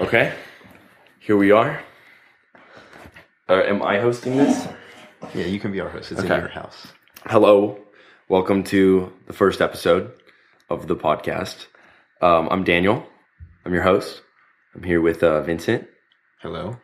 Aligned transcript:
Okay, 0.00 0.32
here 1.18 1.36
we 1.36 1.50
are. 1.50 1.82
Uh, 3.48 3.62
am 3.66 3.82
I 3.82 3.98
hosting 3.98 4.36
this? 4.36 4.66
Yeah, 5.34 5.44
you 5.46 5.60
can 5.60 5.72
be 5.72 5.80
our 5.80 5.88
host. 5.88 6.10
It's 6.12 6.20
Okay. 6.22 6.34
in 6.34 6.40
your 6.40 6.48
house. 6.48 6.86
Hello, 7.26 7.78
welcome 8.28 8.64
to 8.64 9.12
the 9.26 9.32
first 9.32 9.60
episode 9.60 10.12
of 10.70 10.86
the 10.86 10.96
podcast. 10.96 11.66
Um, 12.22 12.48
I'm 12.50 12.64
Daniel. 12.64 13.04
I'm 13.64 13.74
your 13.74 13.82
host. 13.82 14.22
I'm 14.74 14.82
here 14.82 15.00
with 15.00 15.22
uh, 15.22 15.42
Vincent, 15.42 15.86
Hello. 16.40 16.78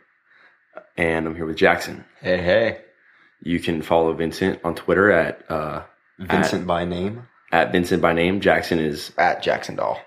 and 0.97 1.27
I'm 1.27 1.35
here 1.37 1.47
with 1.47 1.57
Jackson. 1.57 2.05
Hey, 2.21 2.39
hey. 2.39 2.81
You 3.43 3.61
can 3.61 3.81
follow 3.83 4.13
Vincent 4.13 4.61
on 4.65 4.75
Twitter 4.75 5.11
at 5.11 5.51
uh, 5.51 5.83
Vincent 6.19 6.67
by 6.67 6.85
name. 6.85 7.29
at 7.53 7.71
Vincent 7.73 8.03
by 8.03 8.13
name. 8.13 8.41
Jackson 8.41 8.79
is, 8.79 9.13
at 9.17 9.43
Jackson 9.43 9.77
Doll. 9.77 10.01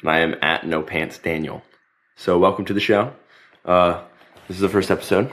and 0.00 0.10
I 0.10 0.18
am 0.20 0.34
at 0.42 0.66
No 0.66 0.82
Pants 0.82 1.18
Daniel. 1.18 1.62
So 2.20 2.36
welcome 2.36 2.66
to 2.66 2.74
the 2.74 2.80
show. 2.80 3.14
Uh, 3.64 4.02
this 4.46 4.58
is 4.58 4.60
the 4.60 4.68
first 4.68 4.90
episode. 4.90 5.30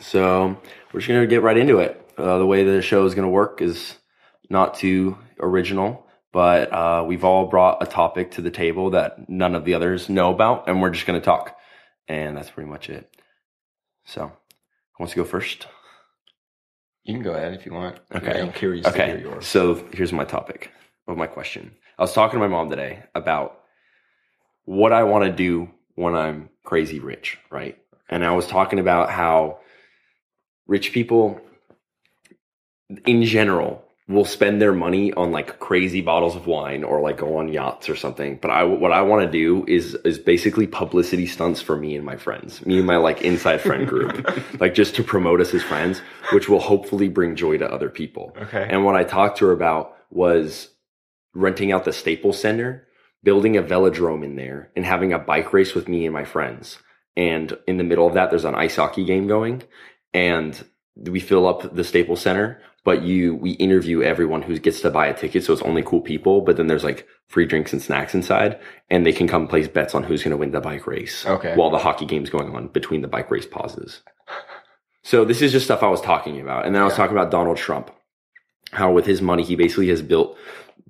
So 0.00 0.56
we're 0.92 1.00
just 1.00 1.08
gonna 1.08 1.26
get 1.26 1.42
right 1.42 1.56
into 1.56 1.80
it. 1.80 2.08
Uh, 2.16 2.38
the 2.38 2.46
way 2.46 2.62
the 2.62 2.80
show 2.80 3.04
is 3.04 3.16
gonna 3.16 3.28
work 3.28 3.60
is 3.60 3.96
not 4.48 4.74
too 4.74 5.18
original, 5.40 6.06
but 6.32 6.72
uh, 6.72 7.02
we've 7.04 7.24
all 7.24 7.46
brought 7.46 7.82
a 7.82 7.86
topic 7.86 8.30
to 8.30 8.42
the 8.42 8.50
table 8.52 8.90
that 8.90 9.28
none 9.28 9.56
of 9.56 9.64
the 9.64 9.74
others 9.74 10.08
know 10.08 10.32
about, 10.32 10.68
and 10.68 10.80
we're 10.80 10.90
just 10.90 11.04
gonna 11.04 11.20
talk. 11.20 11.56
And 12.06 12.36
that's 12.36 12.50
pretty 12.50 12.70
much 12.70 12.88
it. 12.88 13.12
So, 14.04 14.26
who 14.28 15.00
wants 15.00 15.14
to 15.14 15.16
go 15.16 15.24
first? 15.24 15.66
You 17.02 17.14
can 17.14 17.24
go 17.24 17.32
ahead 17.32 17.54
if 17.54 17.66
you 17.66 17.72
want. 17.72 17.98
Okay. 18.14 18.40
I'm 18.40 18.52
curious 18.52 18.86
to 18.86 18.92
hear 18.92 19.16
Okay. 19.16 19.20
yours. 19.20 19.48
So 19.48 19.84
here's 19.92 20.12
my 20.12 20.24
topic 20.24 20.70
of 21.08 21.16
my 21.16 21.26
question. 21.26 21.74
I 21.98 22.02
was 22.02 22.12
talking 22.12 22.38
to 22.38 22.46
my 22.46 22.46
mom 22.46 22.70
today 22.70 23.02
about 23.16 23.61
what 24.64 24.92
I 24.92 25.04
want 25.04 25.24
to 25.24 25.32
do 25.32 25.70
when 25.94 26.14
I'm 26.14 26.48
crazy 26.64 27.00
rich, 27.00 27.38
right? 27.50 27.78
And 28.08 28.24
I 28.24 28.32
was 28.32 28.46
talking 28.46 28.78
about 28.78 29.10
how 29.10 29.58
rich 30.66 30.92
people 30.92 31.40
in 33.06 33.24
general 33.24 33.84
will 34.08 34.24
spend 34.24 34.60
their 34.60 34.72
money 34.72 35.12
on 35.12 35.30
like 35.30 35.58
crazy 35.58 36.00
bottles 36.00 36.34
of 36.34 36.46
wine 36.46 36.84
or 36.84 37.00
like 37.00 37.18
go 37.18 37.38
on 37.38 37.48
yachts 37.48 37.88
or 37.88 37.96
something. 37.96 38.38
But 38.40 38.50
I 38.50 38.64
what 38.64 38.92
I 38.92 39.02
want 39.02 39.24
to 39.24 39.30
do 39.30 39.64
is 39.66 39.94
is 40.04 40.18
basically 40.18 40.66
publicity 40.66 41.26
stunts 41.26 41.60
for 41.60 41.76
me 41.76 41.96
and 41.96 42.04
my 42.04 42.16
friends, 42.16 42.64
me 42.66 42.78
and 42.78 42.86
my 42.86 42.96
like 42.96 43.22
inside 43.22 43.60
friend 43.60 43.86
group, 43.86 44.28
like 44.60 44.74
just 44.74 44.94
to 44.96 45.04
promote 45.04 45.40
us 45.40 45.54
as 45.54 45.62
friends, 45.62 46.02
which 46.32 46.48
will 46.48 46.60
hopefully 46.60 47.08
bring 47.08 47.36
joy 47.36 47.58
to 47.58 47.72
other 47.72 47.88
people. 47.88 48.36
Okay. 48.42 48.66
And 48.68 48.84
what 48.84 48.96
I 48.96 49.04
talked 49.04 49.38
to 49.38 49.46
her 49.46 49.52
about 49.52 49.96
was 50.10 50.68
renting 51.34 51.72
out 51.72 51.84
the 51.84 51.92
Staples 51.92 52.38
Center, 52.38 52.86
building 53.22 53.56
a 53.56 53.62
velodrome 53.62 54.24
in 54.24 54.36
there, 54.36 54.70
and 54.76 54.84
having 54.84 55.12
a 55.12 55.18
bike 55.18 55.52
race 55.52 55.74
with 55.74 55.88
me 55.88 56.04
and 56.06 56.12
my 56.14 56.24
friends. 56.24 56.78
And 57.16 57.56
in 57.66 57.76
the 57.76 57.84
middle 57.84 58.06
of 58.06 58.14
that, 58.14 58.30
there's 58.30 58.44
an 58.44 58.54
ice 58.54 58.76
hockey 58.76 59.04
game 59.04 59.26
going, 59.26 59.62
and 60.14 60.62
we 60.96 61.20
fill 61.20 61.46
up 61.46 61.74
the 61.74 61.84
Staples 61.84 62.20
Center. 62.20 62.60
But 62.84 63.02
you, 63.02 63.36
we 63.36 63.52
interview 63.52 64.02
everyone 64.02 64.42
who 64.42 64.58
gets 64.58 64.80
to 64.80 64.90
buy 64.90 65.06
a 65.06 65.14
ticket, 65.16 65.44
so 65.44 65.52
it's 65.52 65.62
only 65.62 65.84
cool 65.84 66.00
people. 66.00 66.40
But 66.40 66.56
then 66.56 66.66
there's 66.66 66.82
like 66.82 67.06
free 67.28 67.46
drinks 67.46 67.72
and 67.72 67.80
snacks 67.80 68.12
inside, 68.12 68.58
and 68.90 69.06
they 69.06 69.12
can 69.12 69.28
come 69.28 69.46
place 69.46 69.68
bets 69.68 69.94
on 69.94 70.02
who's 70.02 70.24
going 70.24 70.32
to 70.32 70.36
win 70.36 70.50
the 70.50 70.60
bike 70.60 70.86
race. 70.88 71.24
Okay. 71.24 71.54
While 71.54 71.70
the 71.70 71.78
hockey 71.78 72.06
game's 72.06 72.28
going 72.30 72.52
on 72.56 72.68
between 72.68 73.02
the 73.02 73.08
bike 73.08 73.30
race 73.30 73.46
pauses. 73.46 74.02
So 75.04 75.24
this 75.24 75.42
is 75.42 75.52
just 75.52 75.64
stuff 75.64 75.82
I 75.84 75.88
was 75.88 76.00
talking 76.00 76.40
about, 76.40 76.66
and 76.66 76.74
then 76.74 76.82
I 76.82 76.84
was 76.84 76.94
Yeah. 76.94 76.96
talking 76.98 77.16
about 77.16 77.30
Donald 77.30 77.56
Trump 77.56 77.90
how 78.72 78.90
with 78.90 79.04
his 79.04 79.20
money 79.20 79.42
he 79.42 79.54
basically 79.54 79.88
has 79.88 80.00
built 80.00 80.36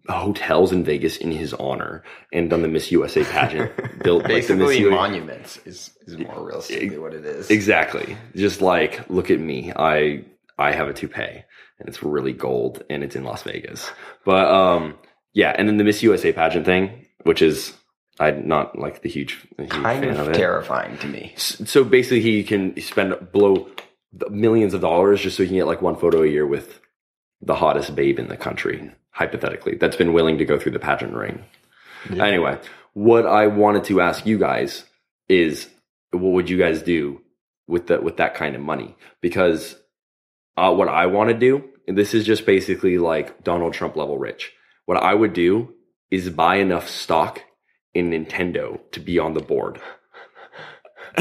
hotels 0.08 0.72
in 0.72 0.84
Vegas 0.84 1.16
in 1.16 1.30
his 1.30 1.54
honor 1.54 2.02
and 2.32 2.50
done 2.50 2.62
the 2.62 2.68
Miss 2.68 2.90
USA 2.90 3.24
pageant. 3.24 3.72
built 4.02 4.22
like, 4.24 4.32
Basically, 4.32 4.78
U- 4.78 4.90
monuments 4.90 5.58
is, 5.64 5.96
is 6.06 6.18
more 6.18 6.44
realistically 6.44 6.98
what 6.98 7.14
it 7.14 7.24
is. 7.24 7.50
Exactly. 7.50 8.16
Just 8.34 8.60
like 8.60 9.08
look 9.08 9.30
at 9.30 9.40
me. 9.40 9.72
I 9.74 10.24
I 10.58 10.72
have 10.72 10.88
a 10.88 10.92
toupee 10.92 11.44
and 11.78 11.88
it's 11.88 12.02
really 12.02 12.32
gold 12.32 12.82
and 12.90 13.02
it's 13.04 13.16
in 13.16 13.24
Las 13.24 13.42
Vegas. 13.42 13.90
But 14.24 14.46
um 14.48 14.98
yeah, 15.34 15.54
and 15.56 15.68
then 15.68 15.76
the 15.76 15.84
Miss 15.84 16.02
USA 16.02 16.32
pageant 16.32 16.66
thing, 16.66 17.06
which 17.22 17.40
is 17.42 17.72
I'm 18.20 18.46
not 18.46 18.78
like 18.78 19.02
the 19.02 19.08
huge, 19.08 19.46
huge 19.56 19.70
Kind 19.70 20.04
fan 20.04 20.16
of, 20.16 20.28
of 20.28 20.34
terrifying 20.34 20.98
to 20.98 21.06
me. 21.06 21.32
So 21.36 21.82
basically, 21.82 22.20
he 22.20 22.44
can 22.44 22.78
spend 22.80 23.32
blow 23.32 23.68
millions 24.30 24.74
of 24.74 24.82
dollars 24.82 25.22
just 25.22 25.36
so 25.36 25.42
he 25.42 25.48
can 25.48 25.56
get 25.56 25.66
like 25.66 25.80
one 25.80 25.96
photo 25.96 26.22
a 26.22 26.26
year 26.26 26.46
with 26.46 26.80
the 27.40 27.54
hottest 27.54 27.96
babe 27.96 28.18
in 28.18 28.28
the 28.28 28.36
country, 28.36 28.92
hypothetically, 29.12 29.76
that's 29.76 29.96
been 29.96 30.12
willing 30.12 30.38
to 30.38 30.44
go 30.44 30.58
through 30.58 30.72
the 30.72 30.78
pageant 30.78 31.14
ring. 31.14 31.44
Yeah. 32.12 32.24
Anyway, 32.24 32.58
what 32.94 33.26
I 33.26 33.46
wanted 33.46 33.84
to 33.84 34.00
ask 34.00 34.26
you 34.26 34.38
guys 34.38 34.84
is, 35.28 35.68
what 36.10 36.32
would 36.32 36.50
you 36.50 36.58
guys 36.58 36.82
do 36.82 37.22
with 37.66 37.86
that 37.86 38.02
with 38.02 38.16
that 38.16 38.34
kind 38.34 38.54
of 38.54 38.60
money? 38.60 38.96
Because 39.20 39.76
uh, 40.56 40.72
what 40.74 40.88
I 40.88 41.06
want 41.06 41.30
to 41.30 41.34
do, 41.34 41.64
and 41.86 41.96
this 41.96 42.14
is 42.14 42.26
just 42.26 42.44
basically 42.44 42.98
like 42.98 43.42
Donald 43.44 43.74
Trump 43.74 43.96
level 43.96 44.18
rich. 44.18 44.52
What 44.86 45.02
I 45.02 45.14
would 45.14 45.32
do 45.32 45.74
is 46.10 46.28
buy 46.28 46.56
enough 46.56 46.88
stock 46.88 47.42
in 47.94 48.10
Nintendo 48.10 48.80
to 48.92 49.00
be 49.00 49.18
on 49.18 49.34
the 49.34 49.40
board. 49.40 49.80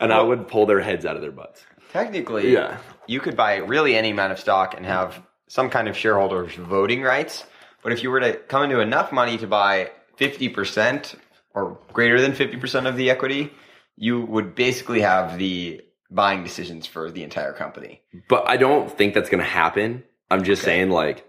and 0.00 0.12
I 0.12 0.20
would 0.20 0.48
pull 0.48 0.66
their 0.66 0.80
heads 0.80 1.06
out 1.06 1.16
of 1.16 1.22
their 1.22 1.32
butts. 1.32 1.64
Technically, 2.04 2.52
Yeah. 2.52 2.78
you 3.06 3.20
could 3.20 3.36
buy 3.36 3.56
really 3.58 3.94
any 3.96 4.10
amount 4.10 4.32
of 4.32 4.40
stock 4.40 4.74
and 4.76 4.84
have 4.84 5.22
some 5.46 5.70
kind 5.70 5.86
of 5.86 5.96
shareholders 5.96 6.52
voting 6.56 7.02
rights. 7.02 7.44
But 7.84 7.92
if 7.92 8.02
you 8.02 8.10
were 8.10 8.18
to 8.18 8.32
come 8.34 8.64
into 8.64 8.80
enough 8.80 9.12
money 9.12 9.38
to 9.38 9.46
buy 9.46 9.90
50% 10.18 11.14
or 11.54 11.78
greater 11.92 12.20
than 12.20 12.32
50% 12.32 12.86
of 12.88 12.96
the 12.96 13.10
equity, 13.10 13.52
you 13.96 14.22
would 14.22 14.56
basically 14.56 15.02
have 15.02 15.38
the 15.38 15.80
buying 16.10 16.42
decisions 16.42 16.84
for 16.88 17.12
the 17.12 17.22
entire 17.22 17.52
company. 17.52 18.02
But 18.28 18.48
I 18.48 18.56
don't 18.56 18.90
think 18.90 19.14
that's 19.14 19.30
going 19.30 19.42
to 19.44 19.48
happen. 19.48 20.02
I'm 20.32 20.42
just 20.42 20.62
Okay. 20.62 20.72
saying, 20.72 20.90
like, 20.90 21.24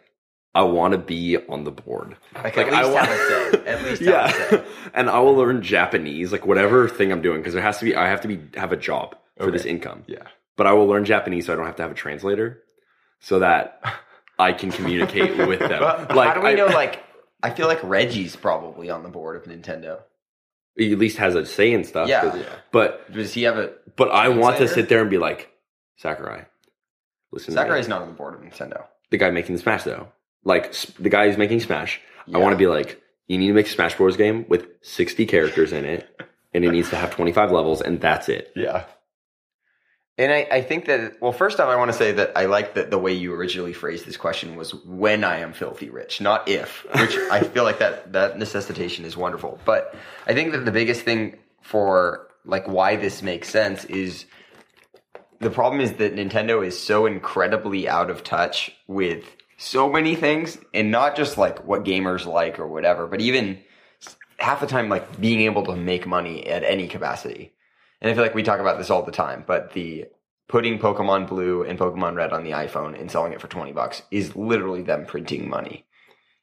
I 0.55 0.63
want 0.63 0.93
to 0.93 0.97
be 0.97 1.37
on 1.47 1.63
the 1.63 1.71
board. 1.71 2.15
Like, 2.43 2.57
Like, 2.57 2.67
at 2.69 2.73
I 2.73 2.81
least 2.81 2.93
wa- 2.93 3.05
have 3.05 3.09
a 3.11 3.51
say. 3.51 3.65
At 3.67 3.83
least 3.83 4.01
yeah, 4.13 4.31
say. 4.49 4.63
and 4.95 5.11
I 5.11 5.19
will 5.19 5.35
learn 5.35 5.61
Japanese, 5.61 6.31
like 6.31 6.47
whatever 6.47 6.87
thing 6.89 7.11
I'm 7.11 7.21
doing, 7.21 7.37
because 7.37 7.53
there 7.53 7.61
has 7.61 7.77
to 7.79 7.85
be. 7.85 7.95
I 7.95 8.07
have 8.07 8.21
to 8.21 8.27
be 8.27 8.39
have 8.57 8.71
a 8.71 8.77
job 8.77 9.15
for 9.37 9.51
this 9.51 9.65
income. 9.65 10.03
Yeah. 10.07 10.23
But 10.57 10.67
I 10.67 10.73
will 10.73 10.88
learn 10.88 11.05
Japanese, 11.05 11.45
so 11.47 11.53
I 11.53 11.55
don't 11.55 11.66
have 11.66 11.75
to 11.77 11.81
have 11.83 11.91
a 11.91 11.95
translator, 11.95 12.63
so 13.19 13.39
that 13.39 13.81
I 14.39 14.53
can 14.53 14.71
communicate 14.71 15.38
with 15.47 15.59
them. 15.59 15.81
Like, 15.81 16.29
how 16.29 16.33
do 16.35 16.41
we 16.41 16.47
I- 16.49 16.53
know, 16.53 16.67
like, 16.67 17.03
I 17.43 17.49
feel 17.49 17.67
like 17.67 17.83
Reggie's 17.83 18.35
probably 18.35 18.89
on 18.89 19.03
the 19.03 19.09
board 19.09 19.35
of 19.35 19.43
Nintendo. 19.43 19.99
he 20.77 20.91
at 20.93 20.97
least 20.97 21.17
has 21.17 21.35
a 21.35 21.45
say 21.45 21.71
in 21.71 21.83
stuff. 21.83 22.07
Yeah. 22.09 22.21
'cause- 22.21 22.45
But 22.71 23.11
Does 23.13 23.33
he 23.33 23.43
have 23.43 23.57
a. 23.57 23.71
but 23.95 24.09
I 24.11 24.29
want 24.29 24.57
to 24.57 24.67
sit 24.67 24.89
there 24.89 25.01
and 25.01 25.09
be 25.09 25.17
like, 25.17 25.51
Sakurai, 25.97 26.45
listen. 27.31 27.53
to 27.53 27.59
me." 27.59 27.63
Sakurai's 27.63 27.87
not 27.87 28.01
on 28.01 28.07
the 28.07 28.13
board 28.13 28.33
of 28.33 28.41
Nintendo. 28.41 28.85
the 29.11 29.17
guy 29.17 29.29
making 29.31 29.55
the 29.55 29.61
Smash 29.61 29.83
though. 29.83 30.07
Like 30.43 30.73
the 30.99 31.09
guy 31.09 31.27
who's 31.27 31.37
making 31.37 31.59
Smash. 31.61 31.99
I 32.33 32.37
want 32.39 32.53
to 32.53 32.57
be 32.57 32.67
like, 32.67 33.01
you 33.27 33.37
need 33.37 33.47
to 33.47 33.53
make 33.53 33.67
a 33.67 33.69
Smash 33.69 33.95
Bros. 33.97 34.17
game 34.17 34.45
with 34.49 34.67
60 34.81 35.25
characters 35.25 35.72
in 35.73 35.85
it, 35.85 36.07
and 36.53 36.63
it 36.66 36.72
needs 36.72 36.89
to 36.89 36.95
have 36.95 37.11
25 37.11 37.51
levels, 37.51 37.81
and 37.81 37.99
that's 38.01 38.29
it. 38.29 38.51
Yeah. 38.55 38.85
And 40.17 40.31
I, 40.31 40.47
I 40.49 40.61
think 40.61 40.85
that, 40.85 41.21
well, 41.21 41.33
first 41.33 41.59
off, 41.59 41.67
I 41.67 41.75
want 41.75 41.91
to 41.91 41.97
say 41.97 42.13
that 42.13 42.31
I 42.37 42.45
like 42.45 42.75
that 42.75 42.89
the 42.89 42.97
way 42.97 43.11
you 43.11 43.33
originally 43.33 43.73
phrased 43.73 44.05
this 44.05 44.15
question 44.15 44.55
was 44.55 44.73
when 44.85 45.25
I 45.25 45.39
am 45.39 45.51
filthy 45.51 45.89
rich, 45.89 46.21
not 46.21 46.47
if, 46.47 46.85
which 46.97 47.17
I 47.29 47.41
feel 47.41 47.65
like 47.65 47.79
that, 47.79 48.13
that 48.13 48.39
necessitation 48.39 49.03
is 49.03 49.17
wonderful. 49.17 49.59
But 49.65 49.93
I 50.25 50.33
think 50.33 50.53
that 50.53 50.63
the 50.63 50.71
biggest 50.71 51.01
thing 51.01 51.37
for 51.61 52.29
like 52.45 52.65
why 52.67 52.95
this 52.95 53.21
makes 53.21 53.49
sense 53.49 53.83
is 53.85 54.25
the 55.39 55.49
problem 55.49 55.81
is 55.81 55.93
that 55.93 56.15
Nintendo 56.15 56.65
is 56.65 56.79
so 56.79 57.05
incredibly 57.05 57.89
out 57.89 58.09
of 58.09 58.23
touch 58.23 58.71
with 58.87 59.25
so 59.57 59.91
many 59.91 60.15
things 60.15 60.57
and 60.73 60.91
not 60.91 61.17
just 61.17 61.37
like 61.37 61.65
what 61.65 61.83
gamers 61.83 62.25
like 62.25 62.57
or 62.57 62.67
whatever, 62.67 63.07
but 63.07 63.19
even 63.19 63.59
half 64.37 64.61
the 64.61 64.67
time 64.67 64.87
like 64.87 65.19
being 65.19 65.41
able 65.41 65.66
to 65.66 65.75
make 65.75 66.07
money 66.07 66.47
at 66.47 66.63
any 66.63 66.87
capacity. 66.87 67.51
And 68.05 68.11
I 68.11 68.13
feel 68.13 68.22
like 68.22 68.35
we 68.35 68.43
talk 68.43 68.59
about 68.59 68.78
this 68.78 68.91
all 68.91 69.02
the 69.02 69.11
time, 69.11 69.43
but 69.47 69.73
the 69.73 70.05
putting 70.47 70.78
Pokemon 70.78 71.28
Blue 71.28 71.63
and 71.63 71.79
Pokemon 71.79 72.13
Red 72.13 72.34
on 72.34 72.43
the 72.43 72.52
iPhone 72.52 72.93
and 72.93 73.09
selling 73.09 73.34
it 73.34 73.41
for 73.41 73.47
20 73.47 73.72
bucks 73.72 74.03
is 74.11 74.35
literally 74.35 74.84
them 74.84 75.07
printing 75.07 75.49
money. 75.49 75.87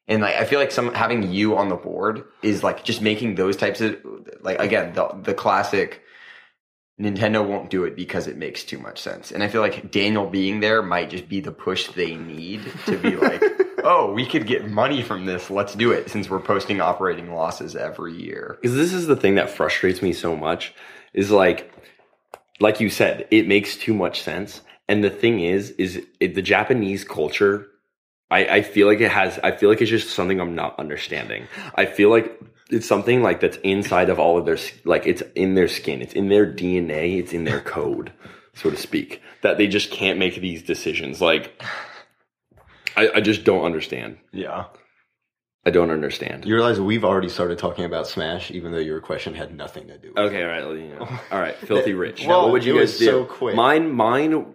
And 0.08 0.22
like 0.22 0.34
I 0.34 0.44
feel 0.44 0.58
like 0.58 0.72
some 0.72 0.92
having 0.92 1.32
you 1.32 1.56
on 1.56 1.68
the 1.68 1.76
board 1.76 2.24
is 2.42 2.64
like 2.64 2.82
just 2.82 3.00
making 3.00 3.36
those 3.36 3.56
types 3.56 3.80
of 3.80 3.96
like 4.40 4.58
again 4.58 4.92
the 4.94 5.16
the 5.22 5.34
classic 5.34 6.02
Nintendo 7.00 7.46
won't 7.46 7.70
do 7.70 7.84
it 7.84 7.94
because 7.94 8.26
it 8.26 8.36
makes 8.36 8.64
too 8.64 8.78
much 8.78 9.00
sense. 9.00 9.30
And 9.30 9.44
I 9.44 9.46
feel 9.46 9.60
like 9.60 9.92
Daniel 9.92 10.26
being 10.28 10.58
there 10.58 10.82
might 10.82 11.10
just 11.10 11.28
be 11.28 11.38
the 11.38 11.52
push 11.52 11.86
they 11.92 12.16
need 12.16 12.60
to 12.86 12.98
be 12.98 13.14
like, 13.14 13.40
oh, 13.84 14.12
we 14.12 14.26
could 14.26 14.48
get 14.48 14.68
money 14.68 15.00
from 15.00 15.26
this. 15.26 15.48
Let's 15.48 15.76
do 15.76 15.92
it 15.92 16.10
since 16.10 16.28
we're 16.28 16.40
posting 16.40 16.80
operating 16.80 17.32
losses 17.32 17.76
every 17.76 18.14
year. 18.14 18.58
Because 18.60 18.76
this 18.76 18.92
is 18.92 19.06
the 19.06 19.16
thing 19.16 19.36
that 19.36 19.48
frustrates 19.48 20.02
me 20.02 20.12
so 20.12 20.36
much 20.36 20.74
is 21.14 21.30
like, 21.30 21.72
like 22.60 22.80
you 22.80 22.90
said, 22.90 23.26
it 23.30 23.46
makes 23.46 23.76
too 23.76 23.94
much 23.94 24.22
sense. 24.22 24.62
And 24.88 25.02
the 25.02 25.10
thing 25.10 25.40
is, 25.40 25.70
is 25.72 26.04
it, 26.20 26.34
the 26.34 26.42
Japanese 26.42 27.04
culture 27.04 27.68
I, 28.32 28.46
I 28.46 28.62
feel 28.62 28.86
like 28.86 29.00
it 29.00 29.10
has. 29.10 29.38
I 29.44 29.52
feel 29.52 29.68
like 29.68 29.82
it's 29.82 29.90
just 29.90 30.08
something 30.08 30.40
I'm 30.40 30.54
not 30.54 30.78
understanding. 30.78 31.46
I 31.74 31.84
feel 31.84 32.08
like 32.08 32.40
it's 32.70 32.86
something 32.86 33.22
like 33.22 33.40
that's 33.40 33.58
inside 33.58 34.08
of 34.08 34.18
all 34.18 34.38
of 34.38 34.46
their 34.46 34.56
like 34.84 35.06
it's 35.06 35.22
in 35.34 35.54
their 35.54 35.68
skin. 35.68 36.00
It's 36.00 36.14
in 36.14 36.30
their 36.30 36.46
DNA. 36.46 37.18
It's 37.18 37.34
in 37.34 37.44
their 37.44 37.60
code, 37.60 38.10
so 38.54 38.70
to 38.70 38.76
speak. 38.76 39.20
That 39.42 39.58
they 39.58 39.66
just 39.66 39.90
can't 39.90 40.18
make 40.18 40.36
these 40.36 40.62
decisions. 40.62 41.20
Like 41.20 41.62
I, 42.96 43.10
I 43.16 43.20
just 43.20 43.44
don't 43.44 43.66
understand. 43.66 44.16
Yeah. 44.32 44.64
I 45.64 45.70
don't 45.70 45.90
understand. 45.90 46.44
You 46.44 46.54
realize 46.54 46.80
we've 46.80 47.04
already 47.04 47.28
started 47.28 47.56
talking 47.58 47.84
about 47.84 48.08
Smash, 48.08 48.50
even 48.50 48.72
though 48.72 48.78
your 48.78 49.00
question 49.00 49.34
had 49.34 49.54
nothing 49.56 49.86
to 49.88 49.96
do 49.98 50.08
with 50.08 50.18
it. 50.18 50.20
Okay, 50.20 50.42
all 50.42 50.48
right, 50.48 50.64
well, 50.66 50.76
you 50.76 50.88
know. 50.88 51.06
all 51.30 51.40
right. 51.40 51.54
Filthy 51.56 51.94
rich. 51.94 52.26
Well, 52.26 52.42
what 52.42 52.52
would 52.52 52.64
you 52.64 52.74
it 52.76 52.80
guys 52.80 52.88
was 52.90 52.98
do? 52.98 53.04
so 53.06 53.24
quick. 53.24 53.54
Mine, 53.54 53.92
mine. 53.92 54.54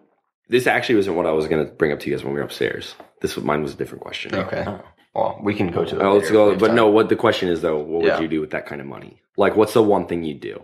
This 0.49 0.67
actually 0.67 0.95
wasn't 0.95 1.15
what 1.17 1.25
I 1.25 1.31
was 1.31 1.47
going 1.47 1.65
to 1.65 1.71
bring 1.71 1.91
up 1.91 1.99
to 2.01 2.09
you 2.09 2.15
guys 2.15 2.23
when 2.25 2.33
we 2.33 2.39
were 2.39 2.45
upstairs. 2.45 2.95
This 3.21 3.35
was 3.35 3.45
mine 3.45 3.61
was 3.63 3.73
a 3.73 3.77
different 3.77 4.01
question. 4.01 4.35
Okay. 4.35 4.63
Oh. 4.67 4.81
Well, 5.15 5.39
we 5.43 5.55
can 5.55 5.71
go 5.71 5.83
to 5.85 5.95
it. 5.95 6.01
Oh, 6.01 6.13
let's 6.13 6.25
later 6.25 6.33
go. 6.33 6.41
if 6.43 6.47
we 6.47 6.51
have 6.51 6.59
But 6.59 6.67
time. 6.67 6.75
no, 6.75 6.87
what 6.89 7.09
the 7.09 7.15
question 7.15 7.49
is 7.49 7.61
though, 7.61 7.77
what 7.79 8.05
Yeah. 8.05 8.15
would 8.15 8.21
you 8.23 8.27
do 8.27 8.39
with 8.41 8.51
that 8.51 8.65
kind 8.65 8.79
of 8.81 8.87
money? 8.87 9.21
Like, 9.37 9.55
what's 9.55 9.73
the 9.73 9.81
one 9.83 10.07
thing 10.07 10.23
you'd 10.23 10.39
do 10.41 10.61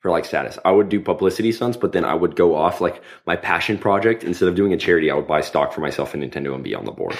for 0.00 0.10
like 0.10 0.24
status? 0.24 0.58
I 0.64 0.70
would 0.72 0.88
do 0.88 1.00
publicity 1.00 1.52
stunts, 1.52 1.76
but 1.76 1.92
then 1.92 2.04
I 2.04 2.14
would 2.14 2.36
go 2.36 2.54
off 2.54 2.80
like 2.80 3.02
my 3.26 3.34
passion 3.36 3.78
project. 3.78 4.24
Instead 4.24 4.48
of 4.48 4.54
doing 4.54 4.72
a 4.72 4.76
charity, 4.76 5.10
I 5.10 5.14
would 5.14 5.26
buy 5.26 5.40
stock 5.40 5.72
for 5.72 5.80
myself 5.80 6.14
in 6.14 6.20
Nintendo 6.20 6.54
and 6.54 6.62
be 6.62 6.74
on 6.74 6.84
the 6.84 6.92
board. 6.92 7.16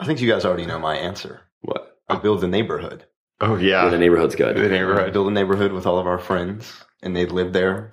I 0.00 0.06
think 0.06 0.20
you 0.20 0.28
guys 0.30 0.44
already 0.44 0.66
know 0.66 0.78
my 0.78 0.96
answer. 0.96 1.42
what? 1.62 1.98
I 2.08 2.16
build 2.16 2.42
a 2.44 2.48
neighborhood. 2.48 3.04
Oh 3.40 3.56
yeah. 3.56 3.88
the 3.88 3.98
neighborhood's 3.98 4.34
good. 4.34 4.56
The 4.56 4.68
neighborhood. 4.68 5.12
Build 5.12 5.28
a 5.28 5.30
neighborhood 5.30 5.72
with 5.72 5.86
all 5.86 5.98
of 5.98 6.06
our 6.06 6.18
friends, 6.18 6.72
and 7.02 7.16
they'd 7.16 7.32
live 7.32 7.52
there. 7.52 7.90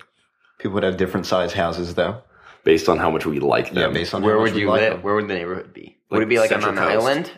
People 0.58 0.74
would 0.74 0.82
have 0.82 0.96
different 0.96 1.26
size 1.26 1.52
houses, 1.52 1.94
though. 1.94 2.22
Based 2.64 2.88
on 2.88 2.98
how 2.98 3.10
much 3.10 3.26
we 3.26 3.40
like 3.40 3.68
Yeah, 3.68 3.82
them. 3.82 3.92
based 3.94 4.14
on 4.14 4.22
Where 4.22 4.34
how 4.34 4.40
much 4.40 4.50
would 4.50 4.54
we 4.56 4.60
you 4.62 4.68
like 4.68 4.80
live? 4.82 4.92
them. 4.94 5.02
Where 5.02 5.14
would 5.16 5.28
the 5.28 5.34
neighborhood 5.34 5.72
be? 5.74 5.96
Like 6.10 6.18
would 6.18 6.22
it 6.22 6.28
be 6.28 6.38
like 6.38 6.52
on 6.52 6.60
Central 6.62 6.78
an 6.78 6.92
Coast. 6.92 7.06
island? 7.06 7.30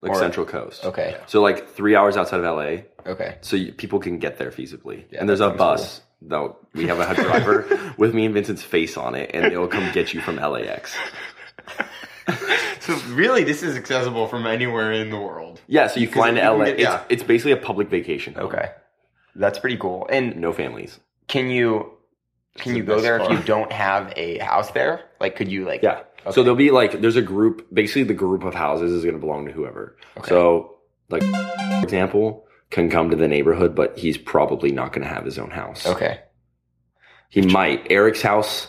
like 0.00 0.12
or- 0.12 0.18
Central 0.18 0.46
Coast. 0.46 0.84
Okay. 0.84 1.16
So 1.26 1.40
like 1.42 1.68
three 1.70 1.94
hours 1.94 2.16
outside 2.16 2.40
of 2.40 2.44
LA, 2.44 2.84
Okay. 3.10 3.36
so 3.42 3.56
you, 3.56 3.72
people 3.72 3.98
can 4.00 4.18
get 4.18 4.38
there 4.38 4.50
feasibly. 4.50 5.04
Yeah, 5.12 5.20
and 5.20 5.28
there's 5.28 5.40
a 5.40 5.48
seems 5.48 5.58
bus. 5.58 6.00
Though 6.24 6.56
we 6.74 6.86
have 6.86 6.98
a 7.00 7.14
driver 7.20 7.94
with 7.98 8.14
me 8.14 8.24
and 8.26 8.34
Vincent's 8.34 8.62
face 8.62 8.96
on 8.96 9.14
it, 9.16 9.30
and 9.34 9.50
they'll 9.52 9.66
come 9.68 9.92
get 9.92 10.14
you 10.14 10.20
from 10.20 10.36
LAX. 10.36 10.96
So 12.80 12.96
really, 13.10 13.44
this 13.44 13.62
is 13.62 13.76
accessible 13.76 14.26
from 14.26 14.44
anywhere 14.44 14.90
in 14.92 15.10
the 15.10 15.16
world. 15.18 15.60
Yeah, 15.68 15.86
so 15.86 16.00
you 16.00 16.08
fly 16.08 16.30
into 16.30 16.40
you 16.40 16.46
can 16.48 16.58
LA. 16.58 16.64
get- 16.64 16.74
it's, 16.74 16.82
yeah. 16.82 17.04
it's 17.08 17.22
basically 17.22 17.52
a 17.52 17.56
public 17.56 17.88
vacation. 17.88 18.34
home. 18.34 18.46
Okay. 18.46 18.70
That's 19.36 19.60
pretty 19.60 19.76
cool. 19.76 20.06
And 20.10 20.36
No 20.36 20.52
families. 20.52 20.98
can 21.28 21.48
you 21.48 21.92
can 22.58 22.72
the 22.72 22.78
you 22.78 22.84
go 22.84 22.94
best 22.94 23.04
there 23.04 23.16
if 23.18 23.22
part. 23.22 23.32
you 23.38 23.44
don't 23.44 23.70
have 23.70 24.12
a 24.16 24.38
house 24.38 24.72
there? 24.72 25.02
Like, 25.20 25.36
could 25.36 25.50
you 25.50 25.64
like? 25.64 25.82
Yeah. 25.84 26.00
Okay. 26.26 26.32
So 26.32 26.42
there'll 26.42 26.56
be 26.56 26.72
like 26.72 27.00
there's 27.00 27.14
a 27.14 27.22
group. 27.22 27.66
Basically, 27.72 28.02
the 28.02 28.14
group 28.14 28.42
of 28.42 28.52
houses 28.52 28.90
is 28.92 29.04
going 29.04 29.14
to 29.14 29.20
belong 29.20 29.46
to 29.46 29.52
whoever. 29.52 29.96
Okay. 30.18 30.28
So, 30.28 30.78
like, 31.08 31.22
for 31.22 31.84
example, 31.84 32.46
can 32.70 32.90
come 32.90 33.10
to 33.10 33.16
the 33.16 33.28
neighborhood, 33.28 33.76
but 33.76 33.96
he's 33.96 34.18
probably 34.18 34.72
not 34.72 34.92
going 34.92 35.06
to 35.06 35.12
have 35.14 35.24
his 35.24 35.38
own 35.38 35.50
house. 35.50 35.86
Okay. 35.86 36.18
He 37.28 37.42
might. 37.42 37.86
Eric's 37.90 38.22
house. 38.22 38.68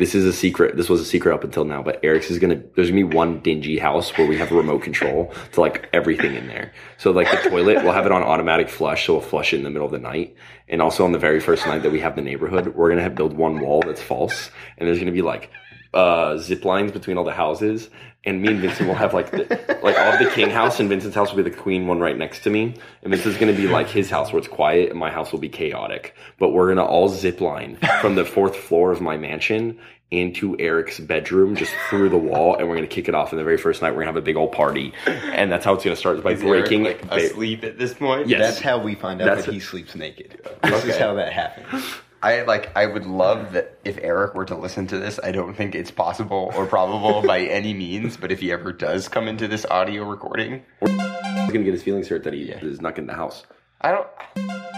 This 0.00 0.14
is 0.14 0.24
a 0.24 0.32
secret. 0.32 0.78
This 0.78 0.88
was 0.88 1.02
a 1.02 1.04
secret 1.04 1.34
up 1.34 1.44
until 1.44 1.66
now, 1.66 1.82
but 1.82 2.00
Eric's 2.02 2.30
is 2.30 2.38
gonna. 2.38 2.62
There's 2.74 2.88
gonna 2.88 3.06
be 3.06 3.14
one 3.14 3.40
dingy 3.40 3.76
house 3.76 4.16
where 4.16 4.26
we 4.26 4.38
have 4.38 4.50
a 4.50 4.54
remote 4.54 4.82
control 4.82 5.30
to 5.52 5.60
like 5.60 5.90
everything 5.92 6.36
in 6.36 6.46
there. 6.46 6.72
So 6.96 7.10
like 7.10 7.30
the 7.30 7.50
toilet, 7.50 7.84
we'll 7.84 7.92
have 7.92 8.06
it 8.06 8.12
on 8.12 8.22
automatic 8.22 8.70
flush, 8.70 9.04
so 9.04 9.12
we'll 9.12 9.22
flush 9.22 9.52
it 9.52 9.58
in 9.58 9.62
the 9.62 9.68
middle 9.68 9.84
of 9.84 9.92
the 9.92 9.98
night. 9.98 10.34
And 10.70 10.80
also 10.80 11.04
on 11.04 11.12
the 11.12 11.18
very 11.18 11.38
first 11.38 11.66
night 11.66 11.82
that 11.82 11.92
we 11.92 12.00
have 12.00 12.16
the 12.16 12.22
neighborhood, 12.22 12.68
we're 12.74 12.88
gonna 12.88 13.02
have 13.02 13.14
build 13.14 13.34
one 13.34 13.60
wall 13.60 13.82
that's 13.82 14.00
false, 14.00 14.50
and 14.78 14.88
there's 14.88 14.98
gonna 14.98 15.12
be 15.12 15.20
like 15.20 15.50
uh 15.94 16.36
zip 16.38 16.64
lines 16.64 16.92
between 16.92 17.18
all 17.18 17.24
the 17.24 17.32
houses. 17.32 17.88
And 18.22 18.42
me 18.42 18.48
and 18.48 18.60
Vincent 18.60 18.86
will 18.86 18.94
have 18.96 19.14
like 19.14 19.30
the, 19.30 19.78
like 19.82 19.96
I'll 19.96 20.12
have 20.12 20.22
the 20.22 20.30
king 20.30 20.50
house, 20.50 20.78
and 20.78 20.90
Vincent's 20.90 21.14
house 21.16 21.30
will 21.32 21.42
be 21.42 21.48
the 21.50 21.56
queen 21.56 21.86
one 21.86 22.00
right 22.00 22.16
next 22.18 22.42
to 22.42 22.50
me. 22.50 22.74
And 23.02 23.10
Vincent's 23.14 23.38
gonna 23.38 23.54
be 23.54 23.66
like 23.66 23.88
his 23.88 24.10
house 24.10 24.30
where 24.30 24.38
it's 24.38 24.46
quiet, 24.48 24.90
and 24.90 24.98
my 24.98 25.10
house 25.10 25.32
will 25.32 25.38
be 25.38 25.48
chaotic. 25.48 26.14
But 26.38 26.50
we're 26.50 26.68
gonna 26.68 26.84
all 26.84 27.08
zip 27.08 27.40
line 27.40 27.78
from 28.02 28.16
the 28.16 28.26
fourth 28.26 28.56
floor 28.56 28.92
of 28.92 29.00
my 29.00 29.16
mansion 29.16 29.78
into 30.10 30.54
Eric's 30.58 30.98
bedroom, 31.00 31.56
just 31.56 31.72
through 31.88 32.10
the 32.10 32.18
wall, 32.18 32.56
and 32.56 32.68
we're 32.68 32.74
gonna 32.74 32.86
kick 32.88 33.08
it 33.08 33.14
off. 33.14 33.32
And 33.32 33.38
the 33.40 33.44
very 33.44 33.56
first 33.56 33.80
night, 33.80 33.92
we're 33.92 34.00
gonna 34.02 34.08
have 34.08 34.16
a 34.16 34.20
big 34.20 34.36
old 34.36 34.52
party, 34.52 34.92
and 35.06 35.50
that's 35.50 35.64
how 35.64 35.72
it's 35.72 35.84
gonna 35.84 35.96
start 35.96 36.18
is 36.18 36.22
by 36.22 36.32
Is 36.32 36.42
Eric, 36.42 36.64
breaking. 36.66 36.82
like, 36.84 37.08
ba- 37.08 37.14
asleep 37.16 37.64
at 37.64 37.78
this 37.78 37.94
point. 37.94 38.28
Yes. 38.28 38.40
That's 38.40 38.60
how 38.60 38.78
we 38.82 38.96
find 38.96 39.22
out 39.22 39.24
That's 39.26 39.46
that 39.46 39.52
it. 39.52 39.54
he 39.54 39.60
sleeps 39.60 39.94
naked. 39.94 40.38
This 40.62 40.84
is 40.84 40.98
how 40.98 41.14
that 41.14 41.32
happens. 41.32 41.82
I 42.22 42.42
like. 42.42 42.70
I 42.76 42.86
would 42.86 43.06
love 43.06 43.52
that 43.52 43.78
if 43.84 43.98
Eric 44.02 44.34
were 44.34 44.44
to 44.44 44.54
listen 44.54 44.86
to 44.88 44.98
this. 44.98 45.18
I 45.22 45.32
don't 45.32 45.54
think 45.54 45.74
it's 45.74 45.90
possible 45.90 46.52
or 46.54 46.66
probable 46.66 47.22
by 47.22 47.40
any 47.58 47.72
means. 47.72 48.16
But 48.16 48.30
if 48.30 48.40
he 48.40 48.52
ever 48.52 48.72
does 48.72 49.08
come 49.08 49.26
into 49.28 49.48
this 49.48 49.64
audio 49.66 50.04
recording, 50.04 50.62
He's 50.80 50.96
gonna 50.96 51.64
get 51.64 51.72
his 51.72 51.82
feelings 51.82 52.08
hurt 52.08 52.24
that 52.24 52.34
he 52.34 52.42
is 52.50 52.80
not 52.80 52.94
getting 52.94 53.06
the 53.08 53.14
house. 53.14 53.44
I 53.80 53.92
don't. 53.92 54.06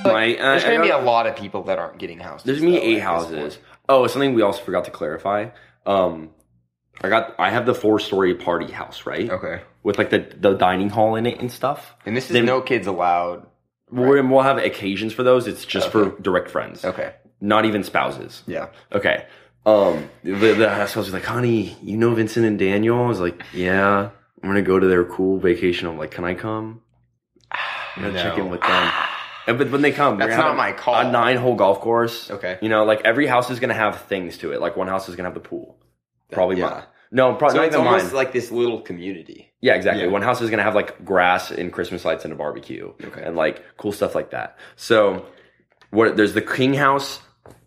My, 0.05 0.35
uh, 0.37 0.43
There's 0.43 0.65
gonna 0.65 0.83
be 0.83 0.91
a 0.91 0.99
lot 0.99 1.27
of 1.27 1.35
people 1.37 1.65
that 1.65 1.79
aren't 1.79 1.99
getting 1.99 2.19
houses. 2.21 2.45
There's 2.45 2.61
gonna 2.61 2.73
be 2.73 2.79
eight 2.79 3.01
houses. 3.01 3.59
Oh, 3.89 4.07
something 4.07 4.35
we 4.35 4.43
also 4.43 4.63
forgot 4.63 4.85
to 4.85 4.91
clarify. 4.93 5.49
Um, 5.85 6.31
I 7.03 7.09
got 7.09 7.35
I 7.41 7.51
have 7.51 7.67
the 7.67 7.75
four 7.75 7.99
story 7.99 8.35
party 8.37 8.71
house 8.71 9.05
right 9.07 9.29
Okay. 9.29 9.63
with 9.83 9.99
like 9.99 10.11
the 10.11 10.21
the 10.39 10.55
dining 10.55 10.91
hall 10.91 11.17
in 11.17 11.27
it 11.27 11.41
and 11.41 11.51
stuff. 11.51 11.97
And 12.07 12.17
this 12.17 12.27
is 12.27 12.35
Then- 12.35 12.47
no 12.47 12.61
kids 12.61 12.87
allowed. 12.87 13.47
We're, 13.91 14.23
we'll 14.27 14.41
have 14.43 14.57
occasions 14.57 15.13
for 15.13 15.23
those. 15.23 15.47
It's 15.47 15.67
just 15.67 15.95
Okay. 15.95 16.09
for 16.11 16.23
direct 16.23 16.49
friends, 16.51 16.83
Okay. 16.85 17.13
Not 17.43 17.67
even 17.67 17.83
spouses. 17.83 18.43
Yeah. 18.47 18.69
Okay. 18.93 19.27
Um, 19.67 20.09
the, 20.25 20.55
the 20.55 20.71
house 20.71 20.97
was 20.97 21.13
like, 21.13 21.25
honey, 21.25 21.77
you 21.83 21.97
know 21.99 22.15
Vincent 22.15 22.47
and 22.47 22.59
Daniel? 22.59 23.03
I 23.05 23.07
was 23.07 23.21
like, 23.21 23.43
yeah, 23.53 24.11
I'm 24.43 24.49
gonna 24.49 24.63
go 24.63 24.79
to 24.79 24.87
their 24.87 25.05
cool 25.05 25.39
vacation. 25.39 25.87
I'm 25.89 25.99
like, 25.99 26.11
can 26.13 26.25
I 26.25 26.35
come? 26.35 26.81
I'm 27.51 28.03
gonna 28.05 28.23
check 28.23 28.39
in 28.39 28.49
with 28.49 28.61
them. 28.63 28.93
And, 29.45 29.59
but 29.59 29.73
when 29.73 29.83
they 29.83 29.91
come, 29.91 30.19
That's 30.19 30.37
not 30.37 30.57
my 30.57 30.71
call. 30.71 30.95
A 30.95 31.11
nine 31.11 31.37
hole 31.37 31.57
golf 31.57 31.81
course. 31.81 32.31
Okay. 32.31 32.59
You 32.63 32.69
know, 32.69 32.85
like 32.85 33.01
every 33.05 33.27
house 33.27 33.51
is 33.51 33.59
gonna 33.59 33.75
have 33.75 34.03
things 34.03 34.39
to 34.39 34.53
it. 34.53 34.61
Like 34.61 34.77
one 34.77 34.87
house 34.87 35.09
is 35.09 35.17
gonna 35.17 35.29
have 35.29 35.35
the 35.35 35.41
pool. 35.41 35.81
Probably 36.31 36.59
yeah. 36.61 36.69
mine. 36.71 36.83
No, 37.11 37.35
probably 37.35 37.57
So 37.57 37.61
not 37.63 37.67
it's 37.67 37.75
almost 37.75 38.05
mine. 38.05 38.15
like 38.15 38.33
this 38.33 38.53
little 38.53 38.81
community. 38.83 39.53
yeah, 39.61 39.75
exactly. 39.75 40.05
Yeah. 40.05 40.11
One 40.11 40.23
house 40.23 40.41
is 40.41 40.49
gonna 40.49 40.63
have 40.63 40.77
like 40.77 41.05
grass 41.05 41.51
and 41.51 41.73
Christmas 41.73 42.05
lights 42.05 42.23
and 42.25 42.33
a 42.33 42.37
barbecue 42.37 42.93
Okay. 43.03 43.21
and 43.21 43.35
like 43.35 43.65
cool 43.79 43.91
stuff 43.91 44.15
like 44.15 44.31
that. 44.31 44.59
So, 44.77 45.27
what 45.91 46.17
there's 46.17 46.35
the 46.35 46.41
king 46.41 46.75
house 46.75 47.19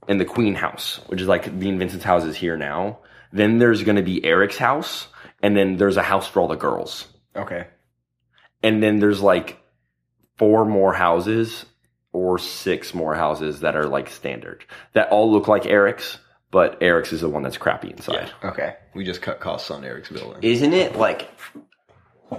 and 0.08 0.20
the 0.20 0.26
queen 0.26 0.56
house, 0.56 1.00
which 1.08 1.22
is 1.22 1.28
like 1.28 1.52
me 1.52 1.70
and 1.70 2.04
house 2.04 2.24
is 2.24 2.36
here 2.36 2.58
now. 2.58 3.00
Then 3.32 3.58
there's 3.58 3.84
gonna 3.84 4.04
be 4.04 4.24
Eric's 4.24 4.58
house, 4.58 5.08
and 5.42 5.56
then 5.58 5.78
there's 5.78 5.98
a 5.98 6.04
house 6.04 6.28
for 6.28 6.40
all 6.42 6.48
the 6.48 6.56
girls, 6.56 7.08
Okay. 7.36 7.68
and 8.64 8.82
then 8.82 9.00
there's 9.00 9.22
like 9.22 9.60
four 10.38 10.66
more 10.66 10.94
houses 10.94 11.66
or 12.14 12.38
six 12.40 12.94
more 12.94 13.14
houses 13.16 13.60
that 13.62 13.76
are 13.76 13.88
like 13.88 14.10
standard 14.10 14.64
that 14.94 15.10
all 15.10 15.32
look 15.32 15.48
like 15.50 15.66
Eric's, 15.66 16.18
but 16.52 16.78
Eric's 16.82 17.12
is 17.12 17.22
the 17.22 17.30
one 17.30 17.44
that's 17.44 17.58
crappy 17.58 17.90
inside. 17.90 18.32
Okay. 18.44 18.76
We 18.94 19.04
just 19.04 19.22
cut 19.22 19.40
costs 19.42 19.70
on 19.70 19.84
Eric's 19.84 20.10
building. 20.10 20.42
Isn't 20.42 20.72
it 20.74 20.96
like? 20.96 21.30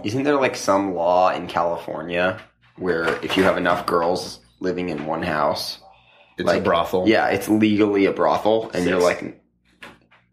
Isn't 0.02 0.24
there 0.24 0.40
like 0.40 0.56
some 0.56 0.94
law 0.94 1.30
in 1.30 1.46
California 1.46 2.40
where 2.76 3.22
if 3.24 3.36
you 3.36 3.42
have 3.44 3.56
enough 3.58 3.84
girls 3.86 4.40
living 4.60 4.88
in 4.88 5.04
one 5.06 5.22
house, 5.22 5.78
It's 6.38 6.46
like- 6.46 6.60
a 6.60 6.64
brothel. 6.64 7.08
yeah, 7.08 7.28
it's 7.28 7.48
legally 7.48 8.06
a 8.06 8.12
brothel, 8.12 8.70
and 8.74 8.84
you're 8.86 9.00
like, 9.00 9.40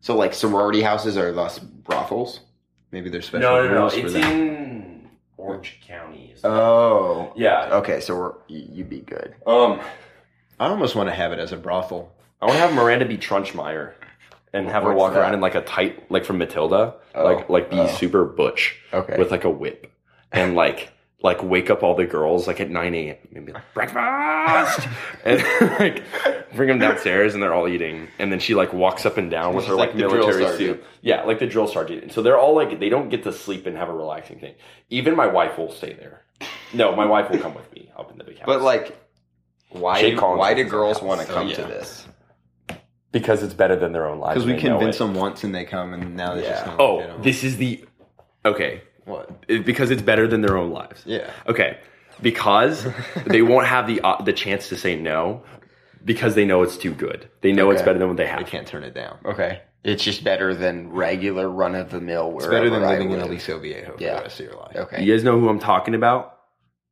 so 0.02 0.16
like 0.16 0.34
sorority 0.34 0.82
houses 0.82 1.18
are 1.18 1.32
thus 1.32 1.60
brothels. 1.60 2.42
Maybe 2.92 3.10
they're 3.10 3.22
special 3.22 3.58
rules 3.60 3.94
for 3.94 4.00
It's 4.02 4.14
that. 4.14 4.32
in 4.32 5.10
Orange 5.38 5.80
County. 5.88 6.36
Oh. 6.44 7.32
yeah. 7.36 7.70
Okay, 7.78 8.00
so 8.02 8.16
we're, 8.16 8.34
you'd 8.48 8.90
be 8.90 9.00
good. 9.00 9.34
Um, 9.48 9.80
I 10.60 10.68
almost 10.68 10.96
want 10.96 11.10
to 11.10 11.16
have 11.16 11.32
it 11.32 11.40
as 11.40 11.52
a 11.54 11.58
brothel. 11.58 12.12
I 12.42 12.46
want 12.46 12.58
to 12.58 12.62
have 12.68 12.74
Miranda 12.74 13.06
be 13.06 13.18
Trunchmeyer 13.18 13.94
and 14.52 14.68
have 14.68 14.84
her 14.84 14.94
walk 14.94 15.14
that? 15.14 15.20
around 15.22 15.34
in 15.34 15.42
like 15.42 15.56
a 15.56 15.62
tight, 15.62 16.12
like 16.12 16.26
from 16.26 16.38
Matilda, 16.38 16.96
Oh. 17.16 17.24
like 17.24 17.50
like 17.50 17.70
be 17.72 17.80
Oh. 17.80 17.88
super 17.88 18.26
butch 18.26 18.80
Okay. 18.94 19.16
with 19.18 19.32
like 19.32 19.44
a 19.46 19.50
whip 19.50 19.92
and 20.32 20.54
like 20.56 20.92
like 21.24 21.42
wake 21.42 21.70
up 21.70 21.82
all 21.84 21.96
the 21.96 22.06
girls 22.06 22.48
like 22.48 22.60
at 22.60 22.70
nine 22.70 22.94
a.m. 22.94 23.16
and 23.34 23.46
be 23.46 23.54
like 23.54 23.74
breakfast 23.74 24.88
and 25.26 25.42
like 25.80 26.04
bring 26.54 26.68
them 26.68 26.80
downstairs 26.80 27.34
and 27.34 27.42
they're 27.42 27.54
all 27.54 27.68
eating 27.68 28.10
and 28.20 28.32
then 28.32 28.40
she 28.40 28.54
like 28.54 28.74
walks 28.74 29.06
up 29.06 29.18
and 29.18 29.32
down 29.32 29.56
with 29.56 29.64
She's 29.64 29.70
her 29.70 29.76
like 29.76 29.90
like, 29.90 29.98
military 29.98 30.44
sergeant. 30.44 30.58
suit. 30.58 30.84
Yeah, 31.02 31.24
like 31.24 31.40
the 31.40 31.48
drill 31.48 31.68
sergeant. 31.68 32.04
And 32.04 32.12
so 32.12 32.22
they're 32.22 32.38
all 32.38 32.54
like 32.54 32.80
they 32.80 32.90
don't 32.90 33.10
get 33.10 33.24
to 33.24 33.32
sleep 33.32 33.66
and 33.66 33.78
have 33.78 33.90
a 33.90 33.94
relaxing 33.94 34.40
thing. 34.40 34.56
Even 34.90 35.16
my 35.16 35.28
wife 35.28 35.58
will 35.58 35.72
stay 35.72 35.94
there. 35.94 36.22
No, 36.74 36.96
my 36.96 37.06
wife 37.06 37.32
will 37.32 37.40
come 37.40 37.56
with 37.56 37.72
me 37.74 37.90
up 37.98 38.12
in 38.12 38.18
the 38.18 38.26
big 38.26 38.38
house. 38.38 38.46
but 38.46 38.62
like, 38.62 38.98
why 39.70 40.02
do, 40.02 40.16
why 40.18 40.54
do 40.54 40.66
girls 40.66 41.02
want 41.02 41.22
to 41.22 41.28
so 41.28 41.34
come 41.34 41.48
yeah. 41.48 41.56
to 41.56 41.62
this? 41.64 42.06
because 43.14 43.44
it's 43.44 43.54
better 43.54 43.76
than 43.76 43.94
their 43.94 44.08
own 44.08 44.20
lives. 44.20 44.44
Because 44.44 44.48
we 44.48 44.54
and 44.54 44.62
they 44.62 44.70
know 44.70 44.78
convince 44.80 44.98
them 44.98 45.14
once 45.14 45.44
and 45.44 45.56
they 45.56 45.64
come, 45.66 45.94
and 45.94 46.16
now 46.16 46.36
they 46.36 46.44
Yeah. 46.44 46.50
just 46.50 46.68
oh, 46.80 47.00
don't. 47.00 47.10
Oh, 47.12 47.22
this 47.22 47.44
is 47.44 47.58
the 47.58 47.86
okay 48.44 48.82
what? 49.06 49.30
It- 49.48 49.66
because 49.66 49.92
it's 49.92 50.02
better 50.02 50.28
than 50.28 50.42
their 50.42 50.58
own 50.58 50.72
lives. 50.72 51.02
Yeah. 51.06 51.32
Okay, 51.48 51.78
because 52.22 52.88
they 53.28 53.42
won't 53.52 53.68
have 53.68 53.88
the 53.88 54.02
uh, 54.02 54.22
the 54.24 54.34
chance 54.34 54.70
to 54.70 54.76
say 54.78 54.96
no 54.96 55.44
because 56.06 56.36
they 56.36 56.46
know 56.46 56.64
it's 56.64 56.78
too 56.78 56.94
good. 56.94 57.30
They 57.42 57.52
know 57.52 57.70
it's 57.72 57.82
better 57.82 58.00
than 58.00 58.08
what 58.10 58.18
they 58.18 58.28
have. 58.28 58.40
They 58.40 58.50
can't 58.50 58.68
turn 58.68 58.84
it 58.84 58.94
down. 58.94 59.18
Okay. 59.26 59.62
It's 59.84 60.04
just 60.04 60.24
better 60.24 60.54
than 60.56 60.90
regular 60.92 61.50
run 61.50 61.76
of 61.76 61.92
the 61.92 62.00
mill. 62.00 62.34
It's 62.38 62.48
better 62.48 62.70
than 62.70 62.82
living 62.84 63.12
in 63.12 63.20
Aliso 63.20 63.60
Viejo 63.60 63.98
for 63.98 64.02
Yeah. 64.04 64.16
the 64.16 64.22
rest 64.22 64.40
of 64.40 64.46
your 64.46 64.56
life. 64.56 64.76
Okay. 64.76 65.04
You 65.04 65.14
guys 65.14 65.24
know 65.26 65.38
who 65.40 65.50
I'm 65.50 65.60
talking 65.60 65.94
about, 65.94 66.38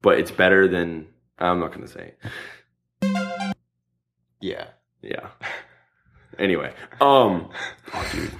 but 0.01 0.19
it's 0.19 0.31
better 0.31 0.67
than 0.67 1.07
I'm 1.39 1.59
not 1.61 1.69
going 1.73 1.87
to 1.87 1.91
say. 1.91 2.13
it. 3.01 3.55
Yeah. 4.43 4.65
Yeah. 5.03 5.27
Anyway, 6.39 6.73
um, 6.99 7.49
oh 7.93 8.09
dude, 8.11 8.31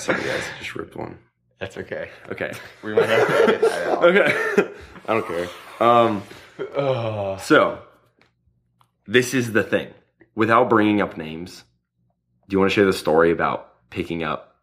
sorry 0.00 0.20
guys, 0.24 0.42
just 0.58 0.74
ripped 0.74 0.96
one. 0.96 1.18
That's 1.60 1.76
okay. 1.76 2.08
Okay, 2.30 2.52
We 2.82 2.94
might 2.94 3.08
have 3.08 3.26
to 3.28 3.34
edit 3.42 3.60
that 3.62 3.88
out. 3.88 4.04
okay, 4.04 4.70
I 5.08 5.14
don't 5.14 5.26
care. 5.26 5.48
Um, 5.80 6.22
so 7.40 7.80
this 9.06 9.34
is 9.34 9.52
the 9.52 9.62
thing. 9.62 9.92
Without 10.34 10.70
bringing 10.70 11.00
up 11.00 11.16
names, 11.16 11.64
do 12.48 12.54
you 12.54 12.60
want 12.60 12.70
to 12.70 12.74
share 12.74 12.84
the 12.86 12.92
story 12.92 13.32
about 13.32 13.72
picking 13.90 14.22
up 14.22 14.56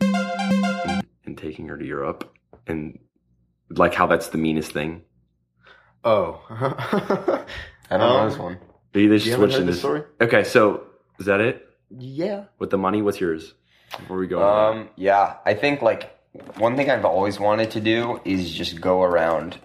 and 0.00 1.38
taking 1.38 1.68
her 1.68 1.78
to 1.78 1.84
Europe 1.84 2.30
and 2.66 2.98
like 3.70 3.94
how 3.94 4.06
that's 4.06 4.28
the 4.28 4.38
meanest 4.38 4.72
thing? 4.72 5.02
Oh. 6.04 6.40
I 6.50 7.46
don't 7.96 8.00
know 8.00 8.18
Um, 8.18 8.28
this 8.28 8.38
one. 8.38 8.58
Maybe 8.94 9.06
they 9.08 9.18
should 9.18 9.26
You 9.26 9.32
haven't 9.32 9.50
switch 9.50 9.58
heard 9.60 9.68
this 9.68 9.78
story? 9.78 10.02
Okay, 10.20 10.44
so 10.44 10.84
is 11.18 11.26
that 11.26 11.40
it 11.40 11.66
Yeah. 11.96 12.44
with 12.58 12.70
the 12.70 12.78
money? 12.78 13.00
What's 13.02 13.20
yours? 13.20 13.54
Before 13.98 14.18
we 14.18 14.26
go, 14.26 14.42
Um, 14.42 14.88
yeah, 14.96 15.36
I 15.44 15.54
think 15.54 15.82
like 15.82 16.18
one 16.56 16.76
thing 16.76 16.90
I've 16.90 17.04
always 17.04 17.38
wanted 17.38 17.72
to 17.72 17.80
do 17.80 18.20
is 18.24 18.50
just 18.50 18.80
go 18.80 19.02
around 19.02 19.58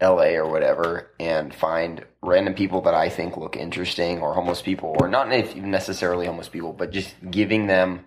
LA 0.00 0.34
or 0.34 0.50
whatever 0.50 1.10
and 1.20 1.54
find 1.54 2.04
random 2.22 2.54
people 2.54 2.82
that 2.82 2.94
I 2.94 3.08
think 3.08 3.36
look 3.36 3.56
interesting 3.56 4.20
or 4.20 4.34
homeless 4.34 4.60
people 4.60 4.96
or 5.00 5.08
not 5.08 5.28
necessarily 5.28 6.26
homeless 6.26 6.48
people, 6.48 6.72
but 6.72 6.90
just 6.90 7.14
giving 7.30 7.66
them 7.68 8.04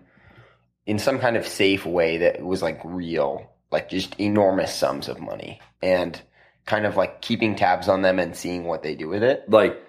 in 0.86 1.00
some 1.00 1.20
kind 1.20 1.38
of 1.38 1.48
safe 1.48 1.86
way 1.86 2.18
that 2.18 2.44
was 2.44 2.62
like 2.62 2.80
real, 2.84 3.50
like 3.72 3.90
just 3.90 4.20
enormous 4.20 4.74
sums 4.76 5.08
of 5.08 5.20
money 5.20 5.60
and 5.82 6.22
kind 6.66 6.86
of 6.86 6.98
like 6.98 7.22
keeping 7.22 7.56
tabs 7.56 7.88
on 7.88 8.02
them 8.02 8.20
and 8.20 8.36
seeing 8.36 8.66
what 8.66 8.84
they 8.84 8.96
do 8.96 9.08
with 9.08 9.24
it. 9.24 9.50
like 9.50 9.82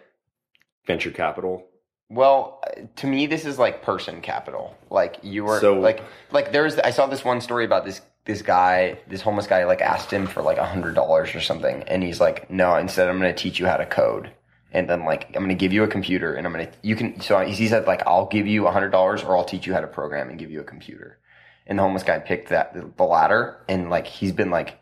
venture 0.86 1.10
capital. 1.10 1.66
Well, 2.08 2.62
to 2.96 3.06
me, 3.06 3.26
this 3.26 3.44
is 3.44 3.58
like 3.58 3.82
person 3.82 4.20
capital. 4.20 4.76
Like 4.90 5.18
you 5.22 5.44
were 5.44 5.60
So- 5.60 5.80
like 5.80 6.02
like 6.30 6.52
there's 6.52 6.78
I 6.78 6.90
saw 6.90 7.06
this 7.06 7.24
one 7.24 7.40
story 7.40 7.64
about 7.64 7.84
this 7.84 8.00
this 8.26 8.42
guy, 8.42 8.98
this 9.08 9.20
homeless 9.22 9.46
guy, 9.46 9.64
like 9.64 9.80
asked 9.80 10.10
him 10.12 10.26
for 10.26 10.42
like 10.42 10.58
a 10.58 10.66
hundred 10.66 10.94
dollars 10.94 11.34
or 11.34 11.40
something, 11.40 11.82
and 11.84 12.02
he's 12.02 12.20
like, 12.20 12.50
no, 12.50 12.74
instead 12.76 13.08
I'm 13.08 13.20
going 13.20 13.32
to 13.32 13.40
teach 13.40 13.60
you 13.60 13.66
how 13.66 13.76
to 13.76 13.86
code, 13.86 14.32
and 14.72 14.90
then 14.90 15.04
like 15.04 15.26
I'm 15.28 15.44
going 15.44 15.48
to 15.48 15.54
give 15.54 15.72
you 15.72 15.84
a 15.84 15.88
computer, 15.88 16.34
and 16.34 16.46
I'm 16.46 16.52
going 16.52 16.66
to 16.66 16.72
you 16.82 16.96
can. 16.96 17.20
So 17.20 17.38
he 17.40 17.68
said 17.68 17.86
like 17.86 18.02
I'll 18.06 18.26
give 18.26 18.46
you 18.46 18.66
a 18.66 18.72
hundred 18.72 18.90
dollars, 18.90 19.22
or 19.22 19.36
I'll 19.36 19.44
teach 19.44 19.66
you 19.66 19.74
how 19.74 19.80
to 19.80 19.86
program 19.86 20.28
and 20.28 20.38
give 20.38 20.50
you 20.50 20.60
a 20.60 20.64
computer. 20.64 21.18
And 21.68 21.78
the 21.78 21.82
homeless 21.82 22.04
guy 22.04 22.18
picked 22.20 22.48
that 22.50 22.96
the 22.96 23.04
latter, 23.04 23.58
and 23.68 23.90
like 23.90 24.06
he's 24.06 24.32
been 24.32 24.50
like 24.50 24.78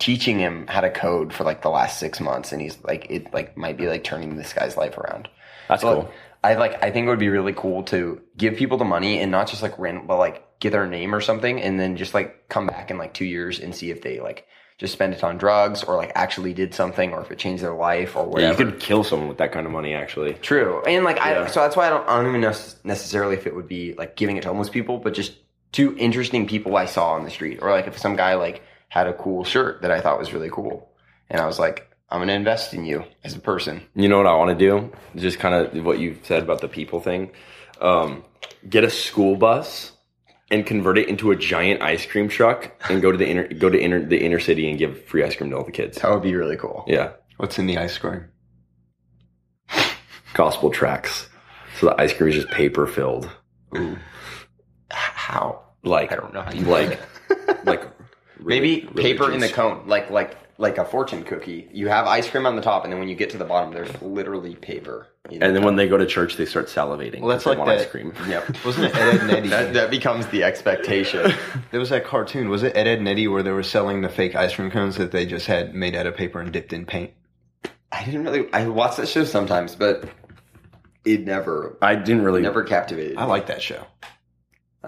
teaching 0.00 0.38
him 0.40 0.66
how 0.68 0.80
to 0.80 0.90
code 0.90 1.32
for 1.32 1.44
like 1.44 1.62
the 1.62 1.70
last 1.70 1.98
six 2.00 2.20
months, 2.20 2.50
and 2.52 2.60
he's 2.60 2.78
like 2.84 3.06
it 3.10 3.32
like 3.32 3.56
might 3.56 3.76
be 3.76 3.86
like 3.88 4.02
turning 4.04 4.36
this 4.36 4.52
guy's 4.52 4.76
life 4.76 4.98
around. 4.98 5.28
That's 5.68 5.82
So, 5.82 6.02
cool. 6.02 6.10
I 6.44 6.54
like. 6.54 6.82
I 6.84 6.90
think 6.90 7.06
it 7.06 7.10
would 7.10 7.18
be 7.18 7.28
really 7.28 7.52
cool 7.54 7.82
to 7.84 8.20
give 8.36 8.56
people 8.56 8.76
the 8.78 8.84
money 8.84 9.18
and 9.20 9.30
not 9.32 9.48
just 9.48 9.62
like 9.62 9.78
random, 9.78 10.06
but 10.06 10.18
like 10.18 10.44
get 10.60 10.70
their 10.70 10.86
name 10.86 11.14
or 11.14 11.20
something, 11.20 11.60
and 11.60 11.80
then 11.80 11.96
just 11.96 12.14
like 12.14 12.48
come 12.48 12.66
back 12.66 12.90
in 12.90 12.98
like 12.98 13.14
two 13.14 13.24
years 13.24 13.58
and 13.60 13.74
see 13.74 13.90
if 13.90 14.02
they 14.02 14.20
like 14.20 14.46
just 14.78 14.92
spend 14.92 15.14
it 15.14 15.22
on 15.24 15.38
drugs 15.38 15.82
or 15.84 15.96
like 15.96 16.10
actually 16.16 16.52
did 16.52 16.74
something 16.74 17.12
or 17.12 17.20
if 17.22 17.30
it 17.30 17.38
changed 17.38 17.62
their 17.62 17.74
life 17.74 18.16
or 18.16 18.22
Yeah, 18.24 18.28
whatever. 18.28 18.62
you 18.64 18.70
could 18.72 18.80
kill 18.80 19.04
someone 19.04 19.28
with 19.28 19.38
that 19.38 19.52
kind 19.52 19.66
of 19.66 19.72
money, 19.72 19.94
actually. 19.94 20.34
True, 20.34 20.82
and 20.86 21.04
like 21.04 21.18
I, 21.20 21.32
Yeah. 21.32 21.46
so 21.46 21.60
that's 21.60 21.76
why 21.76 21.86
I 21.86 21.90
don't. 21.90 22.06
I 22.08 22.16
don't 22.16 22.28
even 22.28 22.40
know 22.40 22.52
necessarily 22.84 23.34
if 23.36 23.46
it 23.46 23.54
would 23.54 23.68
be 23.68 23.94
like 23.94 24.14
giving 24.16 24.36
it 24.36 24.42
to 24.42 24.48
homeless 24.48 24.68
people, 24.68 24.98
but 24.98 25.14
just 25.14 25.32
two 25.72 25.96
interesting 25.96 26.46
people 26.46 26.76
I 26.76 26.86
saw 26.86 27.12
on 27.14 27.24
the 27.24 27.30
street, 27.30 27.60
or 27.62 27.70
like 27.70 27.86
if 27.86 27.98
some 27.98 28.16
guy 28.16 28.34
like 28.34 28.62
had 28.88 29.06
a 29.06 29.12
cool 29.14 29.44
shirt 29.44 29.82
that 29.82 29.90
I 29.90 30.00
thought 30.00 30.18
was 30.18 30.32
really 30.32 30.50
cool, 30.50 30.90
and 31.30 31.40
I 31.40 31.46
was 31.46 31.58
like, 31.58 31.90
I'm 32.14 32.20
gonna 32.20 32.34
invest 32.34 32.72
in 32.74 32.84
you 32.84 33.04
as 33.24 33.34
a 33.34 33.40
person. 33.40 33.82
You 33.96 34.08
know 34.08 34.18
what 34.18 34.26
I 34.28 34.34
want 34.36 34.56
to 34.56 34.64
do? 34.68 34.92
Just 35.16 35.40
kind 35.40 35.52
of 35.52 35.84
what 35.84 35.98
you 35.98 36.16
said 36.22 36.44
about 36.44 36.60
the 36.60 36.68
people 36.68 37.00
thing. 37.00 37.32
Um, 37.80 38.22
get 38.68 38.84
a 38.84 38.90
school 38.90 39.34
bus 39.34 39.90
and 40.48 40.64
convert 40.64 40.96
it 40.96 41.08
into 41.08 41.32
a 41.32 41.36
giant 41.36 41.82
ice 41.82 42.06
cream 42.06 42.28
truck 42.28 42.70
and 42.88 43.02
go 43.02 43.10
to 43.10 43.18
the 43.18 43.26
inner 43.28 43.48
go 43.48 43.68
to 43.68 43.76
inner 43.80 44.00
the 44.04 44.24
inner 44.24 44.38
city 44.38 44.70
and 44.70 44.78
give 44.78 45.04
free 45.06 45.24
ice 45.24 45.34
cream 45.34 45.50
to 45.50 45.56
all 45.56 45.64
the 45.64 45.72
kids. 45.72 45.98
That 46.00 46.10
would 46.12 46.22
be 46.22 46.36
really 46.36 46.56
cool. 46.56 46.84
Yeah, 46.86 47.14
What's 47.38 47.58
in 47.58 47.66
the 47.66 47.78
ice 47.78 47.98
cream? 47.98 48.26
gospel 50.34 50.70
tracks. 50.70 51.28
So 51.80 51.86
the 51.86 52.00
ice 52.00 52.12
cream 52.12 52.28
is 52.30 52.36
just 52.36 52.50
paper 52.50 52.86
filled, 52.86 53.28
Ooh. 53.76 53.98
How? 54.90 55.62
like 55.82 56.12
I 56.12 56.16
don't 56.16 56.32
know 56.32 56.42
how 56.42 56.52
you 56.52 56.64
like 56.64 57.00
like 57.64 57.82
Maybe 58.40 58.88
really- 58.94 59.02
paper 59.02 59.32
in 59.32 59.40
the 59.40 59.48
cone, 59.48 59.88
like 59.88 60.10
like 60.10 60.36
like 60.58 60.78
a 60.78 60.84
fortune 60.84 61.24
cookie. 61.24 61.68
You 61.72 61.88
have 61.88 62.06
ice 62.06 62.28
cream 62.28 62.46
on 62.46 62.54
the 62.56 62.62
top, 62.62 62.84
and 62.84 62.92
then 62.92 63.00
when 63.00 63.08
you 63.08 63.14
get 63.16 63.30
to 63.30 63.38
the 63.38 63.44
bottom, 63.44 63.72
there's 63.72 63.90
literally 64.02 64.54
paper. 64.54 65.08
And 65.30 65.40
the 65.40 65.52
then 65.52 65.62
when 65.64 65.76
they 65.76 65.88
go 65.88 65.96
to 65.96 66.06
church, 66.06 66.36
they 66.36 66.44
start 66.46 66.66
salivating. 66.66 67.20
Well, 67.20 67.30
that's 67.30 67.44
They 67.44 67.50
like 67.50 67.58
want 67.58 67.70
that- 67.70 67.80
ice 67.80 67.86
cream. 67.90 68.12
cone. 68.12 68.30
Yep. 68.30 68.56
Wasn't 68.64 68.86
it 68.86 68.94
Ed, 68.94 69.14
Edd 69.14 69.20
n 69.22 69.30
Eddy? 69.30 69.48
that 69.48 69.72
that 69.74 69.90
becomes 69.90 70.26
the 70.28 70.44
expectation. 70.44 71.32
there 71.70 71.80
was 71.80 71.90
that 71.90 72.04
cartoon. 72.04 72.48
Was 72.50 72.62
it 72.62 72.76
Ed, 72.76 72.86
Edd 72.86 72.98
n 72.98 73.06
Eddy 73.08 73.26
where 73.28 73.42
they 73.42 73.50
were 73.50 73.62
selling 73.62 74.02
the 74.02 74.08
fake 74.08 74.34
ice 74.34 74.54
cream 74.54 74.70
cones 74.70 74.96
that 74.96 75.12
they 75.12 75.26
just 75.26 75.46
had 75.46 75.74
made 75.74 75.94
out 75.96 76.06
of 76.06 76.14
paper 76.16 76.40
and 76.40 76.52
dipped 76.52 76.72
in 76.72 76.84
paint? 76.86 77.12
I 77.90 78.04
didn't 78.04 78.24
really. 78.24 78.52
I 78.52 78.66
watch 78.68 78.96
that 78.96 79.08
show 79.08 79.24
sometimes, 79.24 79.74
but 79.74 80.04
it 81.04 81.24
never 81.24 81.78
I 81.82 81.94
didn't 81.96 82.22
really 82.22 82.42
never 82.42 82.62
captivated. 82.64 83.16
I 83.16 83.24
like 83.24 83.46
that 83.46 83.62
show. 83.62 83.86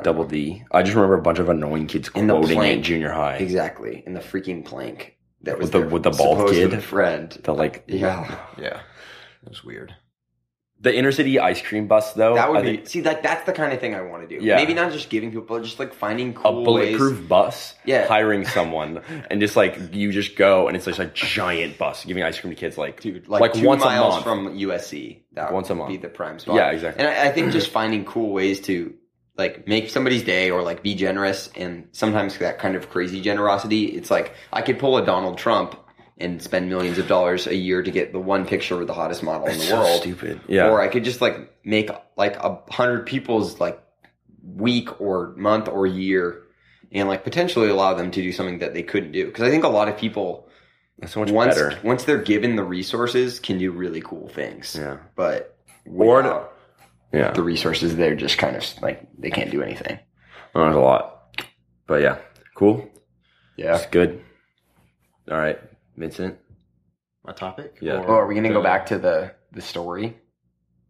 Double 0.03 0.25
know. 0.25 0.29
D. 0.31 0.63
I 0.71 0.83
just 0.83 0.95
remember 0.95 1.15
a 1.15 1.23
bunch 1.23 1.39
of 1.39 1.49
annoying 1.49 1.87
kids 1.87 2.11
In 2.15 2.27
the 2.27 2.35
quoting 2.39 2.59
it 2.63 2.67
in 2.73 2.83
junior 2.83 3.11
high. 3.13 3.37
exactly 3.37 4.03
in 4.07 4.13
the 4.13 4.21
freaking 4.21 4.63
plank 4.65 5.16
that 5.43 5.59
was 5.59 5.71
With 5.73 5.83
the- 5.83 5.89
with 5.95 6.03
the 6.03 6.11
bald 6.11 6.51
kid? 6.51 6.83
friend. 6.83 7.31
The 7.43 7.55
like 7.55 7.85
Yeah, 7.87 8.37
Yeah. 8.59 8.81
It 9.43 9.49
was 9.49 9.63
weird. 9.65 9.95
the 10.79 10.95
inner 10.95 11.11
city 11.11 11.39
ice 11.39 11.63
cream 11.63 11.87
bus 11.89 12.13
though. 12.13 12.35
that 12.35 12.51
would 12.51 12.59
I 12.59 12.63
be 12.63 12.77
think 12.77 12.89
see 12.89 13.01
like 13.03 13.23
that's 13.23 13.45
the 13.47 13.53
kind 13.53 13.73
of 13.73 13.81
thing 13.81 13.95
I 13.95 14.03
want 14.03 14.29
to 14.29 14.39
do. 14.39 14.45
Yeah. 14.45 14.57
Maybe 14.57 14.75
not 14.75 14.93
just 14.93 15.09
giving 15.09 15.31
people, 15.31 15.47
but 15.49 15.63
just 15.65 15.79
like 15.79 15.95
finding 15.95 16.35
cool 16.35 16.61
a 16.61 16.65
bulletproof 16.65 17.19
ways. 17.21 17.29
bus. 17.29 17.75
Yeah. 17.87 18.07
hiring 18.07 18.45
someone 18.59 19.01
and 19.31 19.41
just 19.41 19.57
like 19.57 19.95
you 19.95 20.13
just 20.13 20.37
go 20.37 20.69
and 20.69 20.77
it's 20.77 20.87
like 20.87 20.99
a 20.99 21.07
giant 21.07 21.79
bus 21.79 22.05
giving 22.05 22.23
ice 22.23 22.39
cream 22.41 22.53
to 22.55 22.61
kids 22.61 22.77
like 22.77 23.01
Dude, 23.01 23.27
like, 23.29 23.41
like 23.41 23.53
two 23.55 23.65
once 23.67 23.83
a 23.83 23.87
miles 23.87 24.15
month. 24.15 24.25
from 24.25 24.59
USC. 24.59 25.23
That 25.33 25.53
Once 25.53 25.71
a 25.71 25.75
month. 25.75 25.89
be 25.91 25.97
the 25.99 26.09
prime 26.09 26.39
spot. 26.39 26.57
Yeah, 26.57 26.71
exactly. 26.71 27.05
And 27.05 27.15
I, 27.15 27.29
I 27.29 27.33
think 27.33 27.53
just 27.53 27.71
finding 27.71 28.05
cool 28.05 28.33
ways 28.33 28.61
to 28.63 28.95
like 29.39 29.67
make 29.69 29.91
somebody's 29.91 30.23
day 30.23 30.51
or 30.51 30.63
like 30.63 30.83
be 30.83 30.95
generous, 30.95 31.51
and 31.57 31.89
sometimes 31.93 32.39
that 32.39 32.59
kind 32.59 32.75
of 32.77 32.89
crazy 32.91 33.21
generosity. 33.21 33.85
It's 33.87 34.11
like 34.11 34.35
I 34.53 34.63
could 34.63 34.79
pull 34.79 34.97
a 34.97 35.05
Donald 35.05 35.39
Trump 35.39 35.79
and 36.19 36.41
spend 36.43 36.69
millions 36.71 36.97
of 36.99 37.07
dollars 37.07 37.47
a 37.47 37.55
year 37.55 37.83
to 37.83 37.91
get 37.91 38.13
the 38.13 38.19
one 38.19 38.47
picture 38.47 38.77
with 38.79 38.87
the 38.87 38.95
hottest 38.95 39.23
model 39.23 39.47
in 39.49 39.59
the 39.59 39.65
so 39.65 39.79
world. 39.81 40.01
stupid. 40.01 40.41
Yeah, 40.49 40.71
Or 40.71 40.81
I 40.81 40.89
could 40.89 41.05
just 41.05 41.21
like 41.21 41.55
make 41.65 41.91
like 42.17 42.37
a 42.37 42.61
hundred 42.71 43.05
people's 43.07 43.61
like 43.61 43.79
week 44.43 45.01
or 45.01 45.35
month 45.37 45.69
or 45.69 45.87
year. 45.87 46.43
And 46.93 47.09
like 47.09 47.25
potentially 47.25 47.69
allow 47.69 47.95
them 47.95 48.13
to 48.13 48.23
do 48.23 48.33
something 48.33 48.61
that 48.61 48.73
they 48.73 48.83
couldn't 48.85 49.11
do 49.13 49.27
because 49.27 49.43
I 49.43 49.51
think 49.51 49.65
a 49.65 49.69
lot 49.69 49.89
of 49.89 49.99
people 49.99 50.49
that's 50.99 51.13
so 51.13 51.21
much 51.21 51.31
once 51.33 51.55
better. 51.57 51.79
once 51.83 52.05
they're 52.05 52.23
given 52.23 52.55
the 52.55 52.63
resources 52.63 53.41
can 53.41 53.59
do 53.59 53.73
really 53.73 54.01
cool 54.01 54.29
things 54.29 54.77
Yeah, 54.79 54.99
but 55.17 55.59
Or- 55.85 56.49
yeah. 57.17 57.31
the 57.33 57.43
resources 57.43 57.97
they're 57.97 58.15
just 58.17 58.39
kind 58.39 58.57
of 58.57 58.65
like 58.83 59.07
they 59.19 59.31
can't 59.31 59.51
do 59.51 59.63
anything 59.63 59.99
Oh, 60.55 60.63
there's 60.65 60.77
a 60.77 60.81
lot, 60.81 61.39
but 61.87 62.01
yeah, 62.03 62.17
cool. 62.55 62.89
yeah 63.57 63.77
It's 63.77 63.87
good. 63.87 64.23
All 65.31 65.37
right, 65.37 65.59
Vincent. 65.97 66.39
My 67.25 67.33
topic? 67.33 67.77
Yeah. 67.81 68.05
oh 68.07 68.15
are 68.15 68.27
we 68.27 68.35
gonna 68.35 68.49
go 68.53 68.63
back 68.63 68.87
to 68.87 68.99
the 68.99 69.33
the 69.53 69.61
story 69.61 70.17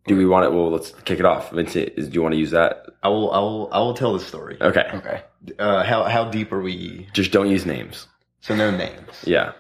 Do 0.06 0.16
we 0.16 0.25
want 0.26 0.45
it? 0.47 0.52
Well, 0.52 0.71
let's 0.71 0.92
kick 1.04 1.18
it 1.18 1.25
off. 1.25 1.50
Vincent, 1.50 1.95
is, 1.97 2.09
do 2.09 2.14
you 2.14 2.23
want 2.23 2.35
to 2.35 2.38
use 2.38 2.52
that? 2.52 2.87
I 3.02 3.09
will. 3.09 3.30
I 3.33 3.38
will. 3.38 3.68
I 3.73 3.78
will 3.80 3.95
tell 3.95 4.12
the 4.12 4.21
story. 4.21 4.56
Okay, 4.61 4.87
okay 4.95 5.23
Uh, 5.59 5.83
how 5.83 6.04
how 6.04 6.30
deep 6.30 6.52
are 6.52 6.61
we? 6.62 7.09
just 7.12 7.33
don't 7.33 7.49
use 7.50 7.66
names. 7.66 8.06
So 8.40 8.54
no 8.54 8.71
names. 8.71 9.25
Yeah, 9.25 9.52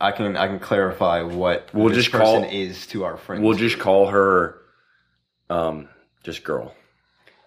I 0.00 0.12
can 0.12 0.36
I 0.36 0.46
can 0.46 0.60
clarify 0.60 1.22
what 1.22 1.70
We'll 1.74 1.88
this 1.88 2.04
just 2.04 2.12
call- 2.12 2.40
person 2.42 2.50
is 2.54 2.86
to 2.88 3.04
our 3.04 3.16
friends. 3.16 3.42
we'll 3.42 3.58
just 3.58 3.78
call 3.80 4.06
her, 4.08 4.60
um, 5.50 5.88
just 6.28 6.44
girl. 6.44 6.74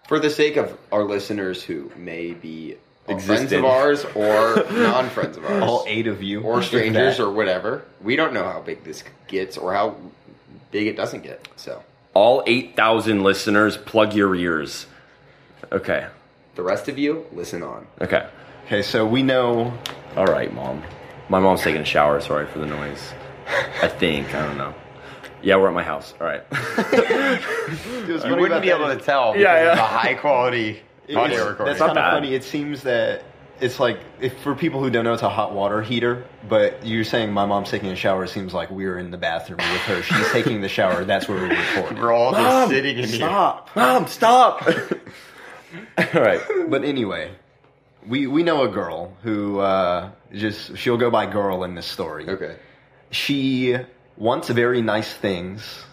for 0.08 0.18
the 0.18 0.28
sake 0.30 0.56
of 0.56 0.76
our 0.90 1.04
listeners 1.04 1.62
who 1.62 1.90
may 1.96 2.32
be 2.32 2.76
friends 3.04 3.22
Existed. 3.28 3.58
of 3.60 3.64
ours 3.64 4.04
or 4.16 4.64
non-friends 4.72 5.36
of 5.36 5.44
ours 5.44 5.62
all 5.62 5.84
eight 5.86 6.08
of 6.08 6.20
you 6.22 6.40
or 6.42 6.62
strangers 6.62 7.20
or 7.20 7.30
whatever 7.30 7.84
we 8.02 8.16
don't 8.16 8.32
know 8.34 8.42
how 8.42 8.60
big 8.60 8.82
this 8.82 9.04
gets 9.28 9.56
or 9.56 9.72
how 9.72 9.94
big 10.72 10.86
it 10.88 10.96
doesn't 10.96 11.22
get 11.22 11.46
so 11.56 11.82
All 12.14 12.42
eight 12.46 12.74
thousand 12.76 13.22
listeners, 13.22 13.76
plug 13.76 14.14
your 14.14 14.34
ears. 14.34 14.86
Okay, 15.70 16.06
the 16.56 16.62
rest 16.62 16.88
of 16.88 16.98
you 16.98 17.24
listen 17.32 17.62
on 17.62 17.86
okay. 18.00 18.26
Okay, 18.66 18.82
so 18.82 19.06
we 19.06 19.22
know 19.22 19.72
All 20.16 20.26
right, 20.26 20.52
mom. 20.52 20.82
My 21.28 21.40
mom's 21.40 21.62
taking 21.62 21.80
a 21.80 21.84
shower. 21.94 22.20
Sorry 22.20 22.46
for 22.46 22.58
the 22.58 22.66
noise. 22.66 23.02
I 23.82 23.88
think 23.88 24.34
I 24.34 24.46
don't 24.46 24.58
know. 24.58 24.74
Yeah, 25.42 25.56
we're 25.56 25.68
at 25.68 25.74
my 25.74 25.82
house. 25.82 26.14
All 26.20 26.26
right. 26.26 26.42
It 26.92 28.24
You 28.26 28.36
wouldn't 28.36 28.62
be 28.62 28.70
able 28.70 28.88
to 28.88 28.96
tell. 28.96 29.36
Yeah, 29.36 29.54
because 29.54 29.64
yeah. 29.66 29.74
The 29.74 29.82
high 29.82 30.14
quality 30.14 30.80
It's- 31.08 31.16
audio 31.16 31.48
recording. 31.48 31.66
That's 31.66 31.80
not 31.80 31.86
kind 31.88 31.98
of 31.98 32.04
bad. 32.04 32.10
funny. 32.12 32.34
It 32.34 32.44
seems 32.44 32.82
that 32.84 33.22
it's 33.60 33.78
like 33.78 34.00
if 34.20 34.36
for 34.42 34.54
people 34.54 34.80
who 34.82 34.90
don't 34.90 35.04
know, 35.04 35.12
it's 35.12 35.22
a 35.22 35.28
hot 35.28 35.52
water 35.52 35.82
heater. 35.82 36.24
But 36.48 36.84
you're 36.86 37.04
saying 37.04 37.32
my 37.32 37.46
mom's 37.46 37.70
taking 37.70 37.90
a 37.90 37.96
shower. 37.96 38.24
It 38.24 38.28
seems 38.28 38.52
like 38.54 38.70
we're 38.70 38.98
in 38.98 39.10
the 39.10 39.18
bathroom 39.18 39.58
with 39.58 39.80
her. 39.82 40.02
She's 40.02 40.30
taking 40.32 40.60
the 40.60 40.68
shower. 40.68 41.04
That's 41.04 41.28
where 41.28 41.40
we 41.40 41.48
record. 41.48 41.98
We're 41.98 42.12
all 42.12 42.32
just 42.32 42.70
sitting 42.70 42.98
in 42.98 43.06
Stop. 43.08 43.70
Mom, 43.76 44.06
stop. 44.06 44.66
All 44.66 46.22
right. 46.22 46.40
But 46.68 46.84
anyway, 46.84 47.32
we 48.06 48.26
we 48.26 48.42
know 48.42 48.62
a 48.64 48.68
girl 48.68 49.16
who 49.22 49.60
uh, 49.60 50.10
just 50.32 50.76
she'll 50.76 50.96
go 50.98 51.10
by 51.10 51.26
girl 51.26 51.62
in 51.64 51.74
this 51.74 51.86
story. 51.86 52.28
Okay. 52.28 52.56
She 53.10 53.76
wants 54.16 54.48
very 54.48 54.82
nice 54.82 55.12
things, 55.12 55.84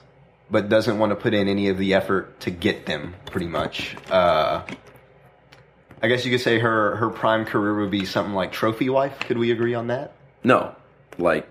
but 0.51 0.69
doesn't 0.69 0.97
want 0.99 1.11
to 1.11 1.15
put 1.15 1.33
in 1.33 1.47
any 1.47 1.69
of 1.69 1.77
the 1.77 1.93
effort 1.93 2.39
to 2.41 2.51
get 2.51 2.85
them. 2.85 3.15
Pretty 3.25 3.47
much. 3.47 3.95
Uh, 4.09 4.63
I 6.01 6.07
guess 6.07 6.25
you 6.25 6.31
could 6.31 6.41
say 6.41 6.59
her 6.59 6.95
her 6.97 7.09
prime 7.09 7.45
career 7.45 7.75
would 7.79 7.91
be 7.91 8.05
something 8.05 8.33
like 8.33 8.51
trophy 8.51 8.89
wife. 8.89 9.19
Could 9.21 9.37
we 9.37 9.51
agree 9.51 9.73
on 9.73 9.87
that? 9.87 10.13
No, 10.43 10.75
like 11.17 11.47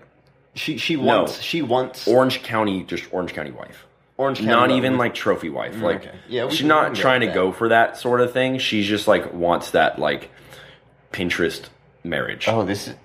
She 0.55 0.77
she 0.77 0.95
No. 0.95 1.01
wants 1.03 1.39
she 1.41 1.61
wants 1.61 2.07
Orange 2.07 2.41
County, 2.43 2.83
just 2.83 3.05
Orange 3.13 3.33
County 3.33 3.51
wife. 3.51 3.85
Orange 4.17 4.39
County. 4.39 4.49
not 4.51 4.71
even 4.71 4.97
like 4.97 5.13
trophy 5.13 5.49
wife. 5.49 5.79
Like 5.81 5.97
okay. 6.07 6.15
Yeah, 6.27 6.49
she's 6.49 6.65
not 6.65 6.95
trying 6.95 7.21
to 7.21 7.27
that. 7.27 7.35
go 7.35 7.51
for 7.51 7.69
that 7.69 7.97
sort 7.97 8.21
of 8.21 8.33
thing. 8.33 8.57
She's 8.57 8.87
just 8.87 9.07
like 9.07 9.31
wants 9.33 9.71
that 9.71 9.99
like 9.99 10.31
Pinterest 11.13 11.63
marriage. 12.03 12.47
Oh, 12.47 12.63
this 12.65 12.87
is. 12.87 12.95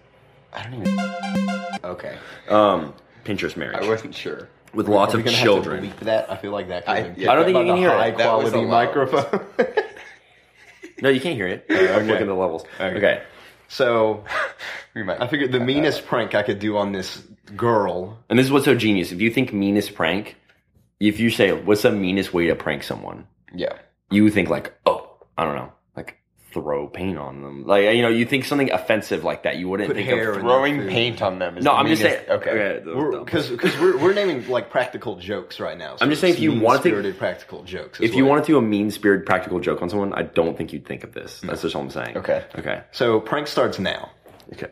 I 0.53 0.63
don't 0.65 0.75
even. 0.87 1.81
Okay. 1.85 2.17
Um, 2.49 2.95
Pinterest 3.25 3.57
marriage. 3.57 3.77
I 3.83 3.89
wasn't 3.89 4.15
sure. 4.15 4.49
with 4.75 4.89
lots 4.89 5.15
Are 5.15 5.19
we 5.19 5.25
of 5.25 5.31
children. 5.31 5.85
Have 5.85 5.99
to 5.99 6.05
bleep 6.05 6.07
that 6.07 6.31
I 6.31 6.37
feel 6.37 6.51
like 6.53 6.69
that. 6.69 6.89
I- 6.89 7.03
Could 7.03 7.17
yeah, 7.19 7.33
I 7.33 7.35
don't 7.37 7.45
think 7.45 7.57
you 7.59 7.65
can 7.65 7.77
hear 7.77 7.91
it. 7.91 7.97
High 7.99 8.11
That 8.13 8.39
was 8.39 8.51
quality 8.51 8.59
a 8.59 8.63
lot. 8.71 8.87
microphone. 8.87 9.47
No, 11.03 11.09
you 11.09 11.21
can't 11.21 11.35
hear 11.35 11.49
it. 11.49 11.67
I'm 11.69 12.07
looking 12.07 12.23
at 12.23 12.27
the 12.27 12.35
levels. 12.35 12.65
Okay. 12.81 12.97
Okay. 12.97 13.23
so 13.69 14.25
We 14.95 15.03
might. 15.03 15.21
I 15.21 15.27
figured 15.27 15.51
the 15.53 15.59
meanest 15.61 16.07
prank 16.07 16.35
I 16.37 16.43
could 16.45 16.61
do 16.61 16.77
on 16.77 16.93
this 16.93 17.23
girl. 17.57 18.17
And 18.31 18.39
this 18.39 18.47
is 18.47 18.53
what's 18.53 18.65
so 18.65 18.75
genius. 18.77 19.11
If 19.11 19.21
you 19.21 19.29
think 19.31 19.53
meanest 19.53 19.95
prank, 19.95 20.37
if 21.01 21.19
you 21.19 21.31
say 21.31 21.53
what's 21.53 21.83
the 21.83 21.91
meanest 21.91 22.33
way 22.33 22.47
to 22.47 22.55
prank 22.55 22.85
someone, 22.85 23.27
Yeah. 23.53 23.73
you 24.11 24.31
think 24.31 24.49
like, 24.49 24.73
oh, 24.87 25.11
I 25.37 25.45
don't 25.45 25.57
know, 25.57 25.63
like 25.65 25.73
throw 26.55 26.87
paint 26.89 27.19
on 27.19 27.43
them. 27.43 27.67
Like 27.67 27.95
you 27.95 28.01
know, 28.01 28.09
you 28.09 28.25
think 28.25 28.45
something 28.45 28.71
offensive 28.71 29.25
like 29.25 29.43
that. 29.43 29.57
You 29.57 29.69
wouldn't 29.69 29.89
Put 29.89 29.97
think 29.97 30.09
of 30.09 30.37
Throwing 30.37 30.87
paint 30.89 31.21
on 31.21 31.39
them 31.41 31.59
is 31.59 31.65
No, 31.65 31.73
the 31.73 31.77
I'm 31.79 31.87
just 31.89 32.01
saying. 32.01 32.25
Okay. 32.31 32.57
that 32.57 32.87
was 32.87 33.15
dumb. 33.15 33.25
Because 33.25 33.51
because 33.51 33.79
we're, 33.79 33.99
we're 33.99 34.15
naming 34.15 34.49
like 34.49 34.71
practical 34.71 35.17
jokes 35.17 35.61
right 35.61 35.77
now. 35.77 35.97
I'm 36.01 36.09
just 36.09 36.21
saying 36.21 36.35
if 36.35 36.41
you 36.41 36.59
wanted 36.59 36.83
to- 36.85 36.89
spirited 36.91 37.19
practical 37.19 37.65
jokes. 37.65 38.01
if 38.01 38.15
you 38.15 38.25
what- 38.25 38.31
wanted 38.31 38.45
to 38.45 38.53
do 38.53 38.59
a 38.59 38.63
mean 38.63 38.91
spirited 38.91 39.27
practical 39.27 39.59
joke 39.61 39.83
on 39.83 39.91
someone, 39.91 40.15
I 40.15 40.23
don't 40.23 40.57
think 40.57 40.73
you'd 40.73 40.87
think 40.87 41.05
of 41.05 41.13
this. 41.13 41.41
That's 41.41 41.63
just 41.63 41.75
all 41.75 41.83
I'm 41.83 41.91
saying. 41.91 42.17
Okay. 42.19 42.45
Okay. 42.57 42.83
so 42.93 43.21
prank 43.21 43.49
starts 43.49 43.79
now. 43.79 44.11
Okay. 44.53 44.71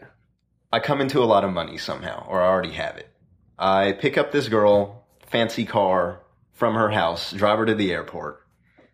I 0.72 0.78
come 0.80 1.00
into 1.00 1.18
a 1.22 1.26
lot 1.26 1.44
of 1.44 1.52
money 1.52 1.76
somehow, 1.76 2.24
or 2.28 2.40
I 2.40 2.46
already 2.46 2.72
have 2.72 2.96
it. 2.96 3.08
I 3.58 3.92
pick 3.92 4.16
up 4.16 4.32
this 4.32 4.48
girl, 4.48 5.04
fancy 5.26 5.66
car 5.66 6.20
from 6.52 6.74
her 6.74 6.90
house, 6.90 7.32
drive 7.32 7.58
her 7.58 7.66
to 7.66 7.74
the 7.74 7.92
airport, 7.92 8.41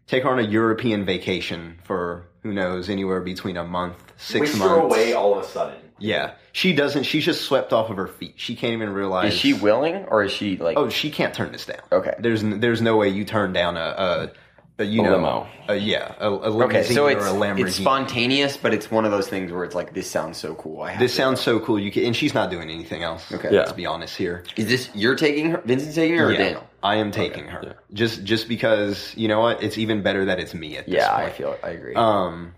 take 0.08 0.24
her 0.24 0.30
on 0.30 0.40
a 0.40 0.42
European 0.42 1.04
vacation 1.04 1.78
for 1.84 2.26
who 2.42 2.52
knows 2.52 2.90
anywhere 2.90 3.20
between 3.20 3.56
a 3.56 3.64
month, 3.64 3.96
six 4.16 4.56
months. 4.56 5.14
all 5.14 5.38
of 5.38 5.44
a 5.44 5.46
sudden. 5.46 5.76
Yeah, 6.00 6.32
she 6.52 6.72
doesn't. 6.72 7.02
She's 7.04 7.24
just 7.24 7.42
swept 7.42 7.72
off 7.72 7.90
of 7.90 7.96
her 7.96 8.06
feet. 8.06 8.34
She 8.36 8.54
can't 8.54 8.72
even 8.72 8.90
realize. 8.92 9.32
Is 9.32 9.38
she 9.38 9.52
willing 9.52 10.04
or 10.06 10.22
is 10.24 10.32
she 10.32 10.56
like? 10.56 10.76
Oh, 10.76 10.88
she 10.88 11.10
can't 11.10 11.34
turn 11.34 11.50
this 11.52 11.66
down. 11.66 11.80
Okay. 11.90 12.14
There's 12.20 12.42
n- 12.44 12.60
there's 12.60 12.80
no 12.80 12.96
way 12.96 13.08
you 13.08 13.24
turn 13.24 13.52
down 13.52 13.76
a, 13.76 14.30
a, 14.78 14.82
a 14.82 14.84
you 14.84 15.00
A 15.00 15.04
know 15.04 15.16
limo. 15.16 15.46
a, 15.66 15.74
yeah 15.74 16.14
a, 16.20 16.28
a 16.28 16.50
limousine 16.50 16.62
okay. 16.62 16.82
So 16.84 17.06
or 17.06 17.10
it's 17.10 17.24
a 17.26 17.30
Lamborghini. 17.30 17.66
it's 17.66 17.74
spontaneous, 17.74 18.56
but 18.56 18.72
it's 18.72 18.92
one 18.92 19.06
of 19.06 19.10
those 19.10 19.26
things 19.26 19.50
where 19.50 19.64
it's 19.64 19.74
like 19.74 19.92
this 19.92 20.08
sounds 20.08 20.38
so 20.38 20.54
cool. 20.54 20.82
I 20.82 20.92
have 20.92 21.00
This 21.00 21.10
to 21.10 21.16
sounds 21.16 21.40
go. 21.40 21.58
so 21.58 21.64
cool. 21.66 21.80
You 21.80 21.90
can, 21.90 22.04
and 22.04 22.14
she's 22.14 22.32
not 22.32 22.48
doing 22.48 22.70
anything 22.70 23.02
else. 23.02 23.32
Okay. 23.32 23.48
Yeah. 23.52 23.58
Let's 23.62 23.72
be 23.72 23.84
honest 23.86 24.16
here. 24.16 24.44
Is 24.56 24.68
this 24.68 24.90
you're 24.94 25.16
taking 25.16 25.50
her? 25.50 25.62
Vincent's 25.64 25.96
taking 25.96 26.16
her 26.16 26.28
or 26.28 26.30
Yeah, 26.33 26.38
Daniel? 26.38 26.67
I 26.82 26.96
am 26.96 27.10
taking 27.10 27.44
her 27.46 27.60
yeah. 27.64 27.72
just 27.92 28.22
just 28.24 28.48
because 28.48 29.12
you 29.16 29.28
know 29.28 29.40
what? 29.40 29.62
It's 29.62 29.78
even 29.78 30.02
better 30.02 30.26
that 30.26 30.38
it's 30.38 30.54
me 30.54 30.76
at 30.76 30.86
this 30.86 30.94
Yeah, 30.94 31.12
I 31.14 31.22
point. 31.24 31.34
feel. 31.34 31.56
I 31.62 31.70
agree. 31.70 31.94
Um, 31.94 32.54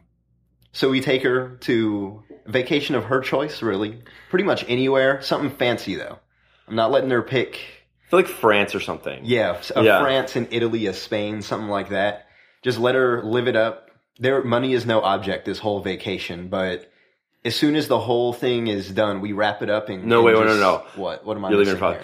so 0.73 0.91
we 0.91 1.01
take 1.01 1.23
her 1.23 1.57
to 1.63 2.23
vacation 2.47 2.95
of 2.95 3.05
her 3.05 3.21
choice, 3.21 3.63
really, 3.63 4.03
pretty 4.29 4.45
much 4.45 4.65
anywhere. 4.69 5.23
Something 5.23 5.51
fancy 5.51 5.95
though. 5.95 6.19
I'm 6.69 6.75
not 6.77 6.91
letting 6.91 7.11
her 7.11 7.23
pick. 7.23 7.55
I 8.07 8.11
feel 8.11 8.19
like 8.21 8.29
France 8.29 8.75
or 8.75 8.81
something. 8.81 9.21
Yeah, 9.25 9.61
a 9.75 9.83
Yeah. 9.83 10.01
France 10.01 10.37
and 10.37 10.49
Italy, 10.51 10.87
a 10.87 10.93
Spain, 10.93 11.43
something 11.43 11.69
like 11.69 11.89
that. 11.91 12.27
Just 12.63 12.79
let 12.79 12.95
her 12.95 13.23
live 13.23 13.49
it 13.49 13.57
up. 13.57 13.91
Their 14.19 14.45
money 14.45 14.75
is 14.75 14.85
no 14.85 15.01
object 15.01 15.47
this 15.47 15.59
whole 15.59 15.81
vacation, 15.81 16.49
but 16.49 16.91
as 17.45 17.57
soon 17.57 17.75
as 17.75 17.89
the 17.89 17.99
whole 17.99 18.33
thing 18.35 18.67
is 18.67 18.91
done, 18.91 19.21
we 19.23 19.33
wrap 19.33 19.63
it 19.63 19.71
up 19.71 19.89
and 19.89 20.05
No, 20.05 20.17
and 20.19 20.27
wait, 20.27 20.35
wait, 20.35 20.41
no, 20.45 20.49
just- 20.49 20.61
no. 20.61 21.03
What? 21.03 21.25
What 21.25 21.37
am 21.39 21.45
I 21.47 21.51
You're 21.51 21.59
leaving 21.61 21.77
here? 21.79 22.01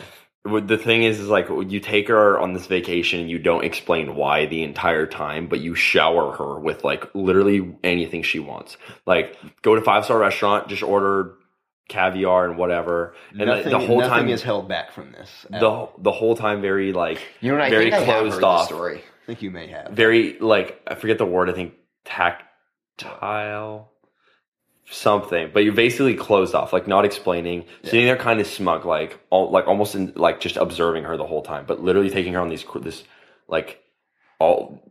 What 0.47 0.69
the 0.69 0.79
thing 0.79 1.03
is, 1.03 1.21
is 1.21 1.29
like 1.29 1.49
you 1.49 1.81
take 1.81 2.09
her 2.09 2.39
on 2.39 2.53
this 2.53 2.67
vacation 2.67 3.21
and 3.21 3.31
you 3.31 3.39
don't 3.39 3.65
explain 3.65 4.15
why 4.15 4.47
the 4.47 4.63
entire 4.63 5.07
time, 5.07 5.49
but 5.49 5.61
you 5.61 5.75
shower 5.75 6.37
her 6.37 6.59
with 6.59 6.85
like 6.85 7.15
literally 7.15 7.77
anything 7.83 8.23
she 8.23 8.39
wants. 8.39 8.77
Like 9.07 9.37
go 9.63 9.75
to 9.75 9.81
five 9.83 10.05
star 10.05 10.19
restaurant, 10.19 10.69
just 10.69 10.83
order 10.83 11.35
caviar 11.89 12.49
and 12.49 12.59
whatever, 12.59 13.15
and 13.31 13.47
nothing, 13.47 13.71
the 13.71 13.79
whole 13.79 14.01
nothing 14.01 14.11
time 14.11 14.29
is 14.29 14.43
held 14.43 14.69
back 14.69 14.93
from 14.93 15.13
this. 15.13 15.47
the 15.51 15.67
all. 15.67 15.95
the 15.99 16.13
whole 16.13 16.37
time 16.37 16.61
very 16.61 16.93
like 16.93 17.21
you 17.41 17.51
know 17.51 17.59
what? 17.59 17.67
I 17.67 17.71
very 17.71 17.91
think 17.91 17.95
I 17.95 18.01
have 18.01 18.21
closed 18.21 18.35
heard 18.35 18.43
the 18.43 18.47
off, 18.47 18.67
story. 18.67 18.99
I 18.99 19.27
think 19.27 19.43
you 19.43 19.51
may 19.51 19.69
have. 19.69 19.91
very 19.93 20.39
like 20.39 20.81
I 20.87 20.95
forget 20.95 21.19
the 21.19 21.27
word. 21.27 21.51
I 21.51 21.53
think 21.53 21.75
tactile 22.05 23.91
something, 24.91 25.51
but 25.53 25.65
you're 25.65 25.73
basically 25.75 26.15
closed 26.15 26.55
off, 26.55 26.73
like 26.73 26.87
not 26.87 27.05
explaining, 27.05 27.65
sitting 27.83 28.07
there 28.07 28.17
kind 28.17 28.41
of 28.41 28.47
smug, 28.47 28.85
like 28.85 29.19
all 29.31 29.51
like 29.51 29.67
almost 29.67 29.95
in 29.95 30.13
like 30.17 30.41
just 30.41 30.57
observing 30.57 31.05
her 31.05 31.17
the 31.17 31.27
whole 31.27 31.43
time, 31.43 31.65
but 31.67 31.83
literally 31.83 32.11
taking 32.11 32.33
her 32.35 32.41
on 32.41 32.49
these 32.49 32.65
this 32.81 33.05
like 33.49 33.83
all. 34.39 34.83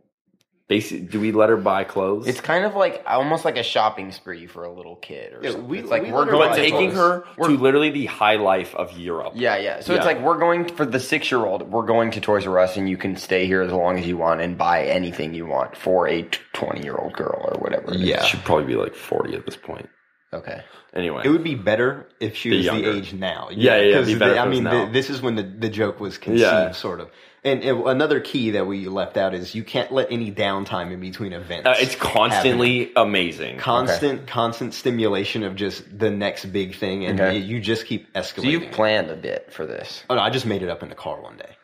Basic, 0.68 1.08
do 1.12 1.20
we 1.20 1.30
let 1.30 1.48
her 1.48 1.56
buy 1.56 1.84
clothes? 1.84 2.26
It's 2.26 2.40
kind 2.40 2.64
of 2.64 2.74
like 2.74 3.00
almost 3.06 3.44
like 3.44 3.56
a 3.56 3.62
shopping 3.62 4.10
spree 4.10 4.48
for 4.48 4.64
a 4.64 4.72
little 4.72 4.96
kid 4.96 5.32
or 5.34 5.40
Yeah, 5.40 5.50
something. 5.52 5.68
we- 5.68 5.78
it's 5.78 5.88
like 5.90 6.02
we 6.02 6.10
we're 6.10 6.24
going 6.24 6.38
but 6.40 6.48
buy 6.50 6.56
to 6.56 6.60
taking 6.62 6.90
clothes. 6.90 7.22
her 7.38 7.44
to 7.46 7.56
literally 7.56 7.90
the 7.90 8.06
high 8.06 8.34
life 8.34 8.74
of 8.74 8.98
Europe. 8.98 9.34
Yeah, 9.36 9.56
yeah. 9.58 9.78
So 9.78 9.92
Yeah. 9.92 9.98
it's 9.98 10.06
like 10.06 10.20
we're 10.20 10.38
going 10.38 10.64
for 10.64 10.84
the 10.84 10.98
six 10.98 11.30
year 11.30 11.46
old. 11.46 11.70
We're 11.70 11.86
going 11.86 12.10
to 12.12 12.20
Toys 12.20 12.48
R 12.48 12.58
Us, 12.58 12.76
and 12.76 12.88
you 12.88 12.96
can 12.96 13.14
stay 13.14 13.46
here 13.46 13.62
as 13.62 13.70
long 13.70 13.96
as 13.96 14.08
you 14.08 14.16
want 14.16 14.40
and 14.40 14.58
buy 14.58 14.86
anything 14.86 15.34
you 15.34 15.46
want 15.46 15.76
for 15.76 16.08
a 16.08 16.22
twenty 16.52 16.82
year 16.82 16.96
old 16.96 17.12
girl 17.12 17.48
or 17.52 17.60
whatever. 17.60 17.92
it 17.94 18.00
is. 18.00 18.02
Yeah. 18.02 18.24
should 18.24 18.42
probably 18.42 18.64
be 18.64 18.74
like 18.74 18.96
forty 18.96 19.36
at 19.36 19.46
this 19.46 19.56
point. 19.56 19.88
Okay. 20.34 20.62
Anyway, 20.92 21.22
It 21.24 21.28
would 21.28 21.44
be 21.44 21.54
better 21.54 22.08
if 22.18 22.34
she 22.36 22.50
Be 22.50 22.56
was 22.56 22.66
younger. 22.66 22.90
the 22.92 22.98
age 22.98 23.12
now. 23.12 23.48
Yeah, 23.52 23.76
yeah, 23.76 23.82
yeah, 23.82 23.88
it'd 23.98 24.06
be 24.06 24.12
'cause 24.14 24.18
better 24.18 24.32
the- 24.32 24.40
if 24.40 24.46
I 24.46 24.48
mean, 24.48 24.64
now. 24.64 24.86
the, 24.86 24.90
this 24.92 25.10
is 25.10 25.22
when 25.22 25.36
the, 25.36 25.42
the 25.42 25.68
joke 25.68 26.00
was 26.00 26.18
conceived, 26.18 26.40
Yeah. 26.40 26.70
sort 26.72 27.00
of. 27.00 27.10
And 27.46 27.62
it, 27.62 27.74
another 27.74 28.18
key 28.20 28.50
that 28.50 28.66
we 28.66 28.88
left 28.88 29.16
out 29.16 29.32
is 29.32 29.54
you 29.54 29.62
can't 29.62 29.92
let 29.92 30.10
any 30.10 30.32
downtime 30.32 30.92
in 30.92 31.00
between 31.00 31.32
events. 31.32 31.66
uh, 31.66 31.74
it's 31.78 31.94
happen. 31.94 32.12
constantly 32.12 32.92
amazing. 32.96 33.58
constant, 33.58 34.26
constant 34.26 34.74
stimulation 34.74 35.42
of 35.44 35.54
just 35.54 35.84
the 35.98 36.10
next 36.10 36.46
big 36.46 36.74
thing, 36.74 37.04
and 37.06 37.20
Okay. 37.20 37.38
you, 37.38 37.56
you 37.56 37.60
just 37.60 37.86
keep 37.86 38.12
escalating. 38.14 38.42
So 38.42 38.48
you've 38.48 38.72
planned 38.72 39.10
a 39.10 39.16
bit 39.16 39.52
for 39.52 39.64
this. 39.64 40.02
oh 40.10 40.16
no, 40.16 40.20
I 40.20 40.30
just 40.30 40.44
made 40.46 40.62
it 40.62 40.68
up 40.68 40.82
in 40.82 40.88
the 40.88 40.94
car 40.96 41.20
one 41.20 41.36
day. 41.36 41.56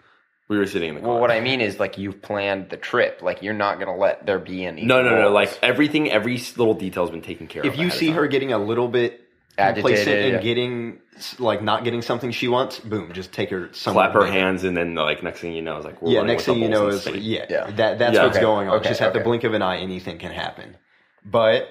we 0.49 0.59
were 0.59 0.66
sitting 0.66 0.90
in 0.90 0.95
the 0.97 1.01
car. 1.01 1.11
Well, 1.11 1.21
what 1.21 1.31
I 1.31 1.40
mean 1.40 1.61
is 1.61 1.81
like 1.81 1.99
you've 1.99 2.23
planned 2.23 2.68
the 2.71 2.77
trip. 2.77 3.21
Like 3.23 3.42
you're 3.42 3.55
not 3.55 3.79
gonna 3.81 3.97
let 3.97 4.25
there 4.27 4.38
be 4.38 4.64
any. 4.64 4.85
no, 4.85 5.03
no, 5.03 5.11
no, 5.11 5.23
no. 5.23 5.31
Like 5.33 5.59
everything, 5.62 6.11
every 6.12 6.37
little 6.57 6.75
detail's 6.75 7.11
been 7.11 7.23
taken 7.23 7.47
care 7.49 7.62
of. 7.62 7.66
If 7.66 7.79
you 7.79 7.90
see 7.90 8.11
her 8.11 8.27
getting 8.29 8.53
a 8.53 8.59
little 8.59 8.88
bit 8.88 9.22
Agitated, 9.59 9.83
complacent 9.85 10.19
and 10.19 10.33
yeah. 10.35 10.41
getting 10.41 10.99
like 11.38 11.62
not 11.62 11.85
getting 11.85 12.01
something 12.03 12.31
she 12.31 12.49
wants, 12.49 12.79
boom, 12.81 13.12
just 13.12 13.33
take 13.33 13.51
her 13.51 13.69
somewhere. 13.73 14.05
clap 14.07 14.15
her 14.15 14.21
later. 14.23 14.33
hands, 14.33 14.65
and 14.65 14.77
then 14.77 14.95
like 14.95 15.23
next 15.23 15.41
thing 15.41 15.53
you 15.53 15.61
know, 15.62 15.77
it's 15.77 15.85
like 15.85 16.01
we're 16.01 16.12
yeah, 16.12 16.23
next 16.23 16.45
thing 16.45 16.61
you 16.62 16.69
know 16.71 16.88
bulls 16.88 17.07
is 17.07 17.15
in 17.15 17.23
yeah, 17.23 17.45
Yeah. 17.51 17.71
that 17.73 17.99
that's 17.99 18.15
Yeah, 18.15 18.25
what's 18.25 18.37
okay, 18.37 18.43
going 18.45 18.69
on. 18.69 18.77
okay, 18.77 18.88
Just 18.88 19.03
at 19.03 19.12
the 19.12 19.21
blink 19.21 19.45
of 19.45 19.53
an 19.55 19.61
eye, 19.62 19.79
anything 19.79 20.19
can 20.19 20.33
happen. 20.33 20.77
But 21.25 21.69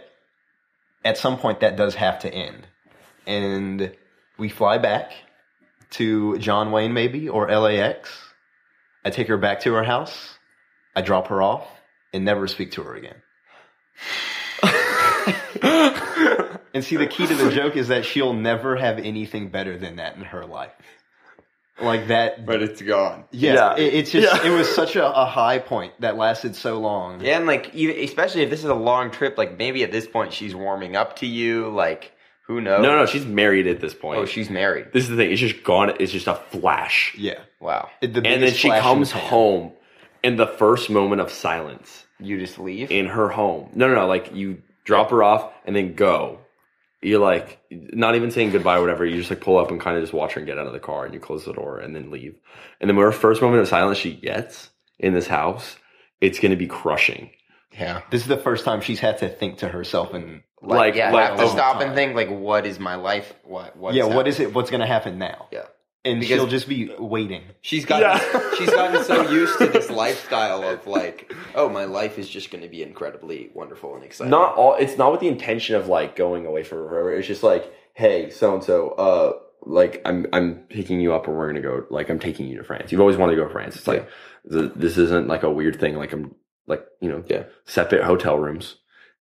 at 1.04 1.18
some 1.18 1.38
point, 1.40 1.62
that 1.62 1.76
does 1.76 1.96
have 1.96 2.20
to 2.20 2.32
end, 2.34 2.68
and 3.26 3.96
we 4.38 4.48
fly 4.50 4.78
back 4.78 5.12
to 5.92 6.38
John 6.38 6.72
Wayne, 6.72 6.94
maybe 6.94 7.28
or 7.28 7.50
LAX. 7.52 8.10
I 9.04 9.10
take 9.10 9.28
her 9.28 9.38
back 9.38 9.62
to 9.62 9.74
her 9.74 9.84
house. 9.84 10.38
I 10.96 11.02
drop 11.02 11.28
her 11.30 11.42
off 11.42 11.68
and 12.14 12.24
never 12.24 12.48
speak 12.48 12.74
to 12.74 12.84
her 12.84 12.94
again. 12.96 13.16
And 16.74 16.84
see, 16.84 16.96
the 16.98 17.08
key 17.08 17.28
to 17.28 17.36
the 17.36 17.52
joke 17.52 17.76
is 17.76 17.90
that 17.90 18.06
she'll 18.06 18.34
never 18.34 18.76
have 18.76 18.98
anything 19.00 19.50
better 19.50 19.78
than 19.78 19.98
that 19.98 20.16
in 20.16 20.22
her 20.24 20.46
life. 20.46 20.72
Like 21.82 22.08
that. 22.08 22.46
but 22.46 22.62
it's 22.62 22.82
gone. 22.82 23.24
Yeah, 23.32 23.54
Yeah. 23.54 23.76
It, 23.78 23.94
it's 23.96 24.12
just 24.12 24.44
Yeah. 24.44 24.52
it 24.52 24.56
was 24.56 24.74
such 24.74 24.96
a, 24.96 25.06
a 25.06 25.26
high 25.26 25.58
point 25.58 25.94
that 26.02 26.16
lasted 26.16 26.56
so 26.56 26.80
long. 26.80 27.22
Yeah, 27.22 27.38
and 27.38 27.48
like 27.48 27.74
even, 27.74 27.98
especially 28.04 28.44
if 28.44 28.50
this 28.52 28.60
is 28.60 28.70
a 28.70 28.76
long 28.76 29.10
trip, 29.10 29.36
like 29.38 29.58
maybe 29.58 29.84
at 29.84 29.92
this 29.92 30.06
point 30.06 30.32
she's 30.32 30.54
warming 30.54 30.96
up 30.96 31.16
to 31.18 31.26
you. 31.26 31.70
Like 31.70 32.12
Who 32.46 32.62
knows? 32.62 32.84
No, 32.84 32.96
no, 32.98 33.06
she's 33.08 33.26
married 33.26 33.66
at 33.66 33.80
this 33.82 33.96
point. 33.96 34.20
Oh, 34.20 34.26
she's 34.26 34.50
married. 34.50 34.88
this 34.94 35.06
is 35.06 35.10
the 35.10 35.16
thing. 35.16 35.32
It's 35.32 35.42
just 35.42 35.64
gone. 35.64 35.92
It's 36.00 36.12
just 36.12 36.28
a 36.28 36.36
flash. 36.36 37.16
Yeah. 37.18 37.40
Wow. 37.60 37.90
It- 38.02 38.14
the 38.14 38.20
And 38.28 38.44
then 38.44 38.54
she 38.54 38.68
flash 38.68 38.78
in 38.78 38.84
comes 38.84 39.12
home 39.12 39.72
in 40.24 40.36
the 40.36 40.48
first 40.48 40.92
moment 40.92 41.20
of 41.22 41.32
silence 41.32 42.06
You 42.20 42.38
just 42.38 42.60
leave. 42.60 42.92
in 42.92 43.08
her 43.08 43.30
home. 43.30 43.72
No, 43.74 43.88
no, 43.88 43.96
no. 43.96 44.06
Like 44.08 44.36
you 44.36 44.62
drop 44.84 45.10
her 45.10 45.24
off 45.24 45.52
and 45.66 45.76
then 45.76 45.96
go. 45.96 46.38
You're 47.02 47.20
like 47.20 47.60
not 47.72 48.16
even 48.16 48.30
saying 48.32 48.52
goodbye 48.52 48.78
or 48.78 48.82
whatever. 48.82 49.06
You 49.06 49.18
just 49.18 49.30
like 49.32 49.42
pull 49.42 49.58
up 49.58 49.72
and 49.72 49.82
kind 49.82 49.98
of 49.98 50.04
just 50.04 50.14
watch 50.14 50.34
her 50.34 50.40
and 50.40 50.48
get 50.48 50.58
out 50.60 50.68
of 50.68 50.74
the 50.74 50.80
car 50.80 51.06
and 51.06 51.14
you 51.14 51.20
close 51.20 51.46
the 51.46 51.54
door 51.54 51.80
and 51.80 51.96
then 51.96 52.12
leave. 52.12 52.36
And 52.80 52.90
then 52.90 52.98
her 52.98 53.12
first 53.12 53.42
moment 53.42 53.62
of 53.62 53.68
silence 53.68 53.98
she 53.98 54.14
gets 54.14 54.70
in 55.00 55.14
this 55.14 55.28
house, 55.28 55.78
it's 56.20 56.40
going 56.40 56.52
to 56.52 56.58
be 56.58 56.68
crushing. 56.68 57.32
yeah. 57.72 58.02
This 58.12 58.22
is 58.22 58.28
the 58.28 58.38
first 58.38 58.66
time 58.66 58.82
she's 58.82 59.00
had 59.00 59.18
to 59.20 59.30
think 59.30 59.58
to 59.60 59.68
herself 59.68 60.14
and 60.14 60.44
Like, 60.62 60.78
Like- 60.78 60.96
yeah, 60.96 61.12
like 61.12 61.30
have 61.30 61.38
to 61.38 61.44
oh 61.44 61.48
a 61.48 61.50
stop 61.50 61.78
time. 61.80 61.88
and 61.88 61.96
think 61.96 62.16
like, 62.16 62.30
what 62.30 62.68
is 62.68 62.80
my 62.80 62.94
life? 62.96 63.34
What? 63.44 63.76
What's 63.76 63.96
yeah, 63.98 64.04
what 64.04 64.12
happening? 64.28 64.28
is 64.34 64.40
it? 64.40 64.54
What's 64.54 64.70
going 64.70 64.82
to 64.82 64.86
happen 64.86 65.18
now? 65.18 65.48
Yeah. 65.52 65.64
And 66.04 66.20
Because- 66.20 66.36
she'll 66.38 66.48
just 66.48 66.68
be 66.68 66.92
waiting. 66.98 67.44
She's 67.62 67.86
gotten 67.86 68.10
Yeah. 68.10 68.50
she's 68.58 68.70
gotten 68.72 69.04
so 69.04 69.30
used 69.32 69.58
to 69.60 69.68
this 69.68 69.90
lifestyle 69.92 70.64
of 70.68 70.88
like, 70.88 71.32
oh, 71.54 71.70
my 71.70 71.86
life 71.86 72.18
is 72.18 72.28
just 72.28 72.50
going 72.50 72.64
to 72.64 72.70
be 72.70 72.82
incredibly 72.82 73.52
wonderful 73.54 73.94
and 73.96 74.04
exciting. 74.04 74.32
Not 74.32 74.56
all. 74.56 74.74
It's 74.76 74.98
not 74.98 75.12
with 75.12 75.22
the 75.22 75.28
intention 75.28 75.76
of 75.76 75.88
like 75.88 76.16
going 76.16 76.46
away 76.48 76.64
for 76.64 76.88
forever. 76.90 77.14
It's 77.14 77.28
just 77.28 77.44
like, 77.44 77.72
hey, 77.94 78.32
so 78.32 78.56
and 78.56 78.64
so, 78.64 78.90
uh, 78.92 79.34
like 79.64 80.02
I'm 80.06 80.26
I'm 80.34 80.56
picking 80.70 81.00
you 81.02 81.14
up 81.14 81.28
and 81.28 81.38
we're 81.38 81.46
gonna 81.48 81.62
go. 81.62 81.86
Like 81.92 82.10
I'm 82.10 82.18
taking 82.20 82.48
you 82.48 82.58
to 82.58 82.64
France. 82.64 82.92
You've 82.92 83.02
always 83.02 83.18
wanted 83.18 83.36
to 83.36 83.42
go 83.42 83.48
to 83.48 83.54
France. 83.54 83.76
It's 83.76 83.88
like 83.88 84.10
th- 84.52 84.72
this 84.76 84.98
isn't 84.98 85.28
like 85.28 85.44
a 85.44 85.52
weird 85.52 85.80
thing. 85.80 85.96
Like 85.98 86.14
I'm 86.14 86.34
like 86.66 86.84
you 87.00 87.10
know 87.10 87.24
Yeah. 87.28 87.44
separate 87.66 88.04
hotel 88.04 88.40
rooms. 88.40 88.78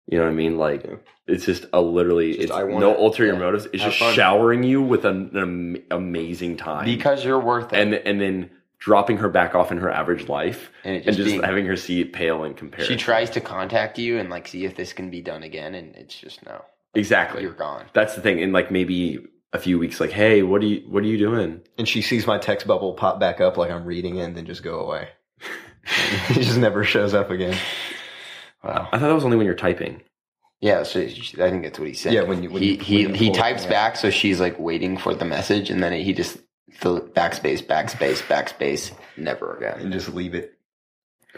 You 0.09 0.19
know 0.19 0.25
what 0.25 0.31
I 0.31 0.35
mean? 0.35 0.57
Like 0.57 0.85
Yeah. 0.85 0.97
it's 1.27 1.45
just 1.45 1.67
a 1.73 1.81
literally 1.81 2.33
Just, 2.35 2.45
it's 2.45 2.53
no 2.53 2.97
ulterior 2.97 3.33
yeah, 3.33 3.39
motives. 3.41 3.67
It's 3.73 3.83
have 3.83 3.93
just 3.93 3.99
fun. 3.99 4.15
showering 4.15 4.63
you 4.63 4.81
with 4.83 5.05
an, 5.05 5.31
an 5.37 5.83
amazing 5.91 6.57
time 6.57 6.85
because 6.85 7.25
you're 7.25 7.41
worth 7.41 7.73
it. 7.73 7.79
and 7.81 7.95
and 7.95 8.21
then 8.21 8.51
dropping 8.79 9.17
her 9.17 9.29
back 9.29 9.55
off 9.55 9.73
in 9.73 9.79
her 9.79 9.91
average 9.91 10.29
life 10.29 10.71
And 10.85 10.95
it 10.97 10.99
and 10.99 11.05
just 11.07 11.19
just 11.19 11.31
being- 11.31 11.43
having 11.43 11.67
her 11.67 11.77
see 11.77 12.03
it 12.03 12.13
pale 12.13 12.45
in 12.45 12.55
comparison. 12.55 12.97
she 12.97 13.03
tries 13.03 13.31
to 13.31 13.41
contact 13.41 13.99
you 13.99 14.19
and 14.19 14.31
like 14.31 14.47
see 14.47 14.65
if 14.65 14.77
this 14.77 14.93
can 14.93 15.11
be 15.11 15.21
done 15.23 15.43
again, 15.43 15.75
and 15.75 15.97
it's 15.97 16.15
just 16.21 16.45
no. 16.47 16.63
exactly. 16.95 17.43
You're 17.43 17.53
gone. 17.53 17.87
That's 17.93 18.15
the 18.15 18.21
thing. 18.21 18.39
In 18.39 18.53
like 18.53 18.71
maybe 18.71 19.19
a 19.53 19.59
few 19.59 19.79
weeks, 19.79 19.99
like, 19.99 20.11
hey, 20.11 20.43
what 20.43 20.63
are 20.63 20.67
you 20.67 20.85
what 20.89 21.03
are 21.03 21.07
you 21.07 21.19
doing? 21.19 21.63
And 21.79 21.89
she 21.89 22.01
sees 22.03 22.27
my 22.29 22.39
text 22.39 22.67
bubble 22.69 22.93
pop 22.95 23.19
back 23.19 23.41
up 23.41 23.57
like 23.57 23.71
I'm 23.73 23.85
reading 23.87 24.19
it 24.19 24.25
and 24.25 24.37
then 24.37 24.47
just 24.47 24.63
go 24.63 24.79
away. 24.81 25.09
it 26.31 26.35
just 26.43 26.59
never 26.59 26.85
shows 26.85 27.15
up 27.15 27.31
again. 27.31 27.57
Wow. 28.65 28.89
I 28.93 28.99
thought 28.99 29.09
that 29.09 29.15
was 29.15 29.25
only 29.25 29.37
when 29.37 29.47
you're 29.47 29.55
typing. 29.55 30.03
Yeah, 30.61 30.83
so 30.85 31.01
I 31.01 31.07
think 31.51 31.63
that's 31.65 31.79
what 31.79 31.87
he 31.89 31.95
said. 31.95 32.15
Yeah, 32.15 32.23
when 32.23 32.43
you- 32.43 32.51
when 32.51 32.63
he 32.63 32.73
you- 32.75 32.79
he 32.79 32.97
when 33.07 33.15
you 33.15 33.21
he 33.21 33.27
pull 33.29 33.37
it, 33.37 33.39
types 33.39 33.65
yeah. 33.65 33.71
back, 33.71 33.97
so 33.97 34.11
she's 34.11 34.41
like 34.41 34.59
waiting 34.59 34.97
for 34.97 35.15
the 35.15 35.25
message, 35.27 35.71
and 35.71 35.83
then 35.83 35.93
he 35.93 36.13
just 36.15 36.39
the 36.81 37.01
backspace, 37.01 37.63
backspace, 37.65 38.23
backspace, 38.23 38.93
never 39.17 39.57
again. 39.57 39.81
And 39.81 39.93
just 39.93 40.13
leave 40.15 40.35
it. 40.35 40.53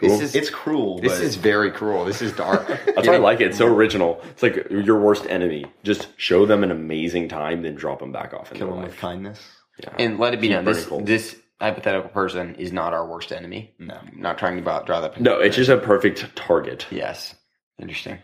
This 0.01 0.21
is 0.21 0.33
It's 0.35 0.49
cruel. 0.49 0.99
this 0.99 1.17
but 1.17 1.23
is 1.25 1.35
very 1.35 1.71
cruel. 1.71 2.05
This 2.05 2.21
is 2.21 2.31
dark. 2.31 2.65
That's 2.85 3.05
why 3.07 3.15
I 3.15 3.17
like 3.17 3.41
it. 3.41 3.47
It's 3.47 3.57
so 3.57 3.67
original. 3.67 4.21
It's 4.31 4.41
like 4.41 4.67
your 4.71 4.97
worst 4.99 5.25
enemy. 5.27 5.65
Just 5.83 6.07
show 6.17 6.45
them 6.45 6.63
an 6.63 6.71
amazing 6.71 7.27
time, 7.27 7.61
then 7.63 7.75
drop 7.75 7.99
them 7.99 8.13
back 8.13 8.33
off 8.33 8.51
in 8.53 8.57
kill 8.57 8.67
their 8.67 8.75
them 8.77 8.85
with 8.85 8.97
kindness. 8.97 9.45
Yeah. 9.83 9.93
And 9.99 10.17
let 10.17 10.33
it 10.33 10.39
be 10.39 10.47
Keep 10.47 10.55
known, 10.55 10.65
this 10.65 10.85
burning 10.85 11.05
this 11.05 11.35
hypothetical 11.59 12.09
person 12.09 12.55
is 12.55 12.71
not 12.71 12.93
our 12.93 13.07
worst 13.07 13.31
enemy. 13.31 13.73
No. 13.79 13.95
I'm 13.95 14.19
not 14.21 14.37
trying 14.37 14.57
to 14.57 14.63
draw, 14.63 14.81
draw 14.83 15.01
that. 15.01 15.19
no, 15.19 15.39
it's 15.39 15.55
just 15.55 15.69
a 15.69 15.77
perfect 15.77 16.35
target. 16.35 16.85
yes. 16.91 17.35
Interesting. 17.79 18.19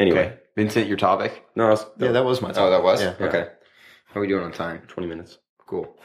Anyway, 0.00 0.18
Okay, 0.26 0.36
Vincent, 0.56 0.88
your 0.88 0.96
topic. 0.96 1.44
no, 1.54 1.70
it's, 1.70 1.86
Yeah, 1.98 2.10
that 2.12 2.24
was 2.24 2.42
my 2.42 2.52
Oh, 2.56 2.70
that 2.70 2.82
was 2.82 3.00
Yeah. 3.02 3.14
okay. 3.20 3.46
How 4.06 4.18
are 4.18 4.20
we 4.20 4.26
doing 4.28 4.42
on 4.44 4.52
time? 4.52 4.82
twenty 4.88 5.08
minutes. 5.08 5.38
Cool. 5.66 5.96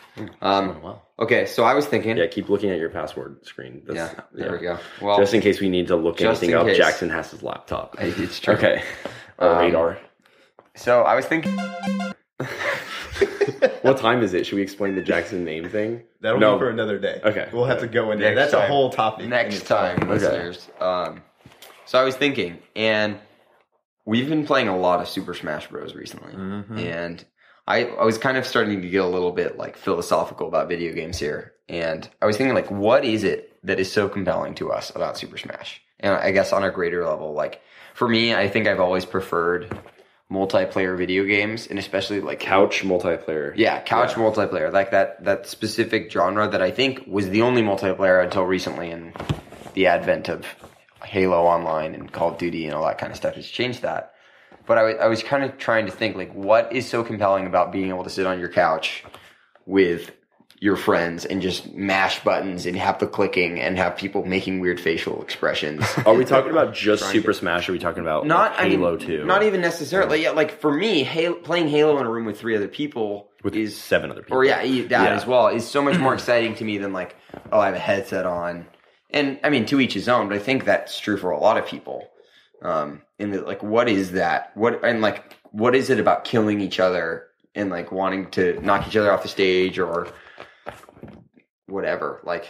Um, 0.41 0.81
wow. 0.81 1.01
Okay, 1.19 1.45
so 1.45 1.63
I 1.63 1.73
was 1.73 1.85
thinking. 1.85 2.17
Yeah, 2.17 2.27
keep 2.27 2.49
looking 2.49 2.69
at 2.69 2.79
your 2.79 2.89
password 2.89 3.45
screen. 3.45 3.81
That's, 3.85 3.95
Yeah. 4.13 4.21
There 4.33 4.51
we 4.51 4.59
go. 4.59 4.77
Well, 5.01 5.17
Just 5.17 5.33
in 5.33 5.41
case 5.41 5.59
we 5.59 5.69
need 5.69 5.87
to 5.87 5.95
look 5.95 6.21
anything 6.21 6.53
up, 6.53 6.65
case. 6.67 6.77
Jackson 6.77 7.09
has 7.09 7.31
his 7.31 7.43
laptop. 7.43 7.95
it's 7.99 8.39
true. 8.39 8.53
Okay. 8.55 8.83
Our 9.39 9.53
Um, 9.55 9.57
radar. 9.59 9.97
So 10.75 11.01
I 11.01 11.15
was 11.15 11.25
thinking. 11.25 11.57
What 13.81 13.97
time 13.97 14.21
is 14.23 14.33
it? 14.33 14.45
Should 14.45 14.55
we 14.57 14.61
explain 14.61 14.95
the 14.95 15.01
Jackson 15.01 15.43
name 15.45 15.69
thing? 15.69 16.03
That'll 16.21 16.39
No. 16.39 16.55
be 16.55 16.59
for 16.59 16.69
another 16.69 16.97
day. 16.99 17.21
Okay. 17.23 17.47
We'll 17.53 17.63
have 17.65 17.79
to 17.79 17.87
go 17.87 18.11
in 18.11 18.19
there. 18.19 18.35
Next 18.35 18.51
That's 18.51 18.65
a 18.65 18.67
whole 18.67 18.89
topic. 18.89 19.27
next 19.27 19.55
itself. 19.61 19.97
time, 19.97 20.09
listeners. 20.09 20.67
Um, 20.81 21.23
so 21.85 21.97
I 21.99 22.03
was 22.03 22.15
thinking, 22.15 22.59
and 22.75 23.17
we've 24.05 24.27
been 24.29 24.45
playing 24.45 24.67
a 24.67 24.77
lot 24.77 24.99
of 25.01 25.07
Super 25.07 25.33
Smash 25.33 25.67
Bros. 25.67 25.95
recently, 25.95 26.33
Mhm. 26.33 26.77
and 26.77 27.25
I, 27.67 27.85
I 27.85 28.03
was 28.03 28.17
kind 28.17 28.37
of 28.37 28.45
starting 28.45 28.81
to 28.81 28.89
get 28.89 29.01
a 29.01 29.07
little 29.07 29.31
bit 29.31 29.57
like 29.57 29.77
philosophical 29.77 30.47
about 30.47 30.67
video 30.67 30.93
games 30.93 31.17
here, 31.17 31.53
and 31.69 32.07
I 32.21 32.25
was 32.25 32.35
thinking 32.37 32.55
like, 32.55 32.69
what 32.69 33.05
is 33.05 33.23
it 33.23 33.55
that 33.63 33.79
is 33.79 33.91
so 33.91 34.09
compelling 34.09 34.55
to 34.55 34.71
us 34.71 34.91
about 34.95 35.17
Super 35.17 35.37
Smash? 35.37 35.81
And 35.99 36.13
I 36.13 36.31
guess 36.31 36.51
on 36.53 36.63
a 36.63 36.69
greater 36.71 37.05
level, 37.05 37.33
like 37.33 37.61
for 37.93 38.07
me, 38.07 38.33
I 38.35 38.47
think 38.49 38.67
I've 38.67 38.79
always 38.79 39.05
preferred 39.05 39.77
multiplayer 40.31 40.97
video 40.97 41.23
games, 41.25 41.67
and 41.67 41.79
especially 41.79 42.21
like 42.21 42.39
Couch 42.39 42.83
multiplayer. 42.83 43.53
yeah, 43.55 43.81
couch 43.81 44.13
multiplayer, 44.13 44.71
like 44.71 44.91
that 44.91 45.23
that 45.23 45.47
specific 45.47 46.11
genre 46.11 46.47
that 46.47 46.61
I 46.61 46.71
think 46.71 47.03
was 47.07 47.29
the 47.29 47.41
only 47.41 47.61
multiplayer 47.61 48.23
until 48.23 48.43
recently, 48.43 48.91
and 48.91 49.13
the 49.73 49.87
advent 49.87 50.29
of 50.29 50.45
Halo 51.03 51.43
Online 51.45 51.95
and 51.95 52.11
Call 52.11 52.29
of 52.33 52.37
Duty 52.37 52.65
and 52.65 52.75
all 52.75 52.85
that 52.85 52.97
kind 52.97 53.11
of 53.11 53.17
stuff 53.17 53.35
has 53.35 53.47
changed 53.47 53.81
that. 53.81 54.13
But 54.67 54.77
I 54.77 54.83
wa- 54.83 54.99
I 55.01 55.07
was 55.07 55.23
kind 55.23 55.43
of 55.43 55.57
trying 55.57 55.87
to 55.87 55.91
think 55.91 56.15
like, 56.15 56.31
what 56.33 56.71
is 56.73 56.87
so 56.87 57.03
compelling 57.03 57.47
about 57.47 57.71
being 57.71 57.89
able 57.89 58.03
to 58.03 58.09
sit 58.11 58.27
on 58.27 58.39
your 58.39 58.49
couch 58.49 59.03
with 59.65 60.11
your 60.61 60.75
friends 60.75 61.23
and 61.25 61.41
just 61.41 61.73
mash 61.73 62.21
buttons 62.23 62.65
and 62.65 62.75
have 62.75 62.99
the 62.99 63.07
clicking 63.07 63.59
and 63.61 63.77
have 63.77 63.95
people 63.95 64.25
making 64.25 64.59
weird 64.59 64.79
facial 64.79 65.21
expressions. 65.21 65.85
Are 66.05 66.13
we 66.13 66.25
talking 66.25 66.51
about 66.51 66.73
just 66.87 67.03
Super 67.09 67.31
Smash? 67.31 67.69
Or 67.69 67.71
are 67.71 67.73
we 67.73 67.79
talking 67.79 68.01
about 68.01 68.25
not 68.27 68.51
like, 68.51 68.59
I 68.59 68.63
mean, 68.69 68.79
Halo 68.79 68.97
Two? 68.97 69.23
Not 69.25 69.43
even 69.43 69.61
necessarily. 69.61 70.21
Yeah, 70.23 70.31
like 70.31 70.59
for 70.59 70.73
me, 70.73 71.03
Halo, 71.03 71.35
playing 71.35 71.69
Halo 71.69 71.97
in 71.99 72.05
a 72.05 72.09
room 72.09 72.25
with 72.25 72.37
three 72.39 72.55
other 72.57 72.67
people 72.67 73.29
with 73.43 73.55
is 73.55 73.77
seven 73.77 74.11
other 74.11 74.21
people. 74.21 74.37
or 74.37 74.43
yeah, 74.43 74.57
that 74.61 74.89
Yeah. 74.89 75.05
as 75.15 75.25
well 75.25 75.47
is 75.47 75.65
so 75.65 75.81
much 75.81 75.97
more 75.97 76.13
exciting 76.19 76.55
to 76.55 76.65
me 76.65 76.77
than 76.77 76.91
like, 76.91 77.15
oh, 77.53 77.59
I 77.59 77.67
have 77.67 77.75
a 77.75 77.79
headset 77.79 78.25
on. 78.25 78.67
And 79.11 79.39
I 79.43 79.49
mean, 79.49 79.65
to 79.67 79.79
each 79.79 79.93
his 79.93 80.09
own, 80.09 80.27
but 80.27 80.35
I 80.35 80.39
think 80.39 80.65
that's 80.65 80.99
true 80.99 81.17
for 81.17 81.31
a 81.31 81.39
lot 81.39 81.57
of 81.57 81.65
people. 81.65 82.09
Um, 82.61 83.01
and 83.17 83.33
that, 83.33 83.47
like, 83.47 83.63
what 83.63 83.87
is 83.87 84.11
that? 84.11 84.51
What 84.55 84.83
and 84.83 85.01
like, 85.01 85.37
what 85.51 85.73
is 85.73 85.89
it 85.89 85.99
about 86.01 86.25
killing 86.25 86.59
each 86.59 86.79
other 86.81 87.27
and 87.55 87.69
like 87.69 87.91
wanting 87.93 88.29
to 88.31 88.59
knock 88.61 88.87
each 88.87 88.97
other 88.97 89.11
off 89.11 89.23
the 89.23 89.29
stage 89.29 89.79
or 89.79 90.07
whatever? 91.69 92.19
Like, 92.23 92.45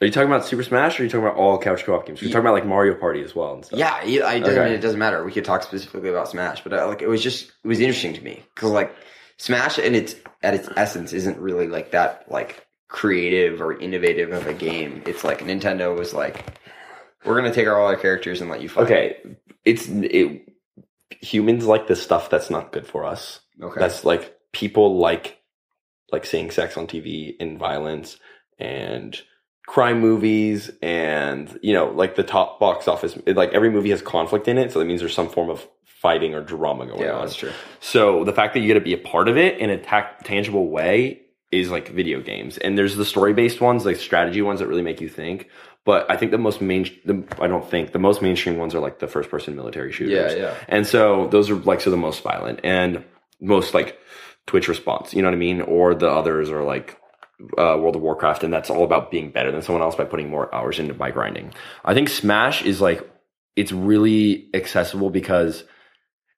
Are 0.00 0.06
you 0.06 0.12
talking 0.12 0.28
about 0.30 0.44
Super 0.46 0.62
Smash 0.62 0.98
or 0.98 1.02
are 1.02 1.04
you 1.06 1.10
talking 1.10 1.26
about 1.26 1.36
all 1.36 1.58
couch 1.58 1.84
co-op 1.84 2.06
games? 2.06 2.22
You're 2.22 2.30
talking 2.30 2.42
about 2.46 2.54
like 2.54 2.66
Mario 2.66 2.94
Party 2.94 3.20
as 3.22 3.34
well 3.34 3.54
and 3.54 3.64
stuff. 3.64 3.78
yeah, 3.78 3.94
I, 4.26 4.38
doesn't, 4.38 4.58
Okay. 4.58 4.74
it 4.74 4.80
doesn't 4.80 4.98
matter. 4.98 5.24
We 5.24 5.32
could 5.32 5.44
talk 5.44 5.62
specifically 5.64 6.08
about 6.10 6.28
Smash, 6.28 6.62
but 6.62 6.72
uh, 6.72 6.86
like, 6.86 7.02
it 7.02 7.08
was 7.08 7.22
just 7.22 7.50
it 7.64 7.68
was 7.68 7.80
interesting 7.80 8.14
to 8.14 8.20
me 8.22 8.44
because 8.54 8.70
like 8.70 8.94
Smash 9.38 9.78
and 9.78 9.96
its 9.96 10.14
at 10.42 10.54
its 10.54 10.68
essence 10.76 11.12
isn't 11.12 11.38
really 11.38 11.66
like 11.66 11.90
that 11.92 12.30
like 12.30 12.64
creative 12.88 13.60
or 13.60 13.78
innovative 13.78 14.32
of 14.32 14.46
a 14.46 14.54
game. 14.54 15.02
It's 15.06 15.24
like 15.24 15.40
Nintendo 15.40 15.96
was 15.98 16.14
like, 16.14 16.44
we're 17.24 17.34
gonna 17.36 17.52
take 17.52 17.66
all 17.66 17.86
our 17.86 17.96
characters 17.96 18.40
and 18.40 18.48
let 18.50 18.62
you 18.62 18.68
fight. 18.68 18.84
Okay. 18.84 19.16
It's 19.64 19.88
it. 19.88 20.44
Humans 21.20 21.66
like 21.66 21.88
the 21.88 21.96
stuff 21.96 22.30
that's 22.30 22.50
not 22.50 22.70
good 22.70 22.86
for 22.86 23.04
us. 23.04 23.40
okay, 23.60 23.80
That's 23.80 24.04
like 24.04 24.38
people 24.52 24.98
like 24.98 25.37
like 26.12 26.24
seeing 26.24 26.50
sex 26.50 26.76
on 26.76 26.86
TV 26.86 27.36
and 27.40 27.58
violence 27.58 28.18
and 28.58 29.20
crime 29.66 30.00
movies 30.00 30.70
and 30.80 31.58
you 31.62 31.74
know 31.74 31.90
like 31.90 32.16
the 32.16 32.22
top 32.22 32.58
box 32.58 32.88
office 32.88 33.18
like 33.26 33.52
every 33.52 33.70
movie 33.70 33.90
has 33.90 34.00
conflict 34.00 34.48
in 34.48 34.56
it 34.56 34.72
so 34.72 34.78
that 34.78 34.86
means 34.86 35.00
there's 35.00 35.14
some 35.14 35.28
form 35.28 35.50
of 35.50 35.68
fighting 36.00 36.34
or 36.34 36.42
drama 36.42 36.86
going 36.86 37.00
yeah, 37.00 37.12
on 37.12 37.22
that's 37.22 37.34
true. 37.34 37.50
So 37.80 38.24
the 38.24 38.32
fact 38.32 38.54
that 38.54 38.60
you 38.60 38.68
get 38.68 38.74
to 38.74 38.80
be 38.80 38.92
a 38.92 38.98
part 38.98 39.28
of 39.28 39.36
it 39.36 39.58
in 39.58 39.68
a 39.68 39.78
ta- 39.78 40.14
tangible 40.22 40.68
way 40.68 41.22
is 41.50 41.70
like 41.70 41.88
video 41.88 42.20
games. 42.20 42.56
And 42.58 42.78
there's 42.78 42.94
the 42.94 43.04
story 43.04 43.32
based 43.32 43.60
ones, 43.60 43.84
like 43.84 43.96
strategy 43.96 44.42
ones 44.42 44.60
that 44.60 44.68
really 44.68 44.82
make 44.82 45.00
you 45.00 45.08
think. 45.08 45.48
But 45.84 46.08
I 46.10 46.16
think 46.16 46.30
the 46.30 46.38
most 46.38 46.60
main, 46.60 46.84
the, 47.04 47.24
I 47.40 47.46
don't 47.46 47.68
think 47.68 47.92
the 47.92 47.98
most 47.98 48.20
mainstream 48.22 48.58
ones 48.58 48.74
are 48.74 48.80
like 48.80 48.98
the 48.98 49.08
first 49.08 49.30
person 49.30 49.56
military 49.56 49.90
shooters. 49.90 50.34
Yeah, 50.34 50.38
yeah. 50.38 50.54
And 50.68 50.86
so 50.86 51.26
those 51.28 51.50
are 51.50 51.56
like 51.56 51.80
so 51.80 51.90
the 51.90 51.96
most 51.96 52.22
violent 52.22 52.60
and 52.62 53.04
most 53.40 53.74
like 53.74 53.98
Twitch 54.48 54.66
response. 54.66 55.14
You 55.14 55.22
know 55.22 55.28
what 55.28 55.34
I 55.34 55.38
mean? 55.38 55.60
Or 55.60 55.94
the 55.94 56.10
others 56.10 56.50
are 56.50 56.64
like 56.64 56.98
uh, 57.56 57.78
World 57.78 57.94
of 57.94 58.02
Warcraft, 58.02 58.42
and 58.42 58.52
that's 58.52 58.68
all 58.70 58.82
about 58.82 59.12
being 59.12 59.30
better 59.30 59.52
than 59.52 59.62
someone 59.62 59.82
else 59.82 59.94
by 59.94 60.04
putting 60.04 60.28
more 60.28 60.52
hours 60.52 60.80
into 60.80 60.94
by 60.94 61.12
grinding. 61.12 61.52
I 61.84 61.94
think 61.94 62.08
Smash 62.08 62.62
is 62.62 62.80
like 62.80 63.08
it's 63.54 63.70
really 63.72 64.48
accessible 64.54 65.10
because 65.10 65.62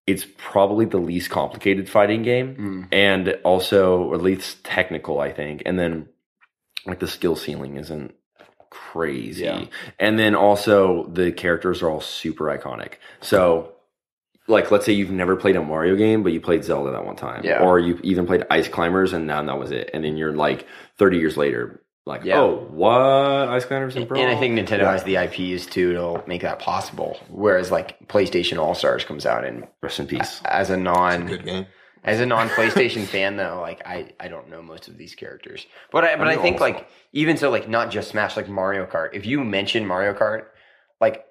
it's 0.07 0.27
probably 0.37 0.85
the 0.87 0.99
least 0.99 1.31
complicated 1.31 1.88
fighting 1.88 2.23
game 2.23 2.57
Mm. 2.57 2.88
and 2.92 3.38
also 3.44 4.03
or 4.05 4.14
at 4.16 4.23
least 4.23 4.64
technical 4.64 5.20
i 5.20 5.31
think 5.31 5.62
and 5.66 5.79
then 5.79 6.09
like 6.87 6.99
the 6.99 7.07
skill 7.07 7.37
ceiling 7.37 7.77
isn't 7.77 8.14
crazy 8.70 9.44
Yeah. 9.44 9.66
and 9.99 10.18
then 10.18 10.35
also 10.35 11.07
the 11.12 11.31
characters 11.33 11.83
are 11.83 11.90
all 11.90 12.01
super 12.01 12.46
iconic 12.46 12.94
so 13.20 13.73
like 14.51 14.71
let's 14.71 14.85
say 14.85 14.93
you've 14.93 15.11
never 15.11 15.37
played 15.37 15.57
a 15.57 15.63
Mario 15.63 15.97
game, 15.97 16.23
but 16.23 16.33
you 16.33 16.41
played 16.41 16.65
Zelda 16.65 16.91
that 16.93 17.05
one 17.07 17.17
time, 17.17 17.43
Yeah. 17.45 17.63
or 17.63 17.79
you 17.79 17.99
even 18.03 18.27
played 18.27 18.45
Ice 18.51 18.69
Climbers, 18.69 19.13
and 19.13 19.27
now 19.27 19.43
that 19.43 19.59
was 19.59 19.71
it. 19.71 19.91
And 19.95 20.05
then 20.05 20.17
you're 20.17 20.35
like 20.35 20.67
30 20.99 21.19
years 21.19 21.37
later, 21.37 21.81
like, 22.07 22.25
Yeah. 22.25 22.41
oh, 22.41 22.67
what 22.71 22.91
Ice 23.01 23.65
Climbers 23.65 23.97
and 23.97 24.11
And 24.11 24.29
I 24.31 24.37
think 24.37 24.59
Nintendo 24.59 24.81
Yeah. 24.81 24.93
has 24.93 25.05
the 25.05 25.17
IPs 25.17 25.67
too 25.67 25.93
to 25.95 26.23
make 26.27 26.43
that 26.43 26.59
possible. 26.59 27.19
Whereas 27.29 27.71
like 27.71 28.09
PlayStation 28.09 28.59
All 28.59 28.75
Stars 28.75 29.05
comes 29.05 29.25
out 29.27 29.45
and 29.45 29.67
rest 29.83 30.01
in 30.01 30.07
peace. 30.07 30.41
as 30.45 30.71
a 30.71 30.77
non 30.77 31.27
Good 31.27 31.45
game. 31.45 31.67
as 32.03 32.21
a 32.21 32.27
non 32.27 32.49
PlayStation 32.49 33.05
fan 33.15 33.37
though, 33.37 33.59
like 33.61 33.87
I, 33.87 34.13
I 34.19 34.29
don't 34.29 34.49
know 34.51 34.63
most 34.63 34.89
of 34.89 34.97
these 34.99 35.15
characters. 35.15 35.67
But 35.93 36.05
I 36.05 36.17
but 36.17 36.27
I, 36.29 36.35
know 36.35 36.43
think 36.43 36.61
also. 36.61 36.73
like 36.75 36.89
even 37.13 37.37
so 37.37 37.51
like 37.51 37.69
not 37.69 37.91
just 37.91 38.11
Smash, 38.11 38.37
like 38.37 38.49
Mario 38.49 38.87
Kart. 38.87 39.11
If 39.13 39.27
you 39.27 39.45
mention 39.45 39.87
Mario 39.87 40.13
Kart, 40.15 40.45
like 41.01 41.25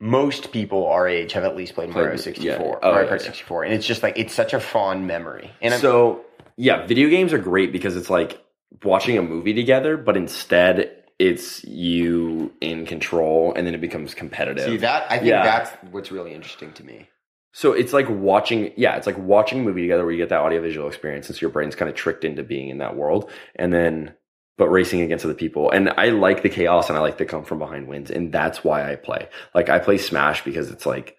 most 0.00 0.52
people 0.52 0.86
our 0.86 1.08
age 1.08 1.32
have 1.32 1.44
at 1.44 1.56
least 1.56 1.74
played 1.74 1.90
Mario 1.90 2.16
64, 2.16 2.44
yeah. 2.44 2.78
Oh, 2.82 2.92
Mario 2.92 3.08
Kart 3.08 3.20
yeah. 3.20 3.26
64, 3.26 3.64
and 3.64 3.74
it's 3.74 3.86
just 3.86 4.02
like 4.02 4.18
it's 4.18 4.34
such 4.34 4.52
a 4.54 4.60
fond 4.60 5.06
memory. 5.06 5.50
And 5.62 5.74
I'm, 5.74 5.80
so 5.80 6.24
yeah, 6.56 6.86
video 6.86 7.08
games 7.08 7.32
are 7.32 7.38
great 7.38 7.72
because 7.72 7.96
it's 7.96 8.10
like 8.10 8.42
watching 8.84 9.16
a 9.18 9.22
movie 9.22 9.54
together, 9.54 9.96
but 9.96 10.16
instead 10.16 11.04
it's 11.18 11.64
you 11.64 12.52
in 12.60 12.84
control, 12.84 13.54
and 13.54 13.66
then 13.66 13.74
it 13.74 13.80
becomes 13.80 14.12
competitive. 14.14 14.64
see 14.64 14.76
that 14.78 15.10
I 15.10 15.16
think 15.18 15.30
Yeah. 15.30 15.42
that's 15.42 15.70
what's 15.90 16.12
really 16.12 16.34
interesting 16.34 16.72
to 16.74 16.84
me. 16.84 17.08
So 17.52 17.72
it's 17.72 17.94
like 17.94 18.06
watching, 18.10 18.72
yeah, 18.76 18.96
it's 18.96 19.06
like 19.06 19.16
watching 19.16 19.60
a 19.60 19.62
movie 19.62 19.80
together 19.80 20.02
where 20.04 20.12
you 20.12 20.18
get 20.18 20.28
that 20.28 20.42
audiovisual 20.42 20.88
experience 20.88 21.26
since 21.26 21.40
your 21.40 21.50
brain's 21.50 21.74
kind 21.74 21.88
of 21.88 21.94
tricked 21.94 22.22
into 22.22 22.42
being 22.42 22.68
in 22.68 22.78
that 22.78 22.96
world. 22.96 23.30
And 23.54 23.72
then, 23.72 24.12
but 24.56 24.68
racing 24.68 25.00
against 25.02 25.24
other 25.24 25.34
people. 25.34 25.70
And 25.70 25.90
I 25.90 26.10
like 26.10 26.42
the 26.42 26.48
chaos 26.48 26.88
and 26.88 26.96
I 26.96 27.00
like 27.00 27.18
the 27.18 27.26
come 27.26 27.44
from 27.44 27.58
behind 27.58 27.88
wins. 27.88 28.10
And 28.10 28.32
that's 28.32 28.64
why 28.64 28.90
I 28.90 28.96
play. 28.96 29.28
Like 29.54 29.68
I 29.68 29.78
play 29.78 29.98
Smash 29.98 30.44
because 30.44 30.70
it's 30.70 30.86
like 30.86 31.16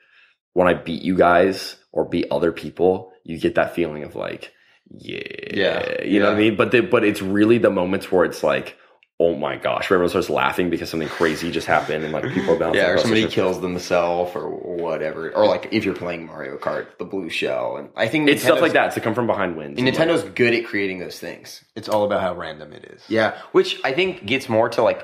when 0.54 0.68
I 0.68 0.74
beat 0.74 1.04
you 1.04 1.16
guys 1.16 1.76
or 1.92 2.06
beat 2.06 2.28
other 2.32 2.52
people, 2.52 3.12
you 3.24 3.40
get 3.40 3.56
that 3.56 3.76
feeling 3.76 4.04
of 4.04 4.16
like, 4.16 4.54
yeah, 4.90 5.22
Yeah, 5.52 6.04
you 6.04 6.20
know 6.20 6.28
what 6.28 6.36
I 6.36 6.40
mean? 6.40 6.56
But 6.56 6.72
the, 6.72 6.82
but 6.82 7.04
it's 7.04 7.22
really 7.22 7.58
the 7.58 7.70
moments 7.70 8.12
where 8.12 8.26
it's 8.26 8.42
like, 8.42 8.78
oh 9.20 9.34
my 9.36 9.56
gosh, 9.56 9.90
where 9.90 9.96
everyone 9.98 10.10
starts 10.10 10.30
laughing 10.30 10.70
because 10.70 10.90
something 10.92 11.10
crazy 11.10 11.50
just 11.50 11.66
happened 11.66 12.04
and 12.04 12.14
like 12.14 12.24
people 12.34 12.54
are 12.54 12.60
bouncing. 12.60 12.82
Yeah, 12.82 12.90
or 12.90 12.98
somebody 13.00 13.28
kills 13.28 13.60
themselves 13.62 14.36
or 14.36 14.50
whatever. 14.50 15.32
Or 15.32 15.48
like 15.48 15.70
if 15.72 15.86
you're 15.86 15.96
playing 15.96 16.28
Mario 16.28 16.58
Kart, 16.58 16.86
the 17.00 17.06
blue 17.06 17.30
shell. 17.30 17.78
And 17.78 17.90
I 17.96 18.08
think 18.08 18.30
It's 18.30 18.44
stuff 18.44 18.62
like 18.62 18.74
that. 18.74 18.88
It's 18.88 18.96
the 18.96 19.02
come 19.02 19.16
from 19.16 19.26
behind 19.26 19.58
wins. 19.58 19.80
And 19.80 19.88
And, 19.88 19.98
like, 19.98 20.08
Nintendo's 20.08 20.24
good 20.24 20.54
at 20.54 20.66
creating 20.66 21.00
those 21.00 21.20
things. 21.20 21.64
It's 21.76 21.90
all 21.90 22.04
about 22.06 22.22
how 22.22 22.36
random 22.36 22.74
it 22.74 22.86
is. 22.86 23.04
Yeah, 23.10 23.36
which 23.54 23.80
I 23.84 23.92
think 23.94 24.26
gets 24.26 24.50
more 24.50 24.70
to 24.70 24.84
like 24.84 25.04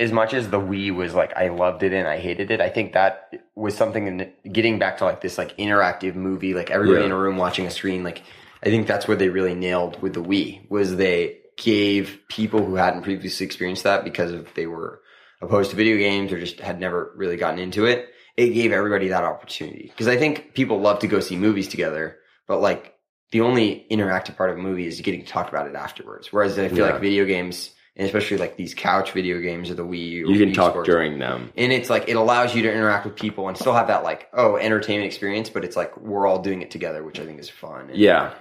as 0.00 0.10
much 0.10 0.34
as 0.34 0.48
the 0.50 0.58
Wii 0.58 0.92
was 0.92 1.14
like 1.14 1.32
I 1.36 1.48
loved 1.48 1.84
it 1.84 1.92
and 1.92 2.08
I 2.08 2.18
hated 2.18 2.50
it. 2.50 2.60
I 2.60 2.68
think 2.68 2.94
that 2.94 3.30
was 3.54 3.76
something 3.76 4.08
in 4.08 4.32
getting 4.50 4.80
back 4.80 4.98
to 4.98 5.04
like 5.04 5.20
this 5.20 5.38
like 5.38 5.56
interactive 5.58 6.16
movie, 6.16 6.52
like 6.54 6.72
everybody 6.72 7.00
Yeah. 7.00 7.06
in 7.06 7.12
a 7.12 7.16
room 7.16 7.36
watching 7.36 7.66
a 7.66 7.70
screen. 7.70 8.02
Like 8.02 8.22
I 8.64 8.70
think 8.70 8.88
that's 8.88 9.06
what 9.06 9.20
they 9.20 9.28
really 9.28 9.54
nailed 9.54 10.02
with 10.02 10.14
the 10.14 10.22
Wii 10.22 10.68
was 10.68 10.96
they 10.96 11.38
gave 11.56 12.20
people 12.28 12.64
who 12.64 12.74
hadn't 12.76 13.02
previously 13.02 13.46
experienced 13.46 13.84
that 13.84 14.04
because 14.04 14.32
of 14.32 14.48
they 14.54 14.66
were 14.66 15.00
opposed 15.40 15.70
to 15.70 15.76
video 15.76 15.96
games 15.96 16.32
or 16.32 16.38
just 16.40 16.60
had 16.60 16.80
never 16.80 17.12
really 17.16 17.36
gotten 17.36 17.58
into 17.58 17.84
it. 17.84 18.08
It 18.36 18.50
gave 18.50 18.72
everybody 18.72 19.08
that 19.08 19.24
opportunity 19.24 19.88
because 19.88 20.08
I 20.08 20.16
think 20.16 20.54
people 20.54 20.80
love 20.80 21.00
to 21.00 21.06
go 21.06 21.20
see 21.20 21.36
movies 21.36 21.68
together, 21.68 22.16
but 22.48 22.60
like 22.60 22.94
the 23.30 23.42
only 23.42 23.86
interactive 23.90 24.36
part 24.36 24.50
of 24.50 24.56
a 24.58 24.60
movie 24.62 24.86
is 24.86 25.00
getting 25.00 25.22
to 25.22 25.26
talk 25.26 25.48
about 25.48 25.66
it 25.66 25.74
afterwards. 25.74 26.32
Whereas 26.32 26.58
I 26.58 26.68
feel 26.68 26.78
Yeah. 26.86 26.92
like 26.92 27.00
video 27.00 27.24
games, 27.24 27.70
and 27.96 28.06
especially 28.06 28.38
like 28.38 28.56
these 28.56 28.72
couch 28.74 29.12
video 29.12 29.38
games 29.40 29.70
or 29.70 29.74
the 29.74 29.84
Wii, 29.84 30.22
or 30.24 30.30
you 30.30 30.38
can 30.38 30.50
Wii 30.50 30.54
talk 30.54 30.72
Sports, 30.72 30.88
during 30.88 31.18
them. 31.18 31.52
and 31.56 31.72
it's 31.72 31.90
like 31.90 32.08
it 32.08 32.16
allows 32.16 32.54
you 32.54 32.62
to 32.62 32.72
interact 32.72 33.04
with 33.04 33.16
people 33.16 33.48
and 33.48 33.56
still 33.58 33.74
have 33.74 33.88
that 33.88 34.02
like 34.02 34.28
oh 34.32 34.56
entertainment 34.56 35.06
experience, 35.06 35.50
but 35.50 35.62
it's 35.64 35.76
like 35.76 35.94
we're 35.98 36.26
all 36.26 36.40
doing 36.40 36.62
it 36.62 36.70
together, 36.70 37.02
which 37.04 37.20
I 37.20 37.26
think 37.26 37.38
is 37.38 37.50
fun. 37.50 37.88
And- 37.90 37.96
Yeah. 37.98 38.32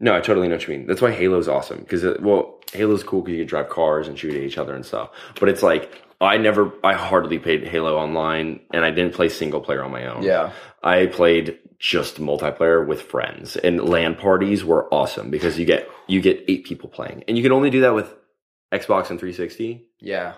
No, 0.00 0.14
I 0.16 0.20
totally 0.20 0.48
know 0.48 0.56
what 0.56 0.66
you 0.66 0.76
mean. 0.76 0.86
That's 0.86 1.00
why 1.00 1.12
Halo's 1.12 1.48
awesome 1.48 1.78
because 1.78 2.02
well, 2.20 2.58
Halo's 2.72 3.02
cool 3.04 3.20
because 3.22 3.36
you 3.38 3.44
can 3.44 3.48
drive 3.48 3.68
cars 3.68 4.08
and 4.08 4.18
shoot 4.18 4.34
at 4.34 4.42
each 4.42 4.58
other 4.58 4.74
and 4.74 4.84
stuff. 4.84 5.10
But 5.38 5.48
it's 5.48 5.62
like 5.62 6.02
I 6.20 6.38
never, 6.38 6.72
I 6.84 6.94
hardly 6.94 7.38
played 7.38 7.66
Halo 7.66 7.96
online, 7.96 8.60
and 8.72 8.84
I 8.84 8.90
didn't 8.90 9.14
play 9.14 9.28
single 9.28 9.60
player 9.60 9.82
on 9.82 9.90
my 9.90 10.06
own. 10.06 10.22
yeah, 10.22 10.52
I 10.82 11.06
played 11.06 11.58
just 11.78 12.20
multiplayer 12.20 12.86
with 12.86 13.02
friends, 13.02 13.56
and 13.56 13.80
LAN 13.80 14.14
parties 14.14 14.64
were 14.64 14.92
awesome 14.94 15.30
because 15.30 15.58
you 15.58 15.66
get 15.66 15.88
you 16.06 16.20
get 16.20 16.44
eight 16.48 16.64
people 16.64 16.88
playing, 16.88 17.24
and 17.28 17.36
you 17.36 17.42
can 17.42 17.52
only 17.52 17.70
do 17.70 17.80
that 17.82 17.94
with 17.94 18.12
Xbox 18.72 19.10
and 19.10 19.18
360. 19.20 19.86
yeah. 20.00 20.34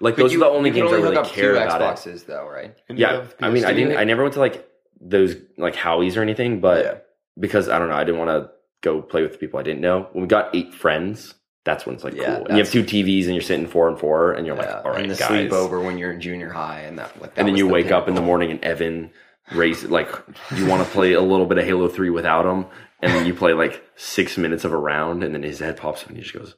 Like 0.00 0.16
But 0.16 0.22
those 0.22 0.32
you- 0.32 0.42
are 0.42 0.50
the 0.50 0.56
only 0.56 0.70
you 0.70 0.74
can 0.74 0.82
games 0.84 0.92
I 0.92 0.96
hook 0.96 1.04
really 1.04 1.16
up 1.16 1.26
care 1.28 1.52
two 1.54 1.58
about. 1.60 1.80
It. 1.80 1.84
Xboxes 1.84 2.26
though, 2.26 2.48
right? 2.48 2.74
And 2.88 2.98
Yeah, 2.98 3.24
I 3.40 3.50
mean, 3.50 3.64
I 3.64 3.72
didn't. 3.72 3.96
I 3.96 4.04
never 4.04 4.22
went 4.22 4.34
to 4.34 4.40
like 4.40 4.68
those 5.00 5.36
like 5.58 5.76
Howie's 5.76 6.16
or 6.16 6.22
anything, 6.22 6.60
but 6.60 6.84
Yeah. 6.84 6.94
because 7.38 7.68
I 7.68 7.78
don't 7.78 7.88
know, 7.88 7.94
I 7.94 8.02
didn't 8.04 8.18
want 8.18 8.30
to 8.30 8.50
go 8.82 9.00
play 9.00 9.22
with 9.22 9.32
the 9.32 9.38
people 9.38 9.58
I 9.58 9.62
didn't 9.62 9.80
know. 9.80 10.08
When 10.12 10.22
we 10.22 10.28
got 10.28 10.54
eight 10.54 10.74
friends, 10.74 11.34
that's 11.64 11.86
when 11.86 11.94
it's 11.94 12.04
like 12.04 12.14
Yeah, 12.14 12.36
cool. 12.36 12.46
And 12.46 12.56
you 12.58 12.62
have 12.62 12.70
two 12.70 12.84
TVs 12.84 13.24
and 13.24 13.34
you're 13.34 13.40
sitting 13.42 13.66
four 13.66 13.88
and 13.88 13.98
four, 13.98 14.32
and 14.32 14.46
you're 14.46 14.56
yeah. 14.56 14.74
like, 14.76 14.84
all 14.84 14.92
right, 14.92 15.02
and 15.02 15.10
the 15.10 15.16
guys. 15.16 15.30
sleepover 15.30 15.84
when 15.84 15.96
you're 15.98 16.12
in 16.12 16.20
junior 16.20 16.50
high, 16.50 16.80
and 16.80 16.98
that. 16.98 17.18
Like, 17.20 17.34
that 17.34 17.40
and 17.40 17.48
then 17.48 17.56
you 17.56 17.66
the 17.66 17.72
wake 17.72 17.90
up 17.90 18.08
in 18.08 18.14
the 18.14 18.20
morning 18.20 18.50
and 18.50 18.62
Evan 18.62 19.10
race 19.52 19.82
like 19.84 20.08
you 20.56 20.66
want 20.66 20.84
to 20.86 20.92
play 20.92 21.12
a 21.14 21.20
little 21.20 21.46
bit 21.46 21.58
of 21.58 21.64
Halo 21.64 21.88
Three 21.88 22.10
without 22.10 22.44
him, 22.44 22.66
and 23.00 23.12
then 23.12 23.26
you 23.26 23.34
play 23.34 23.52
like 23.52 23.82
six 23.96 24.36
minutes 24.36 24.64
of 24.64 24.72
a 24.72 24.76
round, 24.76 25.22
and 25.24 25.34
then 25.34 25.42
his 25.42 25.60
head 25.60 25.76
pops 25.76 26.02
up 26.02 26.08
and 26.08 26.16
he 26.16 26.22
just 26.22 26.34
goes, 26.34 26.56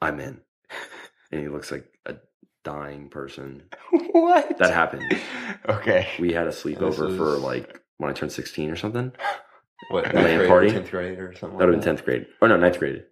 "I'm 0.00 0.20
in," 0.20 0.40
and 1.32 1.40
he 1.40 1.48
looks 1.48 1.70
like 1.72 1.86
a 2.06 2.16
dying 2.64 3.08
person. 3.08 3.64
what? 4.12 4.58
That 4.58 4.72
happened. 4.72 5.04
Okay. 5.68 6.08
We 6.18 6.32
had 6.32 6.46
a 6.46 6.50
sleepover 6.50 7.10
is- 7.10 7.16
for 7.16 7.36
like 7.38 7.80
when 7.96 8.10
I 8.10 8.12
turned 8.12 8.32
sixteen 8.32 8.70
or 8.70 8.76
something. 8.76 9.12
What 9.90 10.04
LAN 10.14 10.14
ninth 10.14 10.36
grade, 10.36 10.48
party? 10.48 10.70
tenth 10.70 10.90
grade, 10.90 11.18
or 11.18 11.34
something. 11.34 11.58
That 11.58 11.66
would 11.66 11.74
have 11.74 11.84
been 11.84 11.96
tenth 11.96 12.04
grade. 12.04 12.26
Or 12.40 12.48
no, 12.48 12.56
ninth 12.56 12.78
grade. 12.78 13.04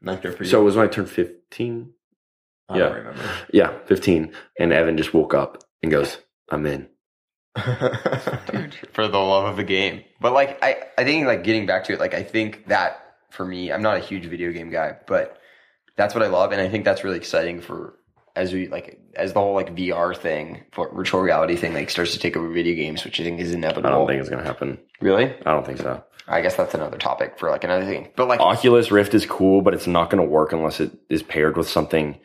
Ninth 0.00 0.22
grade 0.22 0.36
for 0.36 0.44
you. 0.44 0.50
So 0.50 0.60
it 0.60 0.64
was 0.64 0.76
when 0.76 0.86
I 0.86 0.90
turned 0.90 1.10
fifteen. 1.10 1.92
I 2.68 2.78
yeah. 2.78 2.84
don't 2.84 2.96
remember. 2.96 3.22
Yeah, 3.52 3.78
fifteen. 3.86 4.32
And 4.58 4.72
Evan 4.72 4.96
just 4.96 5.14
woke 5.14 5.34
up 5.34 5.62
and 5.82 5.92
goes, 5.92 6.18
"I'm 6.50 6.66
in." 6.66 6.88
Dude, 8.46 8.76
for 8.92 9.08
the 9.08 9.18
love 9.18 9.46
of 9.46 9.56
the 9.56 9.64
game. 9.64 10.04
But 10.20 10.32
like 10.32 10.62
I, 10.62 10.84
I 10.98 11.04
think 11.04 11.26
like 11.26 11.44
getting 11.44 11.66
back 11.66 11.84
to 11.84 11.92
it, 11.92 12.00
like 12.00 12.14
I 12.14 12.22
think 12.22 12.66
that 12.68 13.14
for 13.30 13.44
me, 13.44 13.72
I'm 13.72 13.82
not 13.82 13.96
a 13.96 14.00
huge 14.00 14.26
video 14.26 14.52
game 14.52 14.70
guy, 14.70 14.96
but 15.06 15.38
that's 15.96 16.14
what 16.14 16.22
I 16.22 16.28
love, 16.28 16.52
and 16.52 16.60
I 16.60 16.68
think 16.68 16.84
that's 16.84 17.04
really 17.04 17.16
exciting 17.16 17.60
for 17.60 17.98
as 18.34 18.52
we 18.52 18.68
like 18.68 19.00
as 19.16 19.32
the 19.32 19.40
whole 19.40 19.54
like 19.54 19.74
VR 19.74 20.16
thing, 20.16 20.62
virtual 20.74 21.20
reality 21.20 21.56
thing, 21.56 21.74
like 21.74 21.90
starts 21.90 22.12
to 22.12 22.18
take 22.18 22.36
over 22.36 22.48
video 22.48 22.74
games, 22.76 23.04
which 23.04 23.18
I 23.20 23.24
think 23.24 23.40
is 23.40 23.52
inevitable. 23.54 23.88
I 23.88 23.92
don't 23.92 24.06
think 24.06 24.20
it's 24.20 24.30
gonna 24.30 24.44
happen. 24.44 24.78
really. 25.00 25.24
I 25.44 25.52
don't 25.52 25.64
think 25.66 25.78
so. 25.78 26.02
I 26.28 26.40
guess 26.40 26.56
that's 26.56 26.74
another 26.74 26.98
topic 26.98 27.38
for 27.38 27.50
like 27.50 27.64
another 27.64 27.84
thing. 27.84 28.08
But 28.16 28.28
like 28.28 28.40
Oculus 28.40 28.90
Rift 28.90 29.14
is 29.14 29.26
cool, 29.26 29.62
but 29.62 29.74
it's 29.74 29.86
not 29.86 30.10
gonna 30.10 30.24
work 30.24 30.52
unless 30.52 30.80
it 30.80 30.92
is 31.08 31.22
paired 31.22 31.56
with 31.56 31.68
something 31.68 32.18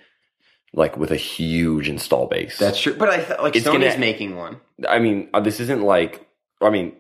like 0.74 0.96
with 0.98 1.12
a 1.12 1.18
huge 1.18 1.90
install 1.90 2.28
base. 2.28 2.58
that's 2.58 2.80
true. 2.80 2.94
But 2.96 3.10
I 3.10 3.18
th- 3.24 3.40
like 3.40 3.56
It's 3.56 3.68
Sony's 3.68 3.94
gonna- 3.94 3.98
making 4.00 4.36
one. 4.38 4.62
I 4.88 5.00
mean, 5.00 5.30
uh, 5.34 5.40
this 5.42 5.60
isn't 5.60 5.82
like. 5.82 6.26
I 6.62 6.70
mean, 6.70 6.94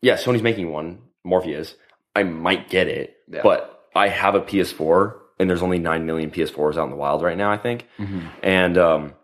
yeah, 0.00 0.16
Sony's 0.16 0.42
making 0.42 0.70
one. 0.72 0.98
Morpheus. 1.24 1.74
I 2.16 2.24
might 2.24 2.68
get 2.68 2.88
it, 2.88 3.16
Yeah. 3.28 3.40
but 3.42 3.84
I 3.94 4.08
have 4.08 4.34
a 4.34 4.40
PS4, 4.40 5.14
and 5.38 5.48
there's 5.48 5.62
only 5.62 5.78
nine 5.78 6.04
million 6.06 6.30
PS4s 6.30 6.76
out 6.76 6.84
in 6.84 6.90
the 6.90 6.96
wild 6.96 7.22
right 7.22 7.36
now. 7.36 7.50
I 7.52 7.56
think. 7.58 7.86
And 8.42 8.76
um, 8.78 9.14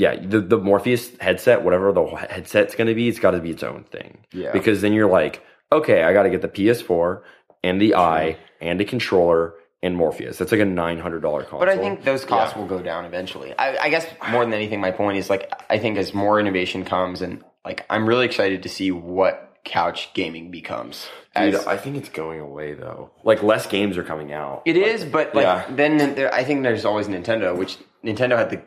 yeah, 0.00 0.16
the 0.16 0.40
the 0.40 0.56
Morpheus 0.58 1.14
headset, 1.18 1.62
whatever 1.62 1.92
the 1.92 2.04
headset's 2.06 2.74
going 2.74 2.86
to 2.88 2.94
be, 2.94 3.06
it's 3.08 3.18
got 3.18 3.32
to 3.32 3.40
be 3.40 3.50
its 3.50 3.62
own 3.62 3.84
thing. 3.84 4.18
Yeah. 4.32 4.50
Because 4.50 4.80
then 4.80 4.94
you're 4.94 5.10
like, 5.10 5.44
okay, 5.70 6.02
I 6.02 6.14
got 6.14 6.22
to 6.22 6.30
get 6.30 6.40
the 6.40 6.48
PS4 6.48 7.22
and 7.62 7.80
the 7.80 7.94
Eye 7.94 8.38
and 8.62 8.80
a 8.80 8.84
controller 8.86 9.54
and 9.82 9.94
Morpheus. 9.96 10.38
That's 10.38 10.52
like 10.52 10.60
a 10.62 10.64
nine 10.64 10.98
hundred 10.98 11.20
dollar 11.20 11.42
console. 11.42 11.58
But 11.58 11.68
I 11.68 11.76
think 11.76 12.04
those 12.04 12.24
costs 12.24 12.56
will 12.56 12.66
go 12.66 12.80
down 12.82 13.04
eventually. 13.04 13.52
I, 13.58 13.76
I 13.76 13.88
guess 13.90 14.06
more 14.30 14.42
than 14.44 14.54
anything, 14.54 14.80
my 14.80 14.90
point 14.90 15.18
is 15.18 15.28
like 15.28 15.52
I 15.68 15.78
think 15.78 15.98
as 15.98 16.14
more 16.14 16.40
innovation 16.40 16.84
comes, 16.86 17.20
and 17.20 17.44
like 17.64 17.84
I'm 17.90 18.06
really 18.08 18.24
excited 18.24 18.62
to 18.62 18.68
see 18.70 18.90
what 18.90 19.58
couch 19.64 20.08
gaming 20.14 20.50
becomes. 20.50 21.08
Dude, 21.36 21.54
I 21.66 21.76
think 21.76 21.96
it's 21.96 22.08
going 22.08 22.40
away 22.40 22.72
though. 22.72 23.10
Like 23.22 23.42
less 23.42 23.66
games 23.66 23.96
are 23.98 24.02
coming 24.02 24.32
out. 24.32 24.62
it 24.64 24.76
is, 24.76 25.04
but 25.04 25.34
like 25.34 25.44
Yeah. 25.44 25.64
then 25.70 26.14
there, 26.14 26.32
I 26.34 26.42
think 26.44 26.62
there's 26.62 26.84
always 26.86 27.06
Nintendo, 27.06 27.56
which 27.56 27.76
Nintendo 28.04 28.36
had 28.36 28.50
the 28.50 28.60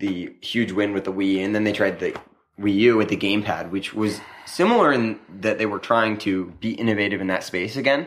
the 0.00 0.34
huge 0.40 0.72
win 0.72 0.92
with 0.92 1.04
the 1.04 1.12
Wii, 1.12 1.44
and 1.44 1.54
then 1.54 1.64
they 1.64 1.72
tried 1.72 2.00
the 2.00 2.18
Wii 2.58 2.74
U 2.74 2.96
with 2.96 3.08
the 3.08 3.16
gamepad, 3.16 3.70
which 3.70 3.94
was 3.94 4.20
similar 4.46 4.92
in 4.92 5.18
that 5.40 5.58
they 5.58 5.66
were 5.66 5.78
trying 5.78 6.18
to 6.18 6.52
be 6.60 6.72
innovative 6.72 7.20
in 7.20 7.28
that 7.28 7.44
space 7.44 7.76
again. 7.76 8.06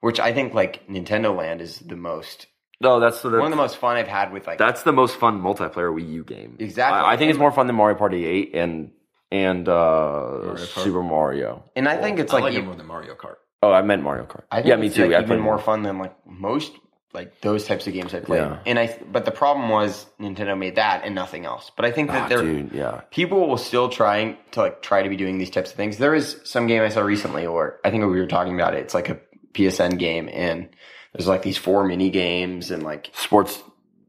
Which 0.00 0.18
I 0.18 0.32
think 0.32 0.52
like 0.52 0.86
Nintendo 0.88 1.36
Land 1.36 1.60
is 1.60 1.78
the 1.78 1.94
most 1.94 2.48
No, 2.80 2.98
that's 2.98 3.22
the, 3.22 3.30
one 3.30 3.44
of 3.44 3.50
the 3.50 3.56
most 3.56 3.76
fun 3.76 3.96
I've 3.96 4.08
had 4.08 4.32
with 4.32 4.48
like 4.48 4.58
that's 4.58 4.82
the 4.82 4.92
most 4.92 5.16
fun 5.16 5.40
multiplayer 5.40 5.94
Wii 5.94 6.12
U 6.14 6.24
game. 6.24 6.56
Exactly. 6.58 6.98
I, 6.98 7.12
I 7.12 7.16
think 7.16 7.30
it's 7.30 7.38
more 7.38 7.52
fun 7.52 7.68
than 7.68 7.76
Mario 7.76 7.96
Party 7.96 8.26
Eight 8.26 8.50
and 8.54 8.90
and 9.30 9.68
uh, 9.68 9.72
Kart? 9.72 10.58
Super 10.58 11.02
Mario. 11.02 11.64
and 11.76 11.88
I 11.88 11.96
think 11.98 12.18
it's 12.18 12.32
I 12.32 12.36
like, 12.36 12.44
like 12.44 12.54
e- 12.54 12.58
it 12.58 12.64
more 12.64 12.74
than 12.74 12.86
Mario 12.86 13.14
Kart. 13.14 13.36
Oh, 13.62 13.72
I 13.72 13.82
meant 13.82 14.02
Mario 14.02 14.24
Kart. 14.24 14.42
I 14.50 14.56
think 14.56 14.66
yeah, 14.66 14.76
me 14.76 14.90
too. 14.90 15.06
like, 15.06 15.14
I 15.14 15.18
even 15.18 15.28
played 15.28 15.40
more 15.40 15.58
fun 15.58 15.84
than 15.84 15.98
like 15.98 16.14
most 16.26 16.72
like 17.14 17.40
those 17.42 17.66
types 17.66 17.86
of 17.86 17.92
games 17.92 18.14
I 18.14 18.20
played. 18.20 18.38
Yeah. 18.40 18.58
And 18.66 18.78
I 18.78 18.98
but 19.10 19.24
the 19.24 19.30
problem 19.30 19.68
was 19.68 20.06
Nintendo 20.20 20.56
made 20.58 20.76
that 20.76 21.04
and 21.04 21.14
nothing 21.14 21.44
else. 21.44 21.70
But 21.76 21.84
I 21.84 21.90
think 21.92 22.10
that 22.10 22.22
Ah, 22.24 22.28
they're 22.28 22.42
dude, 22.42 22.72
yeah. 22.72 23.02
people 23.10 23.46
will 23.48 23.58
still 23.58 23.88
trying 23.88 24.36
to 24.52 24.60
like 24.60 24.82
try 24.82 25.02
to 25.02 25.08
be 25.08 25.16
doing 25.16 25.38
these 25.38 25.50
types 25.50 25.70
of 25.70 25.76
things. 25.76 25.98
There 25.98 26.14
is 26.14 26.40
some 26.44 26.66
game 26.66 26.82
I 26.82 26.88
saw 26.88 27.02
recently, 27.02 27.46
or 27.46 27.78
I 27.84 27.90
think 27.90 28.02
we 28.04 28.18
were 28.20 28.26
talking 28.26 28.54
about 28.54 28.74
it. 28.74 28.78
It's 28.80 28.94
like 28.94 29.08
a 29.10 29.20
PSN 29.52 29.98
game, 29.98 30.28
and 30.32 30.68
there's 31.12 31.28
like 31.28 31.42
these 31.42 31.58
four 31.58 31.84
mini 31.84 32.08
games, 32.10 32.70
and 32.70 32.82
like 32.82 33.10
Sports 33.14 33.62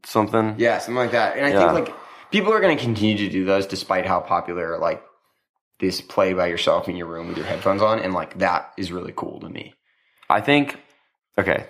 something. 0.06 0.54
yeah, 0.58 0.78
something 0.78 0.96
like 0.96 1.12
that. 1.12 1.36
And 1.36 1.44
I 1.46 1.50
Yeah. 1.50 1.72
think 1.72 1.86
like 1.88 1.94
people 2.30 2.52
are 2.52 2.60
going 2.60 2.76
to 2.76 2.82
continue 2.82 3.18
to 3.18 3.28
do 3.28 3.44
those, 3.44 3.66
despite 3.66 4.06
how 4.06 4.20
popular 4.20 4.78
like 4.78 5.02
this 5.80 6.00
play 6.00 6.32
by 6.32 6.46
yourself 6.46 6.88
in 6.88 6.96
your 6.96 7.06
room 7.08 7.28
with 7.28 7.36
your 7.36 7.46
headphones 7.46 7.82
on, 7.82 7.98
and 8.00 8.14
like 8.14 8.38
that 8.38 8.72
is 8.78 8.90
really 8.92 9.12
cool 9.14 9.40
to 9.40 9.48
me. 9.48 9.74
I 10.30 10.40
think 10.40 10.78
okay. 11.38 11.66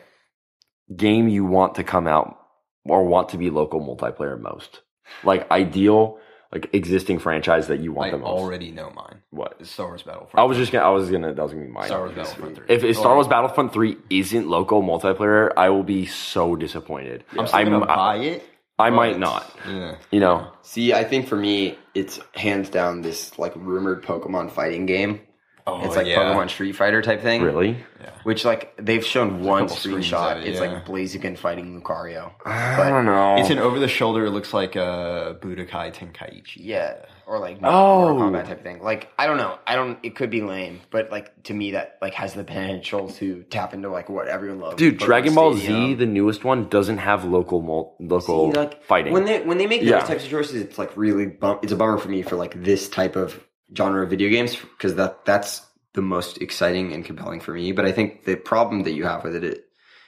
Game 0.94 1.28
you 1.28 1.44
want 1.44 1.76
to 1.76 1.84
come 1.84 2.06
out 2.06 2.38
or 2.84 3.04
want 3.04 3.30
to 3.30 3.38
be 3.38 3.50
local 3.50 3.80
multiplayer 3.80 4.38
most. 4.40 4.80
Like 5.22 5.50
ideal, 5.50 6.18
like 6.52 6.70
existing 6.74 7.18
franchise 7.18 7.68
that 7.68 7.80
you 7.80 7.92
want 7.92 8.08
I 8.08 8.10
the 8.12 8.18
most. 8.18 8.28
already 8.28 8.70
know 8.70 8.90
mine. 8.94 9.22
what? 9.30 9.66
Star 9.66 9.86
Wars 9.88 10.02
Battlefront. 10.02 10.38
I 10.38 10.44
was 10.44 10.56
just 10.58 10.72
gonna 10.72 10.84
I 10.84 10.90
was 10.90 11.10
gonna 11.10 11.32
that 11.34 11.42
was 11.42 11.52
gonna 11.52 11.64
be 11.64 11.70
mine. 11.70 11.86
Star 11.86 12.00
Wars 12.00 12.12
Battlefront 12.14 12.56
3. 12.56 12.66
If, 12.68 12.84
if 12.84 12.96
Star 12.96 13.14
Wars 13.14 13.26
Battlefront 13.28 13.72
3 13.72 13.96
isn't 14.10 14.48
local 14.48 14.82
multiplayer, 14.82 15.52
I 15.56 15.70
will 15.70 15.82
be 15.82 16.06
so 16.06 16.54
disappointed. 16.56 17.24
I'm 17.38 17.46
still 17.46 17.64
gonna 17.64 17.84
I- 17.84 17.96
buy 17.96 18.16
it. 18.18 18.44
I 18.78 18.90
but- 18.90 18.96
might 18.96 19.18
not. 19.18 19.50
Yeah. 19.68 19.96
You 20.10 20.20
know. 20.20 20.48
See, 20.62 20.92
I 20.92 21.04
think 21.04 21.28
for 21.28 21.36
me, 21.36 21.78
it's 21.94 22.18
hands 22.34 22.68
down 22.70 23.02
this 23.02 23.38
like 23.38 23.54
rumored 23.56 24.02
Pokemon 24.04 24.50
fighting 24.50 24.84
game. 24.86 25.20
Oh, 25.66 25.82
it's 25.84 25.96
like 25.96 26.06
yeah. 26.06 26.16
Pokemon 26.18 26.50
Street 26.50 26.72
Fighter 26.72 27.00
type 27.00 27.22
thing. 27.22 27.40
Really? 27.42 27.78
Yeah. 28.00 28.10
Which 28.24 28.44
like 28.44 28.74
they've 28.76 29.04
shown 29.04 29.42
one 29.42 29.66
screenshot. 29.66 30.32
of 30.36 30.38
it, 30.42 30.48
it's 30.48 30.60
yeah. 30.60 30.72
like 30.72 30.84
Blaziken 30.84 31.38
fighting 31.38 31.80
Lucario. 31.80 32.32
I 32.44 32.90
don't 32.90 33.06
know. 33.06 33.36
It's 33.36 33.48
an 33.48 33.58
over 33.58 33.78
the 33.78 33.88
shoulder. 33.88 34.26
It 34.26 34.30
looks 34.30 34.52
like 34.52 34.76
a 34.76 35.38
Budokai 35.40 35.94
Tenkaichi. 35.94 36.56
Yeah, 36.56 36.96
or 37.26 37.38
like 37.38 37.58
Oh. 37.62 38.12
Mortal 38.14 38.30
Kombat 38.30 38.44
type 38.46 38.58
of 38.58 38.62
thing. 38.62 38.82
Like 38.82 39.08
I 39.18 39.26
don't 39.26 39.38
know. 39.38 39.58
I 39.66 39.74
don't. 39.74 39.98
It 40.02 40.16
could 40.16 40.28
be 40.28 40.42
lame, 40.42 40.80
but 40.90 41.10
like 41.10 41.42
to 41.44 41.54
me, 41.54 41.70
that 41.70 41.96
like 42.02 42.12
has 42.12 42.34
the 42.34 42.44
potential 42.44 43.08
to 43.12 43.44
tap 43.44 43.72
into 43.72 43.88
like 43.88 44.10
what 44.10 44.28
everyone 44.28 44.60
loves. 44.60 44.76
Dude, 44.76 44.98
Pokemon 44.98 45.04
Dragon 45.06 45.34
Ball 45.34 45.54
Z, 45.54 45.94
the 45.94 46.04
newest 46.06 46.44
one, 46.44 46.68
doesn't 46.68 46.98
have 46.98 47.24
local 47.24 47.62
mul- 47.62 47.96
local 48.00 48.52
See, 48.52 48.58
like 48.58 48.84
fighting. 48.84 49.14
when 49.14 49.24
they 49.24 49.40
when 49.40 49.56
they 49.56 49.66
make 49.66 49.80
Yeah. 49.80 50.00
those 50.00 50.08
types 50.08 50.24
of 50.24 50.30
choices, 50.30 50.56
it's 50.60 50.76
like 50.78 50.94
really 50.94 51.24
bum- 51.26 51.60
it's 51.62 51.72
a 51.72 51.76
bummer 51.76 51.96
for 51.96 52.08
me 52.10 52.20
for 52.20 52.36
like 52.36 52.62
this 52.62 52.90
type 52.90 53.16
of 53.16 53.42
genre 53.76 54.02
of 54.04 54.10
video 54.10 54.28
games 54.30 54.56
because 54.56 54.94
that 54.96 55.24
that's 55.24 55.62
the 55.94 56.02
most 56.02 56.38
exciting 56.38 56.92
and 56.92 57.04
compelling 57.04 57.40
for 57.40 57.52
me. 57.52 57.72
But 57.72 57.84
I 57.84 57.92
think 57.92 58.24
the 58.24 58.36
problem 58.36 58.82
that 58.82 58.92
you 58.92 59.04
have 59.04 59.24
with 59.24 59.36
it, 59.36 59.44
it 59.44 59.64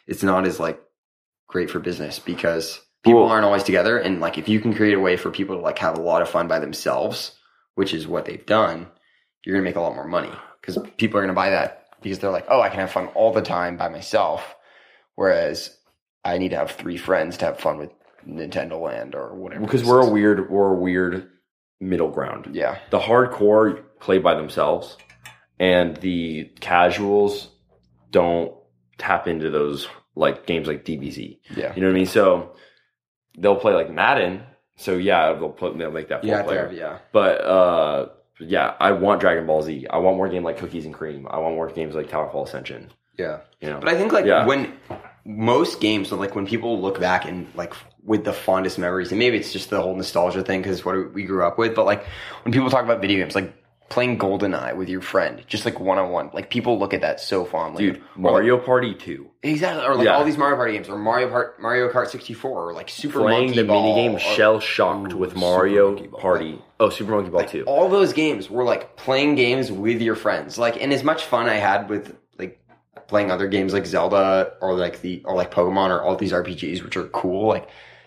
it's 0.07 0.23
not 0.23 0.47
as 0.47 0.59
like 0.61 0.81
great 1.49 1.71
for 1.71 1.79
business 1.79 2.19
because 2.19 2.81
people 3.05 3.23
Well- 3.23 3.31
aren't 3.31 3.45
always 3.45 3.63
together, 3.63 3.99
and 3.99 4.21
like 4.21 4.37
if 4.39 4.49
you 4.49 4.61
can 4.61 4.75
create 4.75 4.95
a 4.95 5.01
way 5.01 5.17
for 5.17 5.31
people 5.31 5.57
to 5.57 5.63
like 5.63 5.79
have 5.79 5.97
a 5.97 6.03
lot 6.03 6.23
of 6.23 6.29
fun 6.29 6.49
by 6.49 6.59
themselves, 6.59 7.33
which 7.75 7.95
is 7.95 8.07
what 8.07 8.25
they've 8.25 8.45
done, 8.47 8.89
you're 9.45 9.55
gonna 9.55 9.65
make 9.65 9.77
a 9.77 9.81
lot 9.81 9.95
more 9.95 10.09
money 10.09 10.33
because 10.61 10.79
people 10.99 11.19
are 11.19 11.23
gonna 11.23 11.33
buy 11.33 11.51
that 11.51 11.85
because 12.03 12.19
they're 12.19 12.31
like, 12.31 12.47
oh, 12.49 12.61
I 12.61 12.69
can 12.69 12.81
have 12.81 12.91
fun 12.93 13.07
all 13.09 13.33
the 13.33 13.43
time 13.43 13.77
by 13.77 13.89
myself, 13.89 14.55
whereas 15.15 15.77
I 16.25 16.39
need 16.39 16.51
to 16.51 16.57
have 16.57 16.73
three 16.73 16.97
friends 16.97 17.37
to 17.39 17.45
have 17.47 17.61
fun 17.61 17.79
with 17.79 17.91
Nintendo 18.27 18.81
Land 18.81 19.15
or 19.15 19.35
whatever. 19.37 19.65
because 19.65 19.85
we're 19.85 20.03
a 20.03 20.11
weird 20.11 20.51
we're 20.51 20.73
a 20.73 20.79
weird 20.79 21.31
middle 21.81 22.09
ground. 22.11 22.49
yeah, 22.53 22.79
The 22.91 22.99
hardcore 22.99 23.83
play 24.01 24.19
by 24.19 24.35
themselves 24.35 24.97
and 25.59 25.97
the 25.99 26.51
casuals 26.61 27.49
don't 28.11 28.53
tap 28.99 29.27
into 29.29 29.51
those 29.51 29.89
like 30.15 30.47
games 30.47 30.67
like 30.69 30.85
DBZ. 30.85 31.39
yeah, 31.57 31.75
You 31.75 31.83
know 31.83 31.89
what 31.89 31.93
I 31.95 31.99
mean? 31.99 32.07
So 32.07 32.55
they'll 33.39 33.57
play 33.57 33.75
like 33.75 33.91
Madden. 33.91 34.43
So 34.77 34.97
yeah, 34.97 35.33
they'll 35.35 35.51
put 35.51 35.77
they'll 35.79 35.91
make 35.91 36.09
that 36.09 36.21
four 36.23 36.29
yeah, 36.31 36.43
player. 36.43 36.71
yeah. 36.73 36.99
But 37.13 37.41
uh 37.43 38.09
yeah, 38.41 38.75
I 38.79 38.93
want 38.93 39.21
Dragon 39.21 39.47
Ball 39.47 39.63
Z. 39.63 39.87
I 39.89 39.97
want 39.99 40.17
more 40.19 40.29
game 40.29 40.43
like 40.45 40.59
Cookies 40.59 40.85
and 40.85 40.93
Cream. 40.95 41.27
I 41.31 41.39
want 41.39 41.55
more 41.55 41.69
games 41.71 41.95
like 41.95 42.09
Towerfall 42.11 42.45
Ascension. 42.47 42.91
Yeah. 43.19 43.41
You 43.61 43.71
know. 43.71 43.79
But 43.81 43.89
I 43.89 43.97
think 43.97 44.13
like 44.13 44.27
Yeah. 44.27 44.45
when 44.47 44.75
most 45.25 45.81
games, 45.81 46.13
like 46.13 46.35
when 46.35 46.47
people 46.47 46.81
look 46.81 47.01
back 47.01 47.25
and 47.27 47.47
like 47.55 47.73
with 48.07 48.25
the 48.25 48.33
fondest 48.33 48.79
memories, 48.79 49.11
and 49.11 49.19
maybe 49.19 49.37
it's 49.37 49.53
just 49.53 49.69
the 49.71 49.83
whole 49.83 49.95
nostalgia 49.97 50.43
thing 50.43 50.63
because 50.63 50.85
what 50.85 51.13
we 51.13 51.25
grew 51.25 51.45
up 51.45 51.59
with, 51.59 51.75
but 51.75 51.85
like 51.85 52.05
when 52.45 52.53
people 52.53 52.71
talk 52.71 52.85
about 52.85 53.01
video 53.01 53.19
games, 53.19 53.35
like 53.35 53.53
playing 53.89 54.19
GoldenEye 54.19 54.77
with 54.77 54.89
your 54.89 55.01
friend, 55.01 55.45
just 55.47 55.65
like 55.65 55.79
one 55.79 55.99
on 55.99 56.11
one, 56.11 56.31
like 56.33 56.49
people 56.51 56.79
look 56.79 56.93
at 56.95 57.03
that 57.03 57.21
so 57.21 57.45
fondly. 57.45 57.85
Dude, 57.87 57.97
Or, 57.97 58.01
like, 58.01 58.17
Mario 58.19 58.59
Party 58.59 58.95
2. 58.95 59.27
exactly, 59.43 59.85
or 59.85 59.95
like 59.97 60.07
Yeah. 60.07 60.17
all 60.17 60.25
these 60.25 60.37
Mario 60.39 60.57
Party 60.57 60.73
games, 60.73 60.89
or 60.89 60.97
Mario 60.99 61.29
Kart, 61.29 61.59
Mario 61.61 61.89
Kart 61.91 62.09
sixty 62.09 62.33
four, 62.35 62.69
or 62.69 62.73
like 62.75 62.89
Super 62.89 63.21
Playing 63.21 63.47
Monkey 63.47 63.61
the 63.63 63.67
Ball, 63.69 63.97
minigame 63.97 64.15
or- 64.15 64.19
Shell 64.19 64.61
Shocked 64.61 65.13
Ooh, 65.13 65.17
with 65.19 65.37
Mario. 65.37 65.97
Party. 66.19 66.61
Oh, 66.81 66.89
Super 66.91 67.13
Monkey 67.13 67.31
Ball 67.31 67.41
like 67.41 67.51
2. 67.51 67.65
all 67.67 67.89
those 67.89 68.13
games 68.13 68.49
were 68.51 68.65
like 68.65 68.97
playing 68.97 69.35
games 69.37 69.71
with 69.73 70.01
your 70.03 70.15
friends 70.17 70.59
like 70.59 70.81
and 70.83 70.93
as 70.93 71.03
much 71.03 71.25
fun 71.25 71.49
i 71.49 71.55
had 71.55 71.89
with 71.89 72.15
like 72.39 72.61
playing 73.09 73.31
other 73.31 73.47
games 73.49 73.73
like 73.73 73.87
zelda 73.87 74.53
or 74.61 74.75
like 74.75 75.01
the 75.01 75.23
or 75.25 75.35
like 75.35 75.51
pokemon 75.51 75.89
or 75.89 76.03
all 76.03 76.17
these 76.17 76.33
rpgs 76.33 76.83
which 76.85 76.97
are 76.99 77.05
cool 77.05 77.47
like 77.49 77.67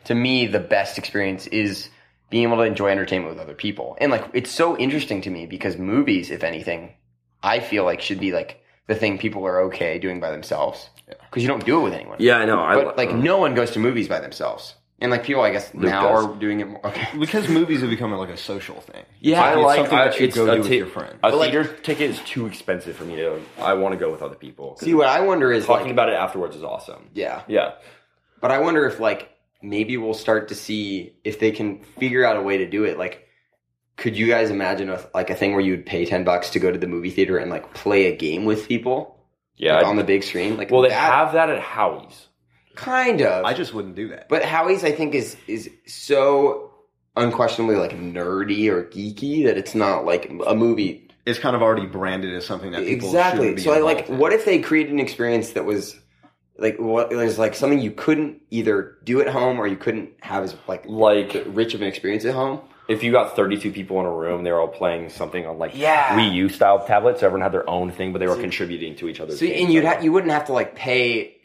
to 0.09 0.15
me 0.15 0.45
the 0.47 0.59
best 0.59 0.97
experience 0.97 1.45
is 1.47 1.89
being 2.29 2.43
able 2.43 2.57
to 2.57 2.63
enjoy 2.63 2.89
entertainment 2.89 3.31
with 3.33 3.41
other 3.41 3.53
people 3.55 3.95
and 4.01 4.11
like 4.11 4.25
it's 4.33 4.51
so 4.51 4.77
interesting 4.77 5.21
to 5.21 5.29
me 5.29 5.45
because 5.45 5.77
movies 5.77 6.29
if 6.31 6.43
anything 6.43 6.91
i 7.43 7.59
feel 7.59 7.83
like 7.85 8.01
should 8.01 8.19
be 8.19 8.31
like 8.31 8.61
the 8.87 8.95
thing 8.95 9.17
people 9.17 9.45
are 9.45 9.61
okay 9.67 9.99
doing 9.99 10.19
by 10.19 10.31
themselves 10.31 10.89
because 11.29 11.43
you 11.43 11.47
don't 11.47 11.65
do 11.65 11.79
it 11.79 11.83
with 11.83 11.93
anyone 11.93 12.17
Yeah, 12.19 12.37
I 12.37 12.45
know. 12.45 12.59
I 12.59 12.75
but 12.75 12.97
like 12.97 13.09
uh-huh. 13.09 13.17
no 13.31 13.37
one 13.37 13.53
goes 13.55 13.71
to 13.71 13.79
movies 13.79 14.07
by 14.07 14.19
themselves 14.19 14.75
and 15.01 15.11
like 15.11 15.23
people 15.23 15.41
i 15.43 15.51
guess 15.51 15.71
now 15.75 16.01
does. 16.09 16.25
are 16.25 16.35
doing 16.39 16.59
it 16.59 16.67
more 16.67 16.85
okay 16.87 17.07
Because 17.19 17.47
movies 17.47 17.81
have 17.81 17.89
become 17.91 18.11
like 18.13 18.29
a 18.29 18.37
social 18.51 18.81
thing. 18.81 19.03
Yeah, 19.21 19.41
I 19.43 19.53
it's 19.53 19.61
like 19.63 19.77
something 19.77 19.97
I, 19.99 20.05
that 20.09 20.19
you 20.19 20.27
go 20.31 20.45
a 20.49 20.55
do 20.55 20.61
with 20.63 20.71
your 20.71 20.87
friend. 20.87 21.13
A 21.13 21.29
But, 21.29 21.35
like- 21.37 21.51
theater 21.51 21.71
ticket 21.87 22.09
is 22.09 22.19
too 22.21 22.47
expensive 22.47 22.95
for 22.97 23.05
me 23.05 23.15
to. 23.17 23.39
I 23.59 23.73
want 23.75 23.93
to 23.93 23.99
go 24.05 24.11
with 24.11 24.21
other 24.21 24.35
people. 24.45 24.75
see 24.77 24.93
what 24.99 25.07
i 25.07 25.19
wonder 25.21 25.51
is 25.53 25.65
Talking 25.65 25.85
like 25.85 25.93
about 25.93 26.09
it 26.09 26.15
afterwards 26.25 26.55
is 26.55 26.63
awesome. 26.63 27.09
yeah 27.13 27.43
Yeah. 27.47 27.73
But 28.41 28.51
I 28.51 28.59
wonder 28.59 28.85
if 28.87 28.99
like 28.99 29.29
maybe 29.61 29.97
we'll 29.97 30.13
start 30.13 30.47
to 30.49 30.55
see 30.55 31.15
if 31.23 31.39
they 31.39 31.51
can 31.51 31.83
figure 31.99 32.25
out 32.25 32.37
a 32.37 32.41
way 32.41 32.57
to 32.59 32.69
do 32.69 32.83
it. 32.85 32.97
Like, 32.97 33.25
could 33.97 34.17
you 34.17 34.27
guys 34.27 34.49
imagine 34.49 34.89
a, 34.89 35.03
like 35.13 35.29
a 35.29 35.35
thing 35.35 35.51
where 35.51 35.61
you 35.61 35.71
would 35.71 35.85
pay 35.85 36.05
ten 36.05 36.23
bucks 36.23 36.51
to 36.51 36.59
go 36.59 36.71
to 36.71 36.77
the 36.77 36.87
movie 36.87 37.09
theater 37.09 37.37
and 37.37 37.51
like 37.51 37.73
play 37.73 38.05
a 38.05 38.15
game 38.15 38.45
with 38.45 38.67
people 38.67 39.19
Yeah. 39.57 39.75
like, 39.77 39.85
on 39.85 39.95
the 39.97 40.03
big 40.03 40.23
screen? 40.23 40.57
Like, 40.57 40.71
well, 40.71 40.81
they 40.81 40.89
that- 40.89 41.11
have 41.13 41.33
that 41.33 41.49
at 41.49 41.59
Howie's. 41.59 42.27
kind 42.75 43.21
of. 43.21 43.43
I 43.43 43.53
just 43.53 43.73
wouldn't 43.73 43.95
do 43.95 44.07
that. 44.09 44.29
but 44.29 44.43
Howie's, 44.45 44.83
I 44.85 44.91
think, 44.93 45.13
is 45.15 45.35
is 45.47 45.69
so 45.85 46.71
unquestionably 47.17 47.75
like 47.75 47.91
nerdy 47.91 48.69
or 48.69 48.85
geeky 48.85 49.43
that 49.45 49.57
it's 49.57 49.75
not 49.75 50.05
like 50.05 50.29
a 50.47 50.55
movie. 50.55 51.09
It's 51.25 51.37
kind 51.39 51.55
of 51.55 51.61
already 51.61 51.85
branded 51.85 52.33
as 52.33 52.45
something 52.45 52.71
that 52.71 52.85
people 52.85 53.09
Exactly. 53.09 53.39
shouldn't 53.47 53.55
be 53.57 53.61
So 53.63 53.73
I 53.73 53.79
like. 53.79 54.07
in. 54.07 54.17
What 54.17 54.31
if 54.31 54.45
they 54.45 54.59
created 54.59 54.93
an 54.93 54.99
experience 54.99 55.51
that 55.51 55.65
was 55.65 55.98
like 56.61 56.77
what 56.79 57.09
was 57.11 57.37
like 57.39 57.55
something 57.55 57.79
you 57.79 57.91
couldn't 57.91 58.41
either 58.51 58.97
do 59.03 59.21
at 59.21 59.27
home 59.27 59.59
or 59.59 59.67
you 59.67 59.75
couldn't 59.77 60.09
have 60.21 60.43
as 60.43 60.55
like 60.67 60.85
Like 60.87 61.43
rich 61.47 61.73
of 61.73 61.81
an 61.81 61.87
experience 61.87 62.25
at 62.25 62.33
home. 62.33 62.61
if 62.87 63.03
you 63.03 63.11
got 63.11 63.35
32 63.35 63.71
people 63.71 63.99
in 63.99 64.05
a 64.05 64.11
room, 64.11 64.43
they 64.43 64.51
were 64.51 64.59
all 64.59 64.67
playing 64.67 65.09
something 65.09 65.45
on 65.45 65.57
like 65.59 65.71
Yeah. 65.75 66.17
Wii 66.17 66.33
U 66.33 66.49
style 66.49 66.85
tablets. 66.85 67.21
Everyone 67.23 67.41
had 67.41 67.51
their 67.51 67.69
own 67.69 67.91
thing, 67.91 68.11
but 68.13 68.19
they 68.19 68.27
were 68.27 68.35
contributing 68.35 68.95
to 68.97 69.07
each 69.09 69.19
other's. 69.19 69.39
So 69.39 69.45
and 69.45 69.71
you'd 69.71 69.85
ha- 69.85 69.99
you 70.01 70.11
wouldn't 70.11 70.31
have 70.33 70.45
to 70.45 70.53
like 70.53 70.75
pay 70.75 71.35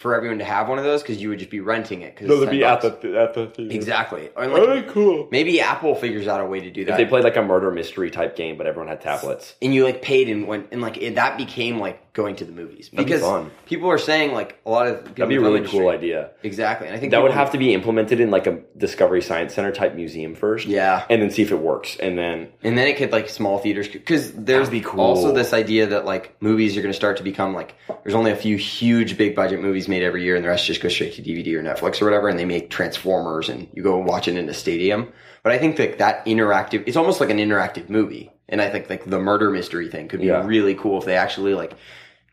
for 0.00 0.14
everyone 0.14 0.38
to 0.38 0.44
have 0.46 0.66
one 0.66 0.78
of 0.78 0.84
those 0.84 1.02
because 1.02 1.20
you 1.20 1.28
would 1.28 1.38
just 1.38 1.50
be 1.50 1.60
renting 1.60 2.00
it. 2.00 2.16
Cause 2.16 2.26
no, 2.26 2.40
they'd 2.40 2.50
be 2.50 2.60
10 2.60 2.72
at 2.72 2.80
the 2.80 3.20
at 3.20 3.34
the 3.34 3.48
theater. 3.48 3.74
exactly. 3.74 4.30
Or 4.34 4.44
oh, 4.44 4.64
like, 4.64 4.88
cool. 4.88 5.28
maybe 5.30 5.60
Apple 5.60 5.94
figures 5.94 6.26
out 6.26 6.40
a 6.40 6.46
way 6.46 6.58
to 6.58 6.70
do 6.70 6.86
that. 6.86 6.92
If 6.92 6.96
they 6.96 7.04
played 7.04 7.22
like 7.22 7.36
a 7.36 7.42
murder 7.42 7.70
mystery 7.70 8.10
type 8.10 8.34
game, 8.34 8.56
but 8.56 8.66
everyone 8.66 8.88
had 8.88 9.02
tablets. 9.02 9.56
and 9.60 9.74
you 9.74 9.84
like 9.84 10.00
paid 10.00 10.30
and 10.30 10.46
went 10.46 10.68
and 10.72 10.80
like 10.80 10.96
it, 10.96 11.16
that 11.16 11.36
became 11.36 11.78
like 11.78 12.10
going 12.12 12.34
to 12.36 12.44
the 12.44 12.52
movies 12.52 12.88
That'd 12.90 13.06
be 13.06 13.12
because 13.12 13.22
fun. 13.22 13.50
people 13.66 13.88
are 13.88 13.98
saying 13.98 14.32
like 14.32 14.58
a 14.66 14.70
lot 14.70 14.88
of 14.88 15.04
people 15.04 15.14
That'd 15.14 15.28
be 15.28 15.36
a 15.36 15.40
really 15.40 15.66
cool 15.68 15.88
idea. 15.90 16.30
Exactly, 16.42 16.88
and 16.88 16.96
I 16.96 16.98
think 16.98 17.12
That 17.12 17.22
would 17.22 17.32
have 17.32 17.52
to 17.52 17.58
be 17.58 17.72
implemented 17.72 18.20
in 18.20 18.30
like 18.30 18.46
a 18.46 18.60
Discovery 18.76 19.22
Science 19.22 19.54
Center 19.54 19.70
type 19.70 19.94
museum 19.94 20.34
first. 20.34 20.66
Yeah. 20.66 21.04
And 21.08 21.22
then 21.22 21.30
see 21.30 21.42
if 21.42 21.52
it 21.52 21.58
works. 21.58 21.96
And 22.00 22.18
then 22.18 22.48
And 22.62 22.76
then 22.76 22.88
it 22.88 22.96
could 22.96 23.12
like 23.12 23.28
small 23.28 23.58
theaters 23.58 23.86
because 23.86 24.32
there's 24.32 24.70
be 24.70 24.80
cool. 24.80 25.00
also 25.00 25.32
this 25.32 25.52
idea 25.52 25.86
that 25.88 26.04
like 26.04 26.40
movies 26.40 26.76
are 26.76 26.82
going 26.82 26.92
to 26.92 26.96
start 26.96 27.18
to 27.18 27.22
become 27.22 27.54
like 27.54 27.74
there's 28.02 28.14
only 28.14 28.30
a 28.30 28.36
few 28.36 28.56
huge 28.56 29.18
big 29.18 29.36
budget 29.36 29.60
movies 29.60 29.88
made 29.90 30.02
every 30.02 30.22
year 30.24 30.36
and 30.36 30.44
the 30.44 30.48
rest 30.48 30.66
just 30.66 30.80
go 30.80 30.88
straight 30.88 31.14
to 31.14 31.22
DVD 31.22 31.54
or 31.54 31.62
Netflix 31.62 32.00
or 32.00 32.06
whatever 32.06 32.28
and 32.28 32.38
they 32.38 32.44
make 32.46 32.70
Transformers 32.70 33.48
and 33.48 33.68
you 33.74 33.82
go 33.82 33.98
and 33.98 34.06
watch 34.06 34.28
it 34.28 34.36
in 34.36 34.48
a 34.48 34.54
stadium. 34.54 35.12
But 35.42 35.52
I 35.52 35.58
think 35.58 35.76
that 35.76 35.98
that 35.98 36.24
interactive 36.26 36.84
it's 36.86 36.96
almost 36.96 37.20
like 37.20 37.30
an 37.30 37.38
interactive 37.38 37.88
movie 37.90 38.30
and 38.48 38.60
I 38.62 38.70
think 38.70 38.88
like 38.88 39.04
the 39.04 39.18
murder 39.18 39.50
mystery 39.50 39.88
thing 39.88 40.08
could 40.08 40.20
be 40.20 40.26
Yeah. 40.26 40.46
really 40.46 40.74
cool 40.74 40.98
if 40.98 41.04
they 41.04 41.16
actually 41.16 41.54
like 41.54 41.74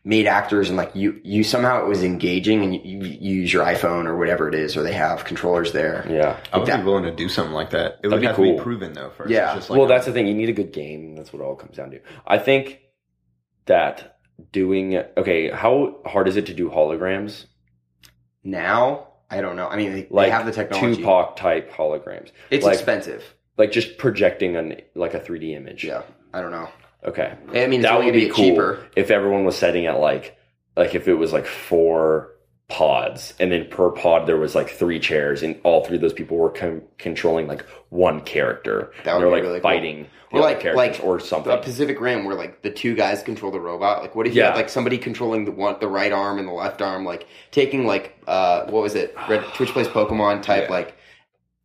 made 0.04 0.26
actors 0.26 0.68
and 0.68 0.76
like 0.78 0.94
you 0.94 1.20
you 1.24 1.42
somehow 1.44 1.82
it 1.84 1.88
was 1.88 2.02
engaging 2.02 2.62
and 2.62 2.74
you, 2.74 2.80
you, 2.84 3.04
you 3.06 3.34
use 3.42 3.52
your 3.52 3.64
iPhone 3.64 4.06
or 4.06 4.16
whatever 4.16 4.48
it 4.48 4.54
is 4.54 4.76
or 4.76 4.82
they 4.82 4.92
have 4.92 5.24
controllers 5.24 5.72
there. 5.72 6.06
yeah. 6.08 6.38
I 6.52 6.58
would 6.58 6.66
that- 6.68 6.78
be 6.78 6.84
willing 6.84 7.04
to 7.04 7.10
do 7.14 7.28
something 7.28 7.52
like 7.54 7.70
that. 7.70 7.98
It 8.02 8.08
That'd 8.08 8.12
would 8.12 8.20
be 8.20 8.26
have 8.26 8.36
to 8.36 8.42
cool. 8.42 8.56
be 8.56 8.62
proven 8.62 8.92
though 8.94 9.10
first. 9.10 9.30
Yeah. 9.30 9.48
It's 9.48 9.54
just 9.60 9.70
like 9.70 9.78
well, 9.78 9.86
a- 9.86 9.88
that's 9.88 10.06
the 10.06 10.12
thing. 10.12 10.26
You 10.26 10.34
need 10.34 10.48
a 10.48 10.52
good 10.54 10.72
game. 10.72 11.16
That's 11.16 11.32
what 11.32 11.40
it 11.42 11.44
all 11.44 11.56
comes 11.56 11.76
down 11.76 11.90
to. 11.90 12.00
I 12.26 12.38
think 12.38 12.80
that 13.66 14.17
doing 14.52 14.96
okay. 15.16 15.50
How 15.50 15.96
hard 16.06 16.28
is 16.28 16.36
it 16.36 16.46
to 16.46 16.54
do 16.54 16.70
holograms? 16.70 17.46
now, 18.44 19.08
I 19.30 19.40
don't 19.40 19.56
know. 19.56 19.68
I 19.68 19.76
mean, 19.76 19.92
they, 19.92 20.02
they 20.02 20.08
like 20.10 20.32
have 20.32 20.46
the 20.46 20.52
technology. 20.52 20.96
Tupac 20.96 21.36
type 21.36 21.72
holograms. 21.72 22.30
It's 22.50 22.64
like, 22.64 22.74
expensive. 22.74 23.22
like 23.56 23.72
just 23.72 23.98
projecting 23.98 24.56
an 24.56 24.80
like 24.94 25.14
a 25.14 25.20
3D 25.20 25.54
image. 25.54 25.84
Yeah, 25.84 26.02
I 26.32 26.40
don't 26.40 26.50
know. 26.50 26.68
Okay. 27.04 27.36
I 27.48 27.66
mean, 27.66 27.80
it's 27.80 27.82
that 27.88 27.98
would 27.98 28.12
be 28.12 28.28
cool 28.28 28.44
cheaper. 28.44 28.86
if 28.96 29.10
everyone 29.10 29.44
was 29.44 29.56
setting 29.56 29.86
at 29.86 30.00
like 30.00 30.36
like 30.76 30.94
if 30.94 31.08
it 31.08 31.14
was 31.14 31.32
like 31.32 31.46
four 31.46 32.32
pods 32.68 33.32
and 33.40 33.50
then 33.50 33.66
per 33.70 33.90
pod 33.90 34.26
there 34.26 34.36
was 34.36 34.54
like 34.54 34.68
three 34.68 35.00
chairs 35.00 35.42
and 35.42 35.58
all 35.64 35.84
three 35.84 35.96
of 35.96 36.02
those 36.02 36.12
people 36.12 36.36
were 36.36 36.50
com- 36.50 36.82
controlling 36.98 37.46
like 37.46 37.62
one 37.88 38.20
character 38.20 38.92
That 39.04 39.14
would 39.14 39.22
and 39.22 39.22
they're 39.22 39.28
be 39.28 39.32
like 39.36 39.42
really 39.42 39.60
fighting 39.60 40.06
the 40.30 40.36
Or 40.36 40.40
other 40.40 40.48
like- 40.50 40.60
characters 40.60 40.98
like 40.98 41.00
or 41.04 41.18
something 41.18 41.50
A 41.50 41.56
Pacific 41.56 41.98
Rim 41.98 42.26
where 42.26 42.34
like 42.36 42.60
the 42.60 42.70
two 42.70 42.94
guys 42.94 43.22
control 43.22 43.50
the 43.50 43.58
robot. 43.60 44.02
Like, 44.02 44.14
what 44.14 44.26
if 44.26 44.34
you 44.34 44.42
Yeah. 44.42 44.48
had 44.48 44.56
like 44.56 44.68
somebody 44.68 44.98
controlling 44.98 45.46
the 45.46 45.52
one, 45.52 45.76
the 45.80 45.88
right 45.88 46.12
arm 46.12 46.38
and 46.38 46.46
the 46.46 46.52
left 46.52 46.82
arm, 46.82 47.06
like 47.06 47.26
taking 47.50 47.86
like 47.86 48.18
uh, 48.26 48.66
what 48.66 48.82
was 48.82 48.94
it? 48.94 49.14
Red 49.30 49.42
Twitch 49.54 49.70
plays 49.70 49.88
Pokemon 49.88 50.42
type 50.42 50.64
Yeah. 50.68 50.74
like 50.74 50.94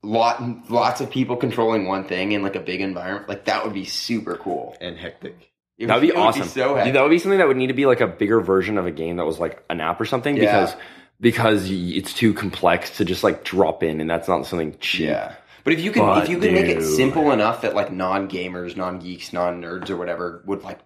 lot 0.04 0.42
lots 0.70 1.02
of 1.02 1.10
people 1.10 1.36
controlling 1.36 1.86
one 1.86 2.06
thing 2.06 2.32
in 2.32 2.42
like 2.44 2.56
a 2.56 2.60
big 2.62 2.80
environment. 2.80 3.28
Like 3.28 3.44
that 3.46 3.66
would 3.66 3.74
be 3.74 3.84
super 3.86 4.36
cool. 4.38 4.78
and 4.80 4.98
hectic. 4.98 5.52
It 5.78 5.88
that 5.88 5.96
would 5.96 6.02
be 6.02 6.12
awesome 6.14 6.48
so 6.48 6.70
Dude, 6.70 6.78
heavy. 6.78 6.92
that 6.92 7.02
would 7.02 7.10
be 7.10 7.18
something 7.20 7.40
that 7.40 7.48
would 7.48 7.58
need 7.58 7.68
to 7.68 7.74
be 7.74 7.86
like 7.86 8.02
a 8.02 8.08
bigger 8.08 8.40
version 8.42 8.78
of 8.78 8.86
a 8.86 8.92
game 8.92 9.18
that 9.18 9.26
was 9.26 9.40
like 9.40 9.64
an 9.70 9.82
app 9.82 10.00
or 10.00 10.06
something 10.06 10.36
Yeah. 10.38 10.42
because 10.44 10.76
because 11.20 11.70
it's 11.72 12.14
too 12.14 12.34
complex 12.34 12.98
to 12.98 13.06
just 13.06 13.24
like 13.24 13.44
drop 13.44 13.82
in 13.84 14.02
and 14.02 14.10
that's 14.10 14.28
not 14.28 14.46
something 14.46 14.76
cheap 14.80 15.08
Yeah. 15.10 15.36
But 15.64 15.74
if 15.74 15.80
you 15.80 15.92
could, 15.92 16.02
But, 16.02 16.24
if 16.24 16.30
you 16.30 16.38
could 16.40 16.52
make 16.52 16.66
it 16.66 16.84
simple 16.84 17.32
enough 17.32 17.62
that 17.62 17.74
like 17.74 17.92
non 17.92 18.28
gamers, 18.30 18.76
non 18.76 19.00
geeks, 19.00 19.32
non 19.32 19.62
nerds, 19.62 19.90
or 19.90 19.96
whatever 19.96 20.44
would 20.46 20.62
like, 20.62 20.80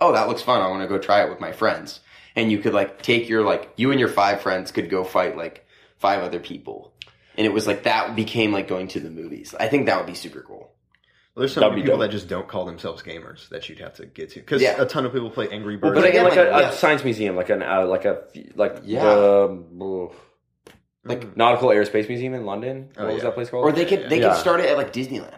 oh, 0.00 0.12
that 0.12 0.26
looks 0.26 0.42
fun. 0.42 0.60
I 0.60 0.66
want 0.68 0.82
to 0.82 0.88
go 0.88 0.98
try 0.98 1.22
it 1.24 1.30
with 1.30 1.38
my 1.38 1.52
friends. 1.52 2.00
And 2.34 2.50
you 2.50 2.58
could 2.58 2.74
like 2.74 3.02
take 3.02 3.28
your 3.28 3.44
like 3.44 3.70
you 3.76 3.92
and 3.92 4.00
your 4.00 4.08
five 4.08 4.40
friends 4.40 4.72
could 4.72 4.90
go 4.90 5.04
fight 5.04 5.36
like 5.36 5.64
five 5.98 6.22
other 6.22 6.40
people, 6.40 6.92
and 7.36 7.46
it 7.46 7.52
was 7.52 7.66
like 7.68 7.84
that 7.84 8.16
became 8.16 8.52
like 8.52 8.66
going 8.66 8.88
to 8.88 9.00
the 9.00 9.10
movies. 9.10 9.54
I 9.58 9.68
think 9.68 9.86
that 9.86 9.96
would 9.98 10.06
be 10.06 10.14
super 10.14 10.40
cool. 10.40 10.72
Well, 11.34 11.42
there's 11.42 11.52
so 11.54 11.60
many 11.60 11.82
people 11.82 11.92
dope. 11.96 12.00
that 12.00 12.10
just 12.10 12.28
don't 12.28 12.48
call 12.48 12.64
themselves 12.64 13.02
gamers 13.02 13.48
that 13.50 13.68
you'd 13.68 13.78
have 13.78 13.94
to 13.94 14.06
get 14.06 14.30
to 14.30 14.40
because 14.40 14.60
Yeah. 14.60 14.80
a 14.82 14.84
ton 14.84 15.06
of 15.06 15.12
people 15.12 15.30
play 15.30 15.48
Angry 15.48 15.76
Well, 15.76 15.92
Birds. 15.92 16.00
but 16.02 16.08
again, 16.10 16.26
again, 16.26 16.36
like, 16.46 16.52
like, 16.52 16.62
a, 16.62 16.64
yeah. 16.66 16.68
a 16.70 16.72
science 16.72 17.04
museum, 17.04 17.36
like 17.36 17.50
an 17.50 17.62
uh, 17.62 17.86
like 17.86 18.04
a 18.04 18.22
like 18.56 18.78
Yeah. 18.84 19.04
the 19.04 20.08
Like, 21.04 21.20
Mm. 21.22 21.36
Nautical 21.36 21.70
Aerospace 21.70 22.08
Museum 22.08 22.34
in 22.34 22.44
London. 22.44 22.90
Oh, 22.98 23.04
what 23.06 23.14
was 23.14 23.22
that 23.22 23.34
place 23.34 23.48
called? 23.48 23.64
or 23.64 23.72
they 23.72 23.84
could 23.86 24.10
they 24.10 24.20
Yeah. 24.20 24.30
could 24.32 24.38
start 24.38 24.60
it 24.60 24.66
at 24.66 24.76
like 24.76 24.92
Disneyland. 24.92 25.32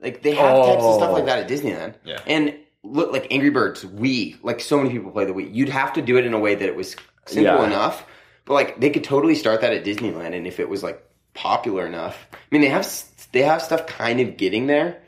Like 0.00 0.22
they 0.22 0.32
have 0.32 0.56
types 0.66 0.82
of 0.84 0.94
stuff 0.96 1.10
Oh. 1.10 1.12
like 1.14 1.26
that 1.26 1.38
at 1.40 1.48
Disneyland. 1.48 1.94
Yeah. 2.04 2.18
And 2.26 2.54
look, 2.84 3.12
like 3.12 3.26
Angry 3.30 3.50
Birds, 3.50 3.84
Wii, 3.84 4.36
like 4.42 4.60
so 4.60 4.76
many 4.76 4.90
people 4.90 5.10
play 5.10 5.24
the 5.24 5.32
Wii. 5.32 5.54
You'd 5.54 5.70
have 5.70 5.92
to 5.94 6.02
do 6.02 6.16
it 6.18 6.26
in 6.26 6.34
a 6.34 6.38
way 6.38 6.54
that 6.56 6.66
it 6.68 6.76
was 6.76 6.94
simple 7.26 7.54
Yeah. 7.54 7.64
enough, 7.64 8.04
but 8.44 8.54
like 8.54 8.80
they 8.80 8.90
could 8.90 9.04
totally 9.04 9.34
start 9.34 9.60
that 9.62 9.72
at 9.72 9.84
Disneyland, 9.84 10.34
and 10.36 10.46
if 10.46 10.60
it 10.60 10.68
was 10.68 10.82
like 10.82 11.02
popular 11.34 11.86
enough, 11.86 12.26
I 12.32 12.36
mean, 12.50 12.60
they 12.60 12.68
have 12.68 12.86
they 13.32 13.42
have 13.42 13.62
stuff 13.62 13.86
kind 13.86 14.20
of 14.20 14.36
getting 14.36 14.66
there. 14.66 14.98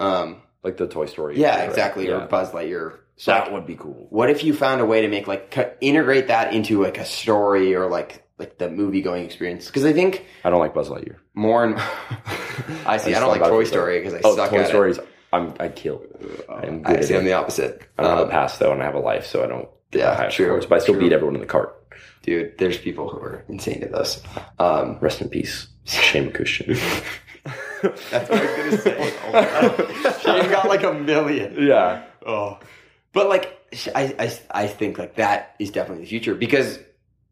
Um, 0.00 0.42
like 0.64 0.76
the 0.76 0.86
Toy 0.88 1.06
Story. 1.06 1.38
yeah, 1.38 1.58
right? 1.60 1.68
exactly, 1.68 2.06
Yeah. 2.08 2.24
or 2.24 2.26
Buzz 2.26 2.50
Lightyear. 2.50 2.98
So 3.16 3.32
that 3.32 3.44
like, 3.44 3.52
would 3.52 3.66
be 3.66 3.74
cool. 3.76 4.06
what 4.10 4.30
if 4.30 4.44
you 4.44 4.54
found 4.54 4.80
a 4.80 4.86
way 4.86 5.02
to 5.02 5.08
make 5.08 5.26
like 5.28 5.50
co- 5.50 5.70
integrate 5.82 6.28
that 6.28 6.54
into 6.54 6.82
like 6.82 6.96
a 6.98 7.04
story 7.04 7.74
or 7.74 7.86
like 7.88 8.24
like 8.38 8.56
the 8.58 8.70
movie 8.70 9.02
going 9.02 9.24
experience? 9.26 9.66
Because 9.66 9.84
I 9.84 9.92
think 9.92 10.24
I 10.42 10.48
don't 10.50 10.58
like 10.60 10.72
Buzz 10.74 10.88
Lightyear. 10.88 11.16
more 11.34 11.62
and 11.64 11.74
I 12.86 12.96
see. 12.96 13.10
I, 13.10 13.12
just 13.12 13.20
don't 13.20 13.28
like 13.28 13.42
Toy. 13.42 13.64
Story 13.64 13.98
because 14.00 14.14
I 14.14 14.20
Oh, 14.24 14.34
suck 14.36 14.50
Toy 14.50 14.60
at 14.60 14.68
Stories. 14.68 14.98
I'm 15.32 15.54
I 15.60 15.68
kill. 15.68 16.02
I'm 16.48 16.82
good 16.82 16.96
I 16.96 17.00
see. 17.02 17.14
I'm 17.14 17.24
the 17.24 17.34
opposite. 17.34 17.82
I 17.98 18.02
don't 18.02 18.10
have 18.12 18.20
Um, 18.20 18.28
a 18.28 18.30
past 18.30 18.58
though, 18.58 18.72
and 18.72 18.82
I 18.82 18.86
have 18.86 18.94
a 18.94 19.00
life, 19.00 19.26
so 19.26 19.44
I 19.44 19.46
don't 19.46 19.68
Yeah, 19.92 20.14
high 20.16 20.28
true, 20.30 20.46
scores. 20.46 20.66
But 20.66 20.76
I 20.76 20.78
still 20.82 20.94
true. 20.94 21.02
beat 21.04 21.12
everyone 21.12 21.34
in 21.34 21.40
the 21.42 21.46
cart. 21.46 21.76
dude. 22.22 22.56
There's 22.58 22.78
people 22.78 23.08
who 23.10 23.18
are 23.18 23.44
insane 23.48 23.82
at 23.82 23.92
this. 23.92 24.22
Um, 24.58 24.96
Rest 25.00 25.20
in 25.20 25.28
peace, 25.28 25.66
Shane 25.84 26.30
McCushing. 26.30 26.78
that's 27.82 28.28
what 28.30 28.32
I 28.32 28.44
was 28.44 28.56
gonna 28.56 28.78
say. 28.78 29.14
Oh 29.24 29.32
my 29.32 29.42
God. 29.42 30.20
Shane 30.22 30.50
got 30.50 30.68
like 30.68 30.82
a 30.82 30.92
million. 30.92 31.56
yeah, 31.66 32.04
Oh, 32.24 32.58
but 33.12 33.28
like 33.28 33.56
I, 33.94 34.14
I 34.18 34.38
I 34.64 34.66
think 34.66 34.98
like 34.98 35.16
that 35.16 35.54
is 35.58 35.70
definitely 35.70 36.04
the 36.04 36.10
future 36.10 36.34
because 36.34 36.78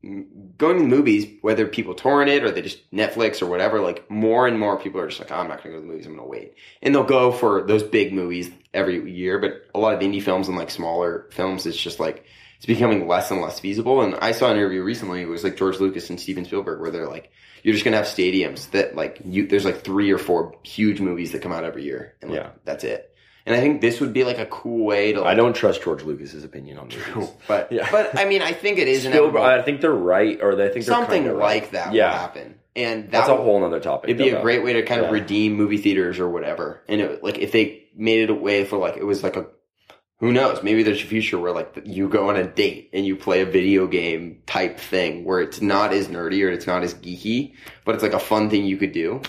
going 0.02 0.76
to 0.76 0.82
the 0.82 0.88
movies, 0.88 1.26
whether 1.42 1.66
people 1.66 1.92
torrent 1.92 2.30
it 2.30 2.44
or 2.44 2.52
they 2.52 2.62
just 2.62 2.88
Netflix 2.92 3.42
or 3.42 3.46
whatever, 3.46 3.80
like 3.80 4.08
more 4.08 4.46
and 4.46 4.58
more 4.58 4.78
people 4.78 5.00
are 5.00 5.08
just 5.08 5.18
like, 5.20 5.32
oh, 5.32 5.34
I'm 5.34 5.48
not 5.48 5.62
going 5.62 5.74
to 5.74 5.80
go 5.80 5.80
to 5.80 5.80
the 5.80 5.92
movies. 5.92 6.06
I'm 6.06 6.14
going 6.14 6.24
to 6.24 6.30
wait, 6.30 6.54
and 6.82 6.94
they'll 6.94 7.02
go 7.04 7.32
for 7.32 7.62
those 7.66 7.82
big 7.82 8.12
movies 8.12 8.50
every 8.72 9.10
year. 9.10 9.38
But 9.40 9.66
a 9.74 9.80
lot 9.80 9.94
of 9.94 10.00
indie 10.00 10.22
films 10.22 10.46
and 10.48 10.56
like 10.56 10.70
smaller 10.70 11.26
films, 11.32 11.66
it's 11.66 11.76
just 11.76 11.98
like 11.98 12.24
it's 12.58 12.66
becoming 12.66 13.08
less 13.08 13.30
and 13.30 13.40
less 13.40 13.58
feasible. 13.60 14.02
And 14.02 14.14
I 14.16 14.32
saw 14.32 14.50
an 14.50 14.56
interview 14.56 14.82
recently. 14.82 15.22
It 15.22 15.28
was 15.28 15.42
like 15.44 15.56
George 15.56 15.78
Lucas 15.80 16.10
and 16.10 16.20
Steven 16.20 16.44
Spielberg, 16.44 16.80
where 16.80 16.90
they're 16.90 17.08
like, 17.08 17.30
you're 17.62 17.72
just 17.72 17.84
going 17.84 17.92
to 17.92 17.98
have 17.98 18.06
stadiums 18.06 18.70
that 18.72 18.94
like 18.94 19.20
you. 19.24 19.46
There's 19.46 19.64
like 19.64 19.82
three 19.82 20.10
or 20.12 20.18
four 20.18 20.54
huge 20.62 21.00
movies 21.00 21.32
that 21.32 21.42
come 21.42 21.52
out 21.52 21.64
every 21.64 21.84
year, 21.84 22.14
and 22.22 22.30
like, 22.30 22.40
Yeah. 22.40 22.50
that's 22.64 22.84
it. 22.84 23.04
And 23.46 23.56
I 23.56 23.60
think 23.60 23.80
this 23.80 23.98
would 24.00 24.12
be 24.12 24.24
like 24.24 24.38
a 24.38 24.44
cool 24.46 24.84
way 24.84 25.12
to. 25.14 25.20
Like, 25.22 25.30
I 25.30 25.34
don't 25.34 25.54
trust 25.56 25.82
George 25.82 26.02
Lucas's 26.02 26.44
opinion 26.44 26.76
on 26.78 26.88
movies. 27.14 27.30
but 27.48 27.68
Yeah. 27.72 27.88
but 27.90 28.18
I 28.18 28.26
mean, 28.26 28.42
I 28.42 28.52
think 28.52 28.78
it 28.78 28.88
is 28.88 29.04
Spielberg. 29.04 29.40
I 29.40 29.62
think 29.62 29.80
they're 29.80 29.90
right, 29.90 30.38
or 30.42 30.54
they 30.54 30.64
think 30.68 30.84
they're 30.84 30.94
Something 30.94 31.24
like 31.26 31.34
right. 31.36 31.72
that 31.72 31.94
Yeah, 31.94 32.10
will 32.12 32.18
happen, 32.18 32.54
and 32.76 33.04
that 33.04 33.10
that's 33.12 33.28
a 33.28 33.36
whole 33.36 33.64
other 33.64 33.80
topic. 33.80 34.10
It'd 34.10 34.18
be 34.22 34.30
a 34.30 34.42
great 34.42 34.62
way 34.62 34.74
to 34.74 34.82
kind 34.82 35.00
of 35.00 35.10
redeem 35.10 35.54
movie 35.54 35.78
theaters 35.78 36.18
or 36.20 36.28
whatever. 36.28 36.82
And 36.88 37.00
it, 37.00 37.24
like 37.24 37.38
if 37.38 37.52
they 37.52 37.84
made 37.96 38.20
it 38.20 38.30
a 38.30 38.34
way 38.34 38.64
for 38.64 38.76
like 38.78 38.96
it 38.98 39.04
was 39.04 39.22
like 39.22 39.36
a 39.36 39.46
who 40.20 40.32
knows 40.32 40.62
maybe 40.62 40.82
there's 40.82 41.02
a 41.02 41.06
future 41.06 41.38
where 41.38 41.52
like 41.52 41.82
you 41.84 42.08
go 42.08 42.28
on 42.28 42.36
a 42.36 42.46
date 42.46 42.90
and 42.92 43.06
you 43.06 43.16
play 43.16 43.40
a 43.40 43.46
video 43.46 43.86
game 43.86 44.42
type 44.46 44.78
thing 44.78 45.24
where 45.24 45.40
it's 45.40 45.60
not 45.60 45.92
as 45.92 46.08
nerdy 46.08 46.44
or 46.44 46.50
it's 46.50 46.66
not 46.66 46.82
as 46.82 46.94
geeky, 46.94 47.54
but 47.84 47.94
it's 47.94 48.02
like 48.02 48.14
a 48.14 48.18
fun 48.18 48.50
thing 48.50 48.64
you 48.64 48.76
could 48.76 48.92
do. 48.92 49.22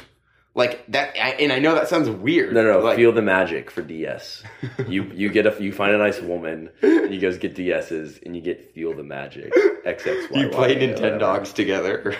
Like 0.55 0.83
that, 0.87 1.15
I, 1.15 1.31
and 1.33 1.53
I 1.53 1.59
know 1.59 1.75
that 1.75 1.89
sounds 1.89 2.09
weird. 2.09 2.53
No, 2.53 2.63
no, 2.63 2.73
no. 2.73 2.79
Like, 2.79 2.97
feel 2.97 3.11
the 3.11 3.21
magic 3.21 3.69
for 3.69 3.83
DS. 3.83 4.43
you 4.87 5.03
you 5.13 5.29
get 5.29 5.45
a 5.45 5.63
you 5.63 5.71
find 5.71 5.93
a 5.93 5.97
nice 5.97 6.19
woman, 6.19 6.71
and 6.81 7.13
you 7.13 7.19
guys 7.19 7.37
get 7.37 7.55
DSs, 7.55 8.21
and 8.25 8.35
you 8.35 8.41
get 8.41 8.73
feel 8.73 8.95
the 8.95 9.03
magic. 9.03 9.53
XXY. 9.85 10.35
you 10.35 10.49
play 10.49 10.73
whatever. 10.73 11.19
Nintendogs 11.19 11.53
together. 11.53 12.15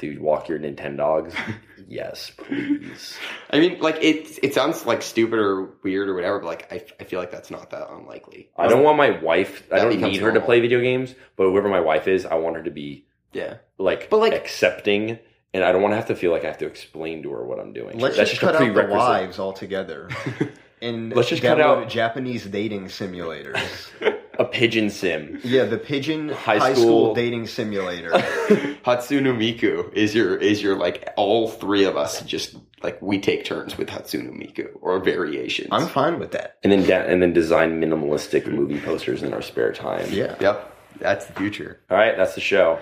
Dude. 0.00 0.18
Walk 0.20 0.48
your 0.48 0.58
Nintendogs. 0.58 1.32
yes, 1.88 2.32
please. 2.36 3.16
I 3.50 3.60
mean, 3.60 3.78
like 3.80 3.98
it. 4.02 4.38
It 4.42 4.54
sounds 4.54 4.84
like 4.86 5.02
stupid 5.02 5.38
or 5.38 5.74
weird 5.84 6.08
or 6.08 6.14
whatever, 6.14 6.40
but 6.40 6.46
like 6.46 6.72
I, 6.72 6.82
I 6.98 7.04
feel 7.04 7.20
like 7.20 7.30
that's 7.30 7.50
not 7.50 7.70
that 7.70 7.88
unlikely. 7.90 8.50
I 8.56 8.66
don't 8.66 8.82
want 8.82 8.96
my 8.96 9.10
wife. 9.10 9.68
I 9.72 9.76
don't 9.78 10.00
need 10.00 10.20
her 10.20 10.32
to 10.32 10.40
play 10.40 10.60
video 10.60 10.80
games, 10.80 11.14
but 11.36 11.44
whoever 11.44 11.68
my 11.68 11.80
wife 11.80 12.08
is, 12.08 12.26
I 12.26 12.34
want 12.34 12.56
her 12.56 12.62
to 12.64 12.70
be 12.70 13.04
Yeah, 13.32 13.58
like, 13.78 14.10
But, 14.10 14.18
like- 14.18 14.32
accepting, 14.32 15.18
and 15.54 15.62
I 15.62 15.70
don't 15.72 15.82
want 15.82 15.92
to 15.92 15.96
have 15.96 16.08
to 16.08 16.16
feel 16.16 16.32
like 16.32 16.44
I 16.44 16.48
have 16.48 16.58
to 16.58 16.66
explain 16.66 17.22
to 17.22 17.30
her 17.30 17.44
what 17.44 17.60
I'm 17.60 17.72
doing. 17.72 17.98
Let's 17.98 18.16
That's 18.16 18.30
just, 18.30 18.40
just, 18.40 18.52
cut 18.52 18.62
out 18.62 18.74
the 18.74 18.94
wives 18.94 19.38
altogether. 19.38 20.08
And 20.82 21.14
Let's 21.14 21.28
just 21.28 21.42
cut 21.42 21.60
out- 21.60 21.90
Japanese 21.90 22.46
dating 22.46 22.86
simulators. 22.86 23.60
A 24.40 24.44
pigeon 24.46 24.88
sim. 24.88 25.38
yeah, 25.44 25.64
the 25.64 25.76
pigeon 25.78 26.30
High 26.30 26.58
high, 26.58 26.72
school- 26.72 26.84
school. 26.84 27.14
dating 27.14 27.46
simulator. 27.46 28.10
Hatsune 28.86 29.36
Miku 29.36 29.92
is 29.92 30.14
your 30.14 30.36
is 30.38 30.62
your 30.62 30.76
like 30.76 31.12
all 31.16 31.48
three 31.48 31.84
of 31.84 31.96
us 31.98 32.22
just 32.22 32.56
like 32.82 33.00
we 33.02 33.20
take 33.20 33.44
turns 33.44 33.76
with 33.76 33.88
Hatsune 33.88 34.30
Miku 34.40 34.68
or 34.80 34.98
variations. 34.98 35.68
I'm 35.70 35.86
fine 35.86 36.18
with 36.18 36.30
that. 36.32 36.56
And 36.62 36.72
then 36.72 36.86
da- 36.88 37.04
and 37.06 37.20
then 37.22 37.34
design 37.34 37.80
minimalistic 37.82 38.46
movie 38.50 38.80
posters 38.80 39.22
in 39.22 39.34
our 39.34 39.42
spare 39.42 39.72
time. 39.72 40.06
Yeah. 40.10 40.34
Yep, 40.40 40.76
that's 40.98 41.26
the 41.26 41.34
future. 41.34 41.78
All 41.90 41.98
right, 41.98 42.16
that's 42.16 42.34
the 42.34 42.40
show. 42.40 42.78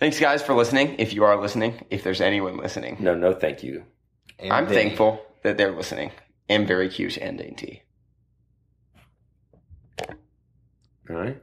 Thanks, 0.00 0.18
guys, 0.18 0.42
for 0.42 0.54
listening. 0.54 0.96
If 0.98 1.12
you 1.14 1.22
are 1.24 1.40
listening, 1.40 1.86
if 1.90 2.02
there's 2.02 2.20
anyone 2.20 2.56
listening, 2.56 2.96
No, 2.98 3.14
no, 3.14 3.32
thank 3.32 3.62
you. 3.62 3.84
And 4.40 4.52
I'm 4.52 4.66
they- 4.66 4.74
thankful 4.74 5.24
that 5.44 5.56
they're 5.56 5.70
listening. 5.76 6.10
And 6.48 6.66
very 6.66 6.88
cute 6.88 7.16
and 7.16 7.38
dainty. 7.38 7.84
Right. 11.10 11.42